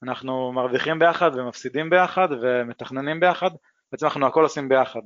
שאנחנו 0.06 0.52
מרוויחים 0.52 1.00
ביחד 1.00 1.32
ומפסידים 1.36 1.90
ביחד 1.90 2.28
ומתכננים 2.42 3.20
ביחד, 3.20 3.50
בעצם 3.92 4.06
אנחנו 4.06 4.28
הכל 4.28 4.44
עושים 4.44 4.70
ביחד. 4.70 5.02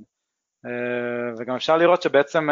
וגם 1.37 1.55
אפשר 1.55 1.77
לראות 1.77 2.01
שבעצם 2.01 2.49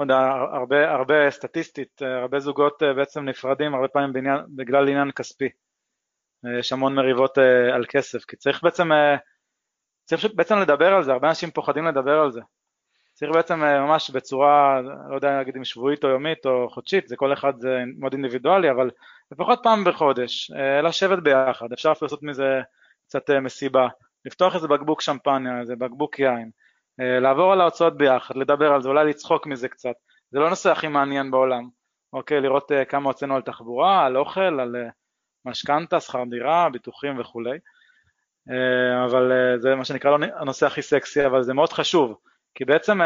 עוד 0.00 0.10
הרבה, 0.52 0.90
הרבה 0.90 1.30
סטטיסטית, 1.30 2.02
הרבה 2.02 2.38
זוגות 2.38 2.82
אה, 2.82 2.94
בעצם 2.94 3.24
נפרדים 3.24 3.74
הרבה 3.74 3.88
פעמים 3.88 4.12
בעניין, 4.12 4.38
בגלל 4.56 4.88
עניין 4.88 5.10
כספי. 5.10 5.48
אה, 6.46 6.58
יש 6.58 6.72
המון 6.72 6.94
מריבות 6.94 7.38
אה, 7.38 7.74
על 7.74 7.84
כסף, 7.88 8.24
כי 8.24 8.36
צריך 8.36 8.62
בעצם, 8.62 8.90
צריך 10.04 10.26
בעצם 10.34 10.58
לדבר 10.58 10.94
על 10.94 11.02
זה, 11.04 11.12
הרבה 11.12 11.28
אנשים 11.28 11.50
פוחדים 11.50 11.86
לדבר 11.86 12.20
על 12.20 12.30
זה. 12.30 12.40
צריך 13.12 13.32
בעצם 13.32 13.60
ממש 13.60 14.10
בצורה, 14.10 14.80
לא 15.10 15.14
יודע 15.14 15.30
להגיד 15.30 15.56
אם 15.56 15.64
שבועית 15.64 16.04
או 16.04 16.08
יומית 16.08 16.46
או 16.46 16.70
חודשית, 16.70 17.08
זה 17.08 17.16
כל 17.16 17.32
אחד 17.32 17.52
זה 17.58 17.78
מאוד 17.98 18.12
אינדיבידואלי, 18.12 18.70
אבל 18.70 18.90
לפחות 19.32 19.60
פעם 19.62 19.84
בחודש, 19.84 20.50
לשבת 20.82 21.22
ביחד, 21.22 21.72
אפשר 21.72 21.92
אפילו 21.92 22.06
לעשות 22.06 22.22
מזה 22.22 22.60
קצת 23.06 23.30
מסיבה, 23.30 23.88
לפתוח 24.24 24.54
איזה 24.54 24.68
בקבוק 24.68 25.00
שמפניה, 25.00 25.60
איזה 25.60 25.76
בקבוק 25.76 26.18
יין, 26.18 26.50
אה, 27.00 27.20
לעבור 27.20 27.52
על 27.52 27.60
ההוצאות 27.60 27.96
ביחד, 27.96 28.36
לדבר 28.36 28.72
על 28.72 28.82
זה, 28.82 28.88
אולי 28.88 29.04
לצחוק 29.04 29.46
מזה 29.46 29.68
קצת, 29.68 29.94
זה 30.30 30.38
לא 30.38 30.46
הנושא 30.46 30.70
הכי 30.70 30.88
מעניין 30.88 31.30
בעולם, 31.30 31.68
אוקיי, 32.12 32.40
לראות 32.40 32.72
אה, 32.72 32.84
כמה 32.84 33.08
הוצאנו 33.08 33.36
על 33.36 33.42
תחבורה, 33.42 34.06
על 34.06 34.16
אוכל, 34.16 34.60
על 34.60 34.76
אה, 34.76 34.88
משכנתה, 35.44 36.00
שכר 36.00 36.24
דירה, 36.30 36.68
ביטוחים 36.72 37.20
וכולי, 37.20 37.58
אבל 39.04 39.32
זה 39.58 39.74
מה 39.74 39.84
שנקרא 39.84 40.10
לא 40.10 40.26
הנושא 40.40 40.66
הכי 40.66 40.82
סקסי, 40.82 41.26
אבל 41.26 41.42
זה 41.42 41.54
מאוד 41.54 41.72
חשוב, 41.72 42.18
כי 42.54 42.64
בעצם 42.64 43.00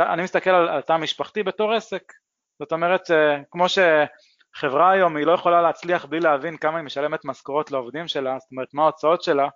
אני 0.00 0.22
מסתכל 0.22 0.50
על, 0.50 0.80
תא 0.80 0.96
משפחתי 0.96 1.42
בתור 1.42 1.72
עסק, 1.72 2.02
זאת 2.58 2.72
אומרת, 2.72 3.10
כמו 3.50 3.68
שחברה 4.54 4.90
היום 4.90 5.16
היא 5.16 5.26
לא 5.26 5.32
יכולה 5.32 5.62
להצליח 5.62 6.04
בלי 6.04 6.20
להבין 6.20 6.56
כמה 6.56 6.78
היא 6.78 6.84
משלמת 6.84 7.24
משכורות 7.24 7.70
לעובדים 7.70 8.08
שלה, 8.08 8.38
זאת 8.38 8.50
אומרת 8.50 8.74
מה 8.74 8.82
ההוצאות 8.82 9.22
שלה, 9.22 9.48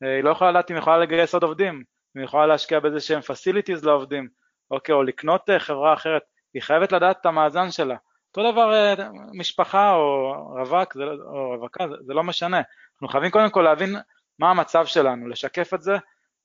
היא 0.00 0.24
לא 0.24 0.30
יכולה 0.30 0.50
לדעת 0.50 0.70
אם 0.70 0.76
היא 0.76 0.82
יכולה 0.82 0.98
לגייס 0.98 1.34
עוד 1.34 1.42
עובדים, 1.42 1.82
היא 2.14 2.24
יכולה 2.24 2.46
להשקיע 2.46 2.80
באיזה 2.80 3.00
שהם 3.00 3.20
facilities 3.20 3.86
לעובדים, 3.86 4.28
אוקיי, 4.70 4.94
או 4.94 5.02
לקנות 5.02 5.50
אה, 5.50 5.58
חברה 5.58 5.94
אחרת, 5.94 6.22
היא 6.54 6.62
חייבת 6.62 6.92
לדעת 6.92 7.20
את 7.20 7.26
המאזן 7.26 7.70
שלה. 7.70 7.96
אותו 8.28 8.52
דבר 8.52 8.74
אה, 8.74 8.94
משפחה 9.34 9.94
או 9.94 10.32
רווק 10.32 10.96
לא, 10.96 11.12
או 11.26 11.50
רווקה, 11.50 11.88
זה, 11.88 11.94
זה 12.06 12.14
לא 12.14 12.22
משנה. 12.22 12.56
אנחנו 12.56 13.08
חייבים 13.08 13.30
קודם 13.30 13.50
כל 13.50 13.62
להבין 13.62 13.96
מה 14.38 14.50
המצב 14.50 14.86
שלנו, 14.86 15.28
לשקף 15.28 15.74
את 15.74 15.82
זה 15.82 15.96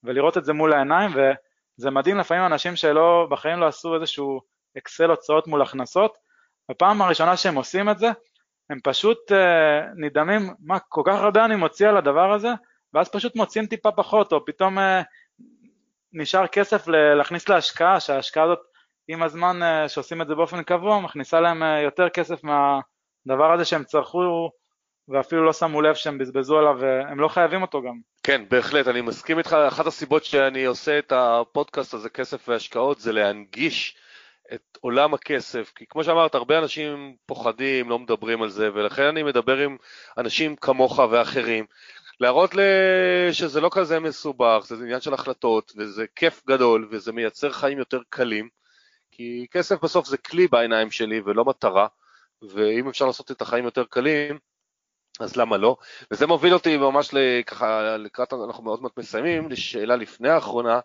ולראות 0.04 0.38
את 0.38 0.46
זה 0.46 0.54
מול 0.54 0.74
העיניים, 0.74 1.12
וזה 1.12 1.92
מדהים 1.92 2.18
לפעמים 2.18 2.46
אנשים 2.46 2.76
שלא, 2.76 3.28
בחיים 3.30 3.60
לא 3.60 3.68
עשו 3.68 3.96
איזשהו 3.96 4.42
אקסל 4.78 5.10
הוצאות 5.10 5.48
מול 5.48 5.62
הכנסות, 5.62 6.18
בפעם 6.70 7.02
הראשונה 7.02 7.38
שהם 7.38 7.56
עושים 7.56 7.90
את 7.90 8.00
זה, 8.00 8.08
הם 8.70 8.80
פשוט 8.84 9.32
אה, 9.32 9.82
נדהמים, 9.96 10.54
מה, 10.60 10.80
כל 10.80 11.02
כך 11.06 11.16
הרבה 11.20 11.46
אני 11.46 11.56
מוציא 11.56 11.88
על 11.88 11.98
הדבר 11.98 12.34
הזה, 12.34 12.50
ואז 12.94 13.10
פשוט 13.10 13.36
מוצאים 13.36 13.66
טיפה 13.66 13.92
פחות, 13.92 14.32
או 14.32 14.46
פתאום 14.46 14.80
אה, 14.80 15.02
נשאר 16.14 16.48
כסף 16.48 16.88
להכניס 16.88 17.50
להשקעה, 17.50 18.00
שההשקעה 18.00 18.44
הזאת 18.44 18.60
עם 19.08 19.24
הזמן 19.24 19.64
אה, 19.64 19.90
שעושים 19.90 20.22
את 20.22 20.28
זה 20.28 20.36
באופן 20.36 20.64
קבוע 20.64 21.00
מכניסה 21.00 21.40
להם 21.40 21.64
אה, 21.64 21.82
יותר 21.82 22.10
כסף 22.10 22.40
מהדבר 22.44 23.54
הזה 23.54 23.66
שהם 23.66 23.84
צרכו 23.84 24.50
ואפילו 25.10 25.46
לא 25.46 25.54
שמו 25.54 25.82
לב 25.82 25.96
שהם 25.96 26.18
בזבזו 26.18 26.58
עליו 26.58 26.76
והם 26.80 27.20
לא 27.20 27.28
חייבים 27.28 27.62
אותו 27.62 27.82
גם. 27.82 28.00
כן, 28.24 28.42
בהחלט, 28.50 28.88
אני 28.88 29.02
מסכים 29.02 29.38
איתך, 29.38 29.54
אחת 29.68 29.88
הסיבות 29.88 30.24
שאני 30.24 30.66
עושה 30.66 31.00
את 31.00 31.12
הפודקאסט 31.16 31.94
הזה, 31.94 32.10
כסף 32.10 32.50
והשקעות, 32.50 33.00
זה 33.00 33.12
להנגיש 33.12 33.98
את 34.54 34.78
עולם 34.82 35.14
הכסף, 35.14 35.72
כי 35.76 35.86
כמו 35.90 36.04
שאמרת, 36.04 36.36
הרבה 36.36 36.60
אנשים 36.60 37.16
פוחדים, 37.26 37.90
לא 37.90 38.00
מדברים 38.00 38.42
על 38.42 38.50
זה, 38.50 38.70
ולכן 38.74 39.04
אני 39.04 39.24
מדבר 39.24 39.58
עם 39.58 39.78
אנשים 40.18 40.56
כמוך 40.56 41.00
ואחרים, 41.12 41.66
להראות 42.20 42.56
לי 42.56 42.64
שזה 43.32 43.62
לא 43.62 43.70
כזה 43.74 44.00
מסובך, 44.00 44.64
זה 44.64 44.76
עניין 44.76 45.02
של 45.02 45.14
החלטות, 45.14 45.72
וזה 45.78 46.06
כיף 46.16 46.44
גדול, 46.48 46.88
וזה 46.92 47.12
מייצר 47.12 47.52
חיים 47.52 47.80
יותר 47.80 48.00
קלים, 48.10 48.50
כי 49.12 49.46
כסף 49.52 49.84
בסוף 49.84 50.08
זה 50.08 50.18
כלי 50.18 50.48
בעיניים 50.48 50.92
שלי 50.92 51.22
ולא 51.26 51.46
מטרה, 51.46 51.88
ואם 52.42 52.90
אפשר 52.90 53.06
לעשות 53.06 53.32
את 53.32 53.42
החיים 53.42 53.66
יותר 53.66 53.84
קלים, 53.90 54.40
אז 55.20 55.36
למה 55.36 55.58
לא? 55.58 55.78
וזה 56.12 56.28
מוביל 56.28 56.54
אותי 56.54 56.78
ממש 56.78 57.10
ככה, 57.48 57.98
לקראת, 57.98 58.34
אנחנו 58.34 58.64
מאוד 58.64 58.82
מאוד 58.82 58.92
מסיימים, 58.98 59.50
לשאלה 59.50 59.96
לפני 59.96 60.30
האחרונה, 60.30 60.80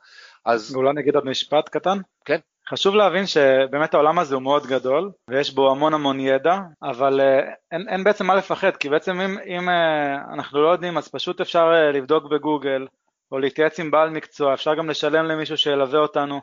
אז... 0.45 0.75
אולי 0.75 0.93
נגיד 0.95 1.15
עוד 1.15 1.25
משפט 1.27 1.69
קטן? 1.69 1.99
כן. 2.25 2.39
חשוב 2.69 2.95
להבין 2.95 3.27
שבאמת 3.27 3.95
העולם 3.95 4.19
הזה 4.19 4.35
הוא 4.35 4.43
מאוד 4.43 4.67
גדול 4.67 5.11
ויש 5.29 5.55
בו 5.55 5.71
המון 5.71 5.95
המון 5.95 6.21
ידע, 6.21 6.59
אבל 6.83 7.21
uh, 7.21 7.51
אין, 7.73 7.89
אין 7.89 8.05
בעצם 8.05 8.27
מה 8.27 8.35
לפחד, 8.35 8.77
כי 8.77 8.89
בעצם 8.89 9.21
אם, 9.21 9.39
אם 9.47 9.69
uh, 9.69 10.35
אנחנו 10.35 10.63
לא 10.63 10.69
יודעים 10.69 10.99
אז 10.99 11.09
פשוט 11.09 11.41
אפשר 11.41 11.73
uh, 11.73 11.97
לבדוק 11.97 12.25
בגוגל 12.25 12.87
או 13.33 13.39
להתייעץ 13.39 13.81
עם 13.81 13.91
בעל 13.91 14.11
מקצוע, 14.11 14.55
אפשר 14.55 14.75
גם 14.75 14.91
לשלם 14.91 15.25
למישהו 15.25 15.57
שילווה 15.57 15.99
אותנו, 15.99 16.41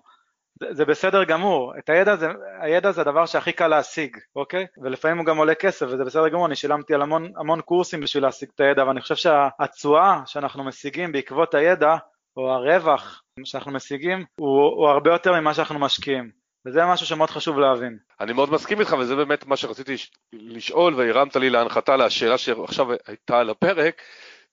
זה, 0.59 0.74
זה 0.74 0.86
בסדר 0.86 1.24
גמור, 1.24 1.74
את 1.80 1.89
הידע 1.89 2.15
זה, 2.15 2.28
הידע 2.61 2.91
זה 2.91 3.01
הדבר 3.01 3.26
שהכי 3.26 3.51
קל 3.51 3.67
להשיג, 3.67 4.17
אוקיי? 4.36 4.65
ולפעמים 4.84 5.17
הוא 5.17 5.26
גם 5.26 5.38
עולה 5.38 5.55
כסף 5.55 5.86
וזה 5.86 6.03
בסדר 6.05 6.28
גמור, 6.28 6.45
אני 6.45 6.55
שילמתי 6.55 6.93
על 6.93 7.01
המון, 7.01 7.32
המון 7.38 7.61
קורסים 7.61 8.01
בשביל 8.01 8.24
להשיג 8.24 8.49
את 8.55 8.59
הידע, 8.59 8.86
ואני 8.88 9.01
חושב 9.01 9.15
שהתשואה 9.15 10.22
שאנחנו 10.26 10.63
משיגים 10.63 11.11
בעקבות 11.11 11.55
הידע, 11.55 11.95
או 12.38 12.51
הרווח 12.51 13.22
שאנחנו 13.46 13.72
משיגים, 13.72 14.26
הוא, 14.36 14.62
הוא 14.62 14.88
הרבה 14.88 15.12
יותר 15.12 15.34
ממה 15.34 15.54
שאנחנו 15.54 15.80
משקיעים. 15.80 16.40
וזה 16.66 16.86
משהו 16.86 17.06
שמאוד 17.06 17.30
חשוב 17.30 17.60
להבין. 17.60 17.98
אני 18.20 18.34
מאוד 18.34 18.52
מסכים 18.52 18.80
איתך, 18.80 18.96
וזה 19.00 19.16
באמת 19.16 19.46
מה 19.46 19.58
שרציתי 19.58 19.96
לשאול, 20.34 20.96
והרמת 20.96 21.36
לי 21.36 21.50
להנחתה 21.50 21.98
לשאלה 21.98 22.38
שעכשיו 22.38 22.88
הייתה 23.08 23.40
על 23.40 23.50
הפרק. 23.50 24.02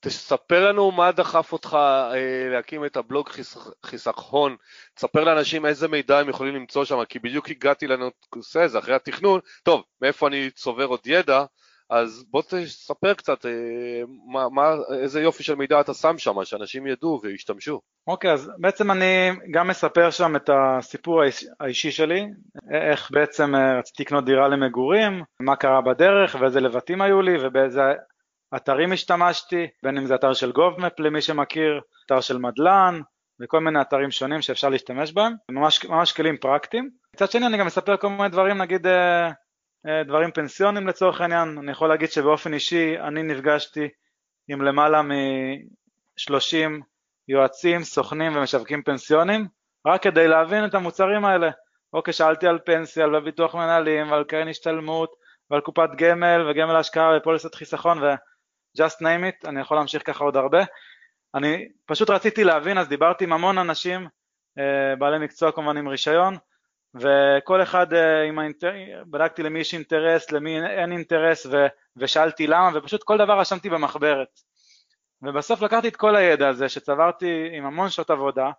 תספר 0.00 0.68
לנו 0.68 0.90
מה 0.90 1.12
דחף 1.12 1.52
אותך 1.52 1.74
אה, 1.74 2.48
להקים 2.52 2.84
את 2.84 2.96
הבלוג 2.96 3.28
חיסכון, 3.86 4.56
תספר 4.94 5.24
לאנשים 5.24 5.66
איזה 5.66 5.88
מידע 5.88 6.18
הם 6.18 6.28
יכולים 6.28 6.54
למצוא 6.54 6.84
שם, 6.84 7.04
כי 7.04 7.18
בדיוק 7.18 7.50
הגעתי 7.50 7.86
לנושא 7.86 8.60
הזה 8.60 8.78
אחרי 8.78 8.94
התכנון, 8.94 9.40
טוב, 9.62 9.82
מאיפה 10.02 10.28
אני 10.28 10.50
צובר 10.50 10.84
עוד 10.84 11.00
ידע, 11.06 11.44
אז 11.90 12.24
בוא 12.30 12.42
תספר 12.42 13.14
קצת 13.14 13.46
אה, 13.46 13.50
מה, 14.32 14.48
מה, 14.48 14.74
איזה 15.00 15.20
יופי 15.20 15.42
של 15.42 15.54
מידע 15.54 15.80
אתה 15.80 15.94
שם 15.94 16.18
שם, 16.18 16.44
שאנשים 16.44 16.86
ידעו 16.86 17.20
וישתמשו. 17.22 17.80
אוקיי, 18.06 18.30
okay, 18.30 18.34
אז 18.34 18.50
בעצם 18.58 18.90
אני 18.90 19.30
גם 19.50 19.68
מספר 19.68 20.10
שם 20.10 20.36
את 20.36 20.50
הסיפור 20.52 21.22
האיש, 21.22 21.44
האישי 21.60 21.90
שלי, 21.90 22.26
איך 22.70 23.10
בעצם 23.10 23.54
אה, 23.54 23.78
רציתי 23.78 24.02
לקנות 24.02 24.24
דירה 24.24 24.48
למגורים, 24.48 25.22
מה 25.40 25.56
קרה 25.56 25.80
בדרך 25.80 26.36
ואיזה 26.40 26.60
לבטים 26.60 27.02
היו 27.02 27.22
לי 27.22 27.36
ובאיזה 27.40 27.82
אתרים 28.56 28.92
השתמשתי, 28.92 29.66
בין 29.82 29.98
אם 29.98 30.06
זה 30.06 30.14
אתר 30.14 30.32
של 30.32 30.52
גובמפ 30.52 31.00
למי 31.00 31.20
שמכיר, 31.20 31.80
אתר 32.06 32.20
של 32.20 32.38
מדלן 32.38 33.00
וכל 33.40 33.60
מיני 33.60 33.80
אתרים 33.80 34.10
שונים 34.10 34.42
שאפשר 34.42 34.68
להשתמש 34.68 35.12
בהם, 35.12 35.32
ממש, 35.50 35.84
ממש 35.84 36.12
כלים 36.12 36.36
פרקטיים. 36.36 36.90
מצד 37.14 37.30
שני 37.30 37.46
אני 37.46 37.58
גם 37.58 37.66
מספר 37.66 37.96
כל 37.96 38.08
מיני 38.08 38.28
דברים, 38.28 38.58
נגיד 38.58 38.86
אה, 38.86 39.30
דברים 40.04 40.30
פנסיונים 40.30 40.88
לצורך 40.88 41.20
העניין, 41.20 41.58
אני 41.58 41.72
יכול 41.72 41.88
להגיד 41.88 42.10
שבאופן 42.10 42.54
אישי 42.54 43.00
אני 43.00 43.22
נפגשתי 43.22 43.88
עם 44.48 44.62
למעלה 44.62 45.02
מ-30 45.02 46.82
יועצים, 47.28 47.82
סוכנים 47.82 48.36
ומשווקים 48.36 48.82
פנסיונים, 48.82 49.46
רק 49.86 50.02
כדי 50.02 50.28
להבין 50.28 50.64
את 50.64 50.74
המוצרים 50.74 51.24
האלה. 51.24 51.50
אוקיי, 51.92 52.12
שאלתי 52.12 52.46
על 52.46 52.58
פנסיה, 52.64 53.08
ועל 53.08 53.20
ביטוח 53.20 53.54
מנהלים, 53.54 54.10
ועל 54.10 54.24
קרן 54.24 54.48
השתלמות, 54.48 55.12
ועל 55.50 55.60
קופת 55.60 55.88
גמל, 55.96 56.50
וגמל 56.50 56.76
השקעה, 56.76 57.16
ופוליסת 57.16 57.54
חיסכון, 57.54 58.02
ו-just 58.02 58.96
name 59.00 59.44
it, 59.44 59.48
אני 59.48 59.60
יכול 59.60 59.76
להמשיך 59.76 60.06
ככה 60.06 60.24
עוד 60.24 60.36
הרבה. 60.36 60.64
אני 61.34 61.68
פשוט 61.86 62.10
רציתי 62.10 62.44
להבין, 62.44 62.78
אז 62.78 62.88
דיברתי 62.88 63.24
עם 63.24 63.32
המון 63.32 63.58
אנשים, 63.58 64.08
אה, 64.58 64.96
בעלי 64.98 65.18
מקצוע 65.18 65.52
כמובן 65.52 65.76
עם 65.76 65.88
רישיון, 65.88 66.36
וכל 66.94 67.62
אחד 67.62 67.92
אה, 67.92 68.22
עם 68.22 68.38
האינטר... 68.38 68.72
בדקתי 69.10 69.42
למי 69.42 69.60
יש 69.60 69.74
אינטרס, 69.74 70.32
למי 70.32 70.60
אין 70.66 70.92
אינטרס, 70.92 71.46
ו... 71.46 71.66
ושאלתי 71.96 72.46
למה, 72.46 72.70
ופשוט 72.74 73.02
כל 73.02 73.18
דבר 73.18 73.40
רשמתי 73.40 73.70
במחברת. 73.70 74.40
ובסוף 75.22 75.62
לקחתי 75.62 75.88
את 75.88 75.96
כל 75.96 76.16
הידע 76.16 76.48
הזה 76.48 76.68
שצברתי 76.68 77.48
עם 77.52 77.66
המון 77.66 77.90
שעות 77.90 78.10
עבודה, 78.10 78.50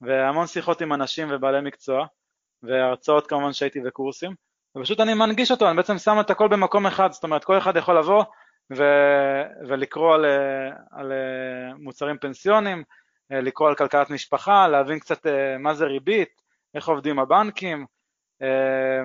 והמון 0.00 0.46
שיחות 0.46 0.80
עם 0.80 0.92
אנשים 0.92 1.28
ובעלי 1.30 1.60
מקצוע, 1.60 2.06
והרצאות 2.62 3.26
כמובן 3.26 3.52
שהייתי 3.52 3.80
וקורסים, 3.86 4.34
ופשוט 4.76 5.00
אני 5.00 5.14
מנגיש 5.14 5.50
אותו, 5.50 5.68
אני 5.68 5.76
בעצם 5.76 5.98
שם 5.98 6.20
את 6.20 6.30
הכל 6.30 6.48
במקום 6.48 6.86
אחד, 6.86 7.12
זאת 7.12 7.24
אומרת 7.24 7.44
כל 7.44 7.58
אחד 7.58 7.76
יכול 7.76 7.98
לבוא 7.98 8.24
ו... 8.76 8.82
ולקרוא 9.68 10.14
על, 10.14 10.24
על 10.90 11.12
מוצרים 11.78 12.18
פנסיונים, 12.18 12.84
לקרוא 13.30 13.68
על 13.68 13.74
כלכלת 13.74 14.10
משפחה, 14.10 14.68
להבין 14.68 14.98
קצת 14.98 15.26
אה, 15.26 15.58
מה 15.58 15.74
זה 15.74 15.84
ריבית, 15.84 16.42
איך 16.74 16.88
עובדים 16.88 17.18
הבנקים, 17.18 17.86
אה, 18.42 19.02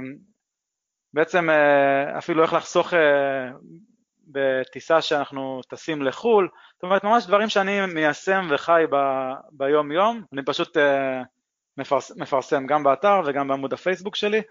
בעצם 1.14 1.50
אה, 1.50 2.18
אפילו 2.18 2.44
איך 2.44 2.54
לחסוך 2.54 2.94
בטיסה 4.28 5.02
שאנחנו 5.02 5.62
טסים 5.70 6.02
לחו"ל, 6.02 6.50
זאת 6.74 6.84
אומרת 6.84 7.04
ממש 7.04 7.26
דברים 7.26 7.50
שאני 7.50 7.86
מיישם 7.86 8.48
וחי 8.50 8.84
ב, 8.92 8.96
ביום 9.52 9.92
יום, 9.92 10.24
אני 10.34 10.42
פשוט 10.46 10.78
מפרס, 11.78 12.12
מפרסם 12.18 12.68
גם 12.68 12.84
באתר 12.84 13.22
וגם 13.26 13.48
בעמוד 13.48 13.74
הפייסבוק 13.74 14.16
שלי, 14.16 14.42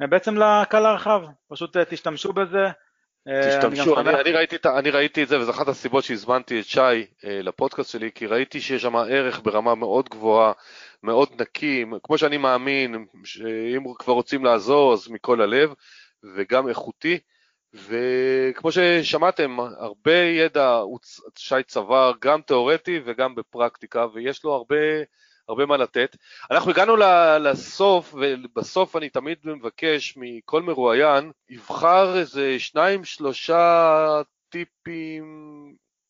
בעצם 0.00 0.36
לקהל 0.36 0.86
הרחב, 0.86 1.22
פשוט 1.48 1.76
תשתמשו 1.76 2.32
בזה, 2.32 2.66
אה, 3.28 3.48
תשתמשו, 3.48 4.00
אני, 4.00 4.20
אני, 4.20 4.32
ראיתי, 4.32 4.56
אני 4.78 4.90
ראיתי 4.90 5.22
את 5.22 5.28
זה 5.28 5.40
וזו 5.40 5.50
אחת 5.50 5.68
הסיבות 5.68 6.04
שהזמנתי 6.04 6.60
את 6.60 6.64
שי 6.64 6.80
אה, 6.80 7.42
לפודקאסט 7.42 7.90
שלי 7.90 8.10
כי 8.14 8.26
ראיתי 8.26 8.60
שיש 8.60 8.82
שם 8.82 8.96
ערך 8.96 9.40
ברמה 9.42 9.74
מאוד 9.74 10.08
גבוהה, 10.08 10.52
מאוד 11.02 11.28
נקי, 11.40 11.84
כמו 12.02 12.18
שאני 12.18 12.36
מאמין 12.36 13.06
שאם 13.24 13.94
כבר 13.98 14.12
רוצים 14.12 14.44
לעזור 14.44 14.92
אז 14.92 15.08
מכל 15.08 15.40
הלב 15.40 15.74
וגם 16.36 16.68
איכותי 16.68 17.18
וכמו 17.74 18.72
ששמעתם 18.72 19.60
הרבה 19.60 20.16
ידע 20.16 20.80
שי 21.36 21.62
צבר 21.66 22.12
גם 22.20 22.40
תיאורטי 22.42 23.00
וגם 23.04 23.34
בפרקטיקה 23.34 24.06
ויש 24.14 24.44
לו 24.44 24.52
הרבה 24.52 24.76
הרבה 25.48 25.66
מה 25.66 25.76
לתת. 25.76 26.16
אנחנו 26.50 26.70
הגענו 26.70 26.96
לסוף, 27.40 28.14
ובסוף 28.14 28.96
אני 28.96 29.08
תמיד 29.08 29.38
מבקש 29.44 30.14
מכל 30.16 30.62
מרואיין, 30.62 31.30
יבחר 31.48 32.18
איזה 32.18 32.58
שניים, 32.58 33.04
שלושה 33.04 34.22
טיפים 34.48 35.24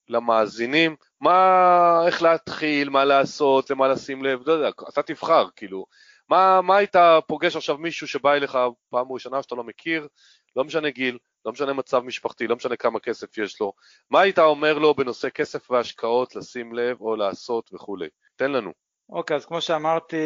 למאזינים, 0.09 0.97
מה, 1.22 2.02
איך 2.06 2.22
להתחיל, 2.22 2.88
מה 2.90 3.04
לעשות, 3.04 3.70
למה 3.70 3.88
לשים 3.88 4.24
לב, 4.24 4.42
לא 4.46 4.52
יודע, 4.52 4.68
אתה 4.88 5.02
תבחר, 5.02 5.46
כאילו. 5.56 5.84
מה, 6.28 6.60
מה 6.60 6.76
היית 6.76 6.96
פוגש 7.26 7.56
עכשיו 7.56 7.78
מישהו 7.78 8.08
שבא 8.08 8.32
אליך 8.32 8.58
פעם 8.90 9.12
ראשונה 9.12 9.42
שאתה 9.42 9.54
לא 9.54 9.64
מכיר, 9.64 10.08
לא 10.56 10.64
משנה 10.64 10.90
גיל, 10.90 11.18
לא 11.44 11.52
משנה 11.52 11.72
מצב 11.72 12.04
משפחתי, 12.04 12.46
לא 12.46 12.56
משנה 12.56 12.76
כמה 12.76 13.00
כסף 13.00 13.38
יש 13.38 13.60
לו, 13.60 13.72
מה 14.10 14.20
היית 14.20 14.38
אומר 14.38 14.78
לו 14.78 14.94
בנושא 14.94 15.28
כסף 15.28 15.70
והשקעות 15.70 16.36
לשים 16.36 16.72
לב 16.72 17.00
או 17.00 17.16
לעשות 17.16 17.70
וכולי? 17.74 18.08
תן 18.36 18.52
לנו. 18.52 18.72
אוקיי, 19.08 19.36
אז 19.36 19.46
כמו 19.46 19.60
שאמרתי, 19.60 20.16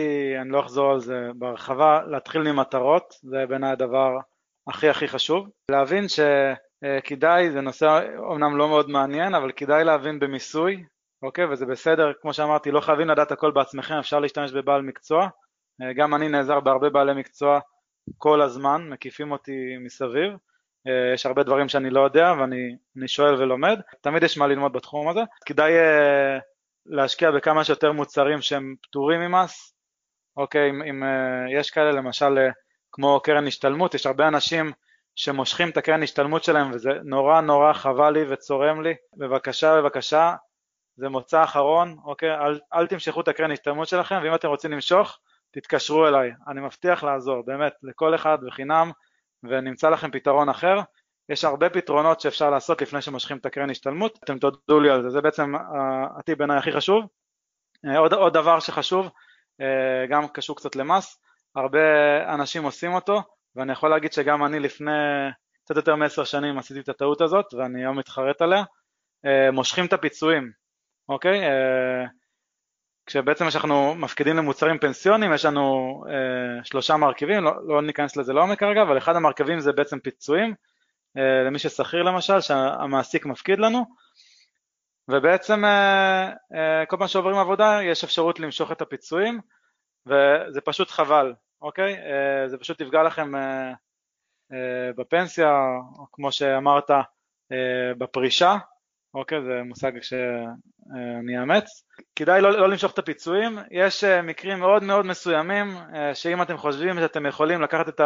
אני 0.40 0.50
לא 0.50 0.60
אחזור 0.60 0.90
על 0.90 1.00
זה 1.00 1.28
בהרחבה, 1.34 2.00
להתחיל 2.06 2.42
ממטרות, 2.42 3.14
זה 3.22 3.46
בעיניי 3.48 3.72
הדבר 3.72 4.18
הכי 4.66 4.88
הכי 4.88 5.08
חשוב. 5.08 5.48
להבין 5.70 6.08
שכדאי, 6.84 7.50
זה 7.50 7.60
נושא 7.60 8.00
אומנם 8.18 8.56
לא 8.56 8.68
מאוד 8.68 8.90
מעניין, 8.90 9.34
אבל 9.34 9.52
כדאי 9.52 9.84
להבין 9.84 10.18
במיסוי, 10.18 10.84
אוקיי, 11.22 11.44
וזה 11.44 11.66
בסדר, 11.66 12.12
כמו 12.20 12.32
שאמרתי, 12.32 12.70
לא 12.70 12.80
חייבים 12.80 13.08
לדעת 13.08 13.32
הכל 13.32 13.50
בעצמכם, 13.50 13.94
אפשר 13.94 14.18
להשתמש 14.20 14.52
בבעל 14.52 14.82
מקצוע. 14.82 15.28
גם 15.96 16.14
אני 16.14 16.28
נעזר 16.28 16.60
בהרבה 16.60 16.90
בעלי 16.90 17.14
מקצוע 17.14 17.60
כל 18.18 18.42
הזמן, 18.42 18.88
מקיפים 18.90 19.32
אותי 19.32 19.76
מסביב. 19.84 20.32
יש 21.14 21.26
הרבה 21.26 21.42
דברים 21.42 21.68
שאני 21.68 21.90
לא 21.90 22.00
יודע 22.00 22.32
ואני 22.40 23.08
שואל 23.08 23.34
ולומד, 23.34 23.80
תמיד 24.00 24.22
יש 24.22 24.38
מה 24.38 24.46
ללמוד 24.46 24.72
בתחום 24.72 25.08
הזה. 25.08 25.20
כדאי 25.46 25.72
להשקיע 26.86 27.30
בכמה 27.30 27.64
שיותר 27.64 27.92
מוצרים 27.92 28.42
שהם 28.42 28.74
פטורים 28.82 29.20
ממס, 29.20 29.76
אוקיי, 30.36 30.70
אם, 30.70 30.82
אם 30.82 31.02
יש 31.58 31.70
כאלה 31.70 31.92
למשל 31.92 32.38
כמו 32.92 33.20
קרן 33.20 33.46
השתלמות, 33.46 33.94
יש 33.94 34.06
הרבה 34.06 34.28
אנשים 34.28 34.72
שמושכים 35.16 35.68
את 35.68 35.76
הקרן 35.76 36.02
השתלמות 36.02 36.44
שלהם 36.44 36.70
וזה 36.72 36.90
נורא 37.04 37.40
נורא 37.40 37.72
חבל 37.72 38.10
לי 38.10 38.24
וצורם 38.28 38.82
לי, 38.82 38.94
בבקשה 39.16 39.76
בבקשה, 39.76 40.34
זה 40.96 41.08
מוצא 41.08 41.44
אחרון, 41.44 41.96
אוקיי, 42.04 42.34
אל, 42.34 42.60
אל 42.74 42.86
תמשכו 42.86 43.20
את 43.20 43.28
הקרן 43.28 43.50
השתלמות 43.50 43.88
שלכם 43.88 44.20
ואם 44.22 44.34
אתם 44.34 44.48
רוצים 44.48 44.72
למשוך, 44.72 45.18
תתקשרו 45.50 46.06
אליי, 46.08 46.32
אני 46.48 46.60
מבטיח 46.60 47.04
לעזור, 47.04 47.42
באמת, 47.46 47.72
לכל 47.82 48.14
אחד 48.14 48.38
בחינם 48.46 48.90
ונמצא 49.42 49.88
לכם 49.88 50.10
פתרון 50.10 50.48
אחר. 50.48 50.80
יש 51.28 51.44
הרבה 51.44 51.70
פתרונות 51.70 52.20
שאפשר 52.20 52.50
לעשות 52.50 52.82
לפני 52.82 53.02
שמושכים 53.02 53.36
את 53.36 53.46
הקרן 53.46 53.70
השתלמות, 53.70 54.18
אתם 54.24 54.38
תודו 54.38 54.80
לי 54.80 54.90
על 54.90 55.02
זה, 55.02 55.10
זה 55.10 55.20
בעצם 55.20 55.54
הטיפ 56.18 56.38
בעיניי 56.38 56.56
הכי 56.58 56.72
חשוב. 56.72 57.04
אה, 57.86 57.98
עוד, 57.98 58.12
עוד 58.12 58.32
דבר 58.32 58.60
שחשוב, 58.60 59.10
אה, 59.60 60.06
גם 60.10 60.28
קשור 60.28 60.56
קצת 60.56 60.76
למס, 60.76 61.18
הרבה 61.56 61.78
אנשים 62.34 62.64
עושים 62.64 62.94
אותו, 62.94 63.22
ואני 63.56 63.72
יכול 63.72 63.90
להגיד 63.90 64.12
שגם 64.12 64.44
אני 64.44 64.60
לפני 64.60 64.92
קצת 65.64 65.76
יותר 65.76 65.96
מעשר 65.96 66.24
שנים 66.24 66.58
עשיתי 66.58 66.80
את 66.80 66.88
הטעות 66.88 67.20
הזאת, 67.20 67.54
ואני 67.54 67.82
היום 67.82 67.98
מתחרט 67.98 68.42
עליה, 68.42 68.62
אה, 69.26 69.50
מושכים 69.50 69.86
את 69.86 69.92
הפיצויים, 69.92 70.50
אוקיי? 71.08 71.40
כשבעצם 73.06 73.48
כשאנחנו 73.48 73.94
מפקידים 73.94 74.36
למוצרים 74.36 74.78
פנסיונים 74.78 75.32
יש 75.32 75.44
לנו 75.44 76.02
שלושה 76.64 76.96
מרכיבים, 76.96 77.44
לא, 77.44 77.52
לא 77.66 77.82
ניכנס 77.82 78.16
לזה 78.16 78.32
לעומק 78.32 78.60
כרגע, 78.60 78.82
אבל 78.82 78.98
אחד 78.98 79.16
המרכיבים 79.16 79.60
זה 79.60 79.72
בעצם 79.72 79.98
פיצויים, 79.98 80.54
אה, 81.16 81.42
למי 81.46 81.58
ששכיר 81.58 82.02
למשל, 82.02 82.40
שהמעסיק 82.40 83.26
מפקיד 83.26 83.58
לנו, 83.58 83.84
ובעצם 85.08 85.64
אה, 85.64 86.32
אה, 86.54 86.86
כל 86.86 86.96
פעם 86.96 87.08
שעוברים 87.08 87.36
עבודה 87.36 87.78
יש 87.82 88.04
אפשרות 88.04 88.40
למשוך 88.40 88.72
את 88.72 88.80
הפיצויים, 88.80 89.40
וזה 90.06 90.60
פשוט 90.64 90.90
חבל, 90.90 91.32
אוקיי? 91.62 91.96
זה 92.46 92.58
פשוט 92.58 92.80
יפגע 92.80 93.02
לכם 93.02 93.32
בפנסיה, 94.96 95.50
או 95.98 96.06
כמו 96.12 96.32
שאמרת, 96.32 96.90
בפרישה, 97.98 98.56
אוקיי? 99.14 99.42
זה 99.42 99.60
מושג 99.64 99.92
שאני 100.02 101.40
אאמץ. 101.40 101.84
כדאי 102.16 102.40
לא, 102.40 102.50
לא 102.50 102.68
למשוך 102.68 102.92
את 102.92 102.98
הפיצויים, 102.98 103.58
יש 103.70 104.04
מקרים 104.04 104.58
מאוד 104.58 104.82
מאוד 104.82 105.06
מסוימים 105.06 105.66
שאם 106.14 106.42
אתם 106.42 106.56
חושבים 106.56 106.98
שאתם 107.00 107.26
יכולים 107.26 107.62
לקחת 107.62 107.88
את 107.88 108.00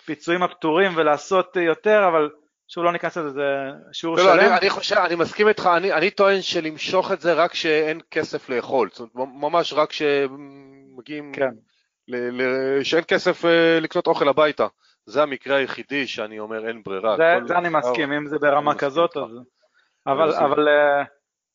הפיצויים 0.00 0.42
הפטורים 0.42 0.92
ולעשות 0.96 1.56
יותר, 1.56 2.08
אבל 2.08 2.30
שוב 2.68 2.84
לא 2.84 2.92
ניכנס 2.92 3.16
לזה, 3.16 3.30
זה 3.30 3.44
שיעור 3.92 4.16
לא, 4.16 4.22
שלם. 4.22 4.36
לא, 4.36 4.42
אני, 4.42 4.58
אני 4.58 4.70
חושב, 4.70 4.96
אני 4.96 5.14
מסכים 5.14 5.48
איתך, 5.48 5.68
אני, 5.76 5.92
אני 5.92 6.10
טוען 6.10 6.42
שלמשוך 6.42 7.12
את 7.12 7.20
זה 7.20 7.32
רק 7.32 7.50
כשאין 7.50 8.00
כסף 8.10 8.48
לאכול, 8.48 8.88
זאת 8.92 9.10
אומרת, 9.14 9.28
ממש 9.34 9.72
רק 9.72 9.90
כשמגיעים, 9.90 11.32
כן. 11.32 11.50
שאין 12.82 13.04
כסף 13.08 13.44
אה, 13.44 13.78
לקנות 13.80 14.06
אוכל 14.06 14.28
הביתה. 14.28 14.66
זה 15.06 15.22
המקרה 15.22 15.56
היחידי 15.56 16.06
שאני 16.06 16.38
אומר 16.38 16.68
אין 16.68 16.82
ברירה. 16.82 17.16
זה, 17.16 17.46
זה 17.46 17.58
אני 17.58 17.68
מסכים, 17.68 18.12
אם 18.12 18.26
זה 18.26 18.38
ברמה 18.38 18.74
כזאת. 18.74 19.16
אז... 19.16 19.30
אבל. 20.06 20.34
אבל, 20.34 20.68
אה, 20.68 21.02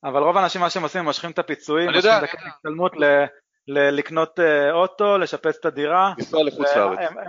אבל 0.04 0.24
רוב 0.24 0.38
האנשים 0.38 0.62
מה 0.62 0.70
שהם 0.70 0.84
עושים, 0.84 1.00
הם 1.00 1.06
מושכים 1.06 1.32
את 1.32 1.40
הפיצויים, 1.40 1.90
מושכים 1.92 2.20
את 2.86 2.92
ל- 3.68 3.90
לקנות 3.90 4.40
אה, 4.40 4.72
אוטו, 4.72 5.18
לשפץ 5.18 5.58
את 5.60 5.66
הדירה. 5.66 6.14
לנסוע 6.18 6.44
לחוץ 6.44 6.76
לארץ. 6.76 7.00
הם, 7.00 7.18
הם, 7.18 7.28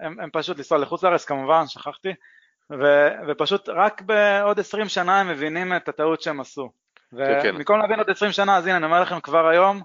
הם, 0.00 0.20
הם 0.20 0.30
פשוט 0.32 0.56
לנסוע 0.56 0.78
לחוץ 0.78 1.04
לארץ 1.04 1.24
כמובן, 1.24 1.66
שכחתי, 1.66 2.14
ו, 2.70 3.08
ופשוט 3.28 3.68
רק 3.68 4.02
בעוד 4.02 4.60
20 4.60 4.88
שנה 4.88 5.20
הם 5.20 5.28
מבינים 5.28 5.76
את 5.76 5.88
הטעות 5.88 6.22
שהם 6.22 6.40
עשו. 6.40 6.70
כן, 7.16 7.42
כן. 7.42 7.50
ובמקום 7.54 7.78
להבין 7.78 7.98
עוד 7.98 8.10
20 8.10 8.32
שנה, 8.32 8.56
אז 8.56 8.66
הנה 8.66 8.76
אני 8.76 8.84
אומר 8.84 9.00
לכם 9.00 9.20
כבר 9.20 9.46
היום, 9.46 9.82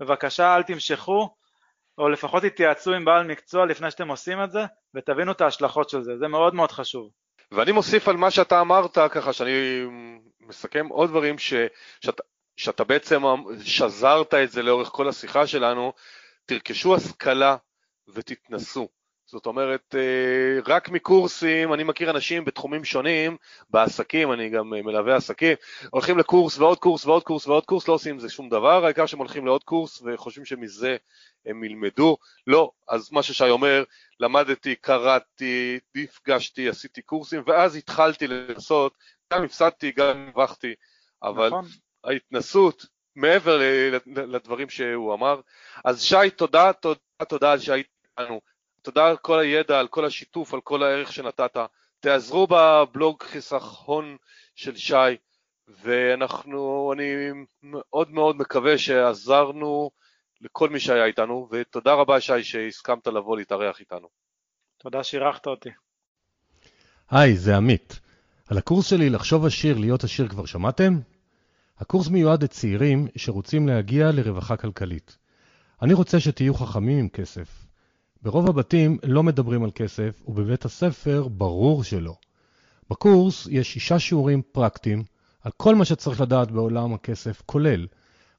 בבקשה 0.00 0.56
אל 0.56 0.62
תמשכו, 0.62 1.34
או 1.98 2.08
לפחות 2.08 2.42
תתייעצו 2.42 2.94
עם 2.94 3.04
בעל 3.04 3.26
מקצוע 3.26 3.66
לפני 3.66 3.90
שאתם 3.90 4.08
עושים 4.08 4.44
את 4.44 4.50
זה, 4.50 4.60
ותבינו 4.94 5.32
את 5.32 5.40
ההשלכות 5.40 5.90
של 5.90 6.02
זה, 6.02 6.18
זה 6.18 6.28
מאוד 6.28 6.54
מאוד 6.54 6.72
חשוב. 6.72 7.10
ואני 7.52 7.72
מוסיף 7.72 8.08
על 8.08 8.16
מה 8.16 8.30
שאתה 8.30 8.60
אמרת, 8.60 8.98
ככה 9.10 9.32
שאני 9.32 9.52
מסכם 10.40 10.86
עוד 10.86 11.10
דברים, 11.10 11.38
ש, 11.38 11.54
שאתה, 12.04 12.22
שאתה 12.56 12.84
בעצם 12.84 13.22
שזרת 13.64 14.34
את 14.34 14.50
זה 14.50 14.62
לאורך 14.62 14.88
כל 14.88 15.08
השיחה 15.08 15.46
שלנו, 15.46 15.92
תרכשו 16.46 16.94
השכלה 16.94 17.56
ותתנסו. 18.14 18.88
זאת 19.26 19.46
אומרת, 19.46 19.94
אה, 19.94 20.74
רק 20.74 20.88
מקורסים, 20.88 21.74
אני 21.74 21.84
מכיר 21.84 22.10
אנשים 22.10 22.44
בתחומים 22.44 22.84
שונים, 22.84 23.36
בעסקים, 23.70 24.32
אני 24.32 24.50
גם 24.50 24.74
אה, 24.74 24.82
מלווה 24.82 25.16
עסקים, 25.16 25.56
הולכים 25.90 26.18
לקורס 26.18 26.58
ועוד 26.58 26.78
קורס 26.78 27.06
ועוד 27.06 27.22
קורס 27.22 27.46
ועוד 27.46 27.66
קורס, 27.66 27.88
לא 27.88 27.92
עושים 27.92 28.14
עם 28.14 28.20
זה 28.20 28.28
שום 28.28 28.48
דבר, 28.48 28.84
העיקר 28.84 29.06
שהם 29.06 29.18
הולכים 29.18 29.46
לעוד 29.46 29.64
קורס 29.64 30.02
וחושבים 30.04 30.44
שמזה 30.44 30.96
הם 31.46 31.64
ילמדו. 31.64 32.16
לא, 32.46 32.70
אז 32.88 33.12
מה 33.12 33.22
ששי 33.22 33.50
אומר, 33.50 33.84
למדתי, 34.20 34.74
קראתי, 34.74 35.78
נפגשתי, 35.94 36.68
עשיתי 36.68 37.02
קורסים, 37.02 37.42
ואז 37.46 37.76
התחלתי 37.76 38.26
לעשות, 38.26 38.94
גם 39.32 39.44
הפסדתי, 39.44 39.92
גם 39.92 40.28
הרווחתי, 40.28 40.74
אבל 41.22 41.46
נכון? 41.46 41.64
ההתנסות, 42.04 42.86
מעבר 43.16 43.60
לדברים 44.06 44.68
שהוא 44.68 45.14
אמר. 45.14 45.40
אז 45.84 46.02
שי, 46.02 46.30
תודה, 46.36 46.72
תודה, 46.72 47.00
תודה 47.28 47.52
על 47.52 47.58
שהיית 47.58 47.86
איתנו. 48.18 48.40
תודה 48.82 49.06
על 49.06 49.16
כל 49.16 49.40
הידע, 49.40 49.80
על 49.80 49.88
כל 49.88 50.04
השיתוף, 50.04 50.54
על 50.54 50.60
כל 50.60 50.82
הערך 50.82 51.12
שנתת. 51.12 51.56
תעזרו 52.00 52.46
בבלוג 52.50 53.22
חיסכון 53.22 54.16
של 54.54 54.76
שי, 54.76 55.16
ואנחנו, 55.68 56.92
אני 56.94 57.04
מאוד 57.62 58.10
מאוד 58.10 58.36
מקווה 58.36 58.78
שעזרנו 58.78 59.90
לכל 60.40 60.70
מי 60.70 60.80
שהיה 60.80 61.04
איתנו, 61.04 61.48
ותודה 61.50 61.94
רבה 61.94 62.20
שי 62.20 62.44
שהסכמת 62.44 63.06
לבוא 63.06 63.36
להתארח 63.36 63.80
איתנו. 63.80 64.08
תודה 64.78 65.04
שאירחת 65.04 65.46
אותי. 65.46 65.70
היי, 67.10 67.36
זה 67.36 67.56
עמית. 67.56 68.00
על 68.48 68.58
הקורס 68.58 68.86
שלי 68.86 69.10
לחשוב 69.10 69.46
עשיר, 69.46 69.78
להיות 69.78 70.04
עשיר 70.04 70.28
כבר 70.28 70.44
שמעתם? 70.44 71.00
הקורס 71.78 72.08
מיועד 72.08 72.44
לצעירים 72.44 73.08
שרוצים 73.16 73.68
להגיע 73.68 74.10
לרווחה 74.12 74.56
כלכלית. 74.56 75.18
אני 75.82 75.94
רוצה 75.94 76.20
שתהיו 76.20 76.54
חכמים 76.54 76.98
עם 76.98 77.08
כסף. 77.08 77.71
ברוב 78.22 78.48
הבתים 78.48 78.98
לא 79.02 79.22
מדברים 79.22 79.64
על 79.64 79.70
כסף, 79.74 80.22
ובבית 80.28 80.64
הספר 80.64 81.28
ברור 81.28 81.84
שלא. 81.84 82.14
בקורס 82.90 83.48
יש 83.50 83.72
שישה 83.72 83.98
שיעורים 83.98 84.42
פרקטיים 84.52 85.04
על 85.42 85.52
כל 85.56 85.74
מה 85.74 85.84
שצריך 85.84 86.20
לדעת 86.20 86.50
בעולם 86.50 86.94
הכסף, 86.94 87.42
כולל 87.46 87.86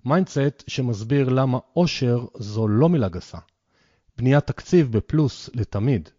mindset 0.06 0.64
שמסביר 0.68 1.30
למה 1.30 1.58
עושר 1.74 2.26
זו 2.38 2.68
לא 2.68 2.90
מילה 2.90 3.10
גסה. 3.10 3.38
בניית 4.18 4.48
תקציב 4.48 4.98
בפלוס 4.98 5.50
לתמיד. 5.54 6.10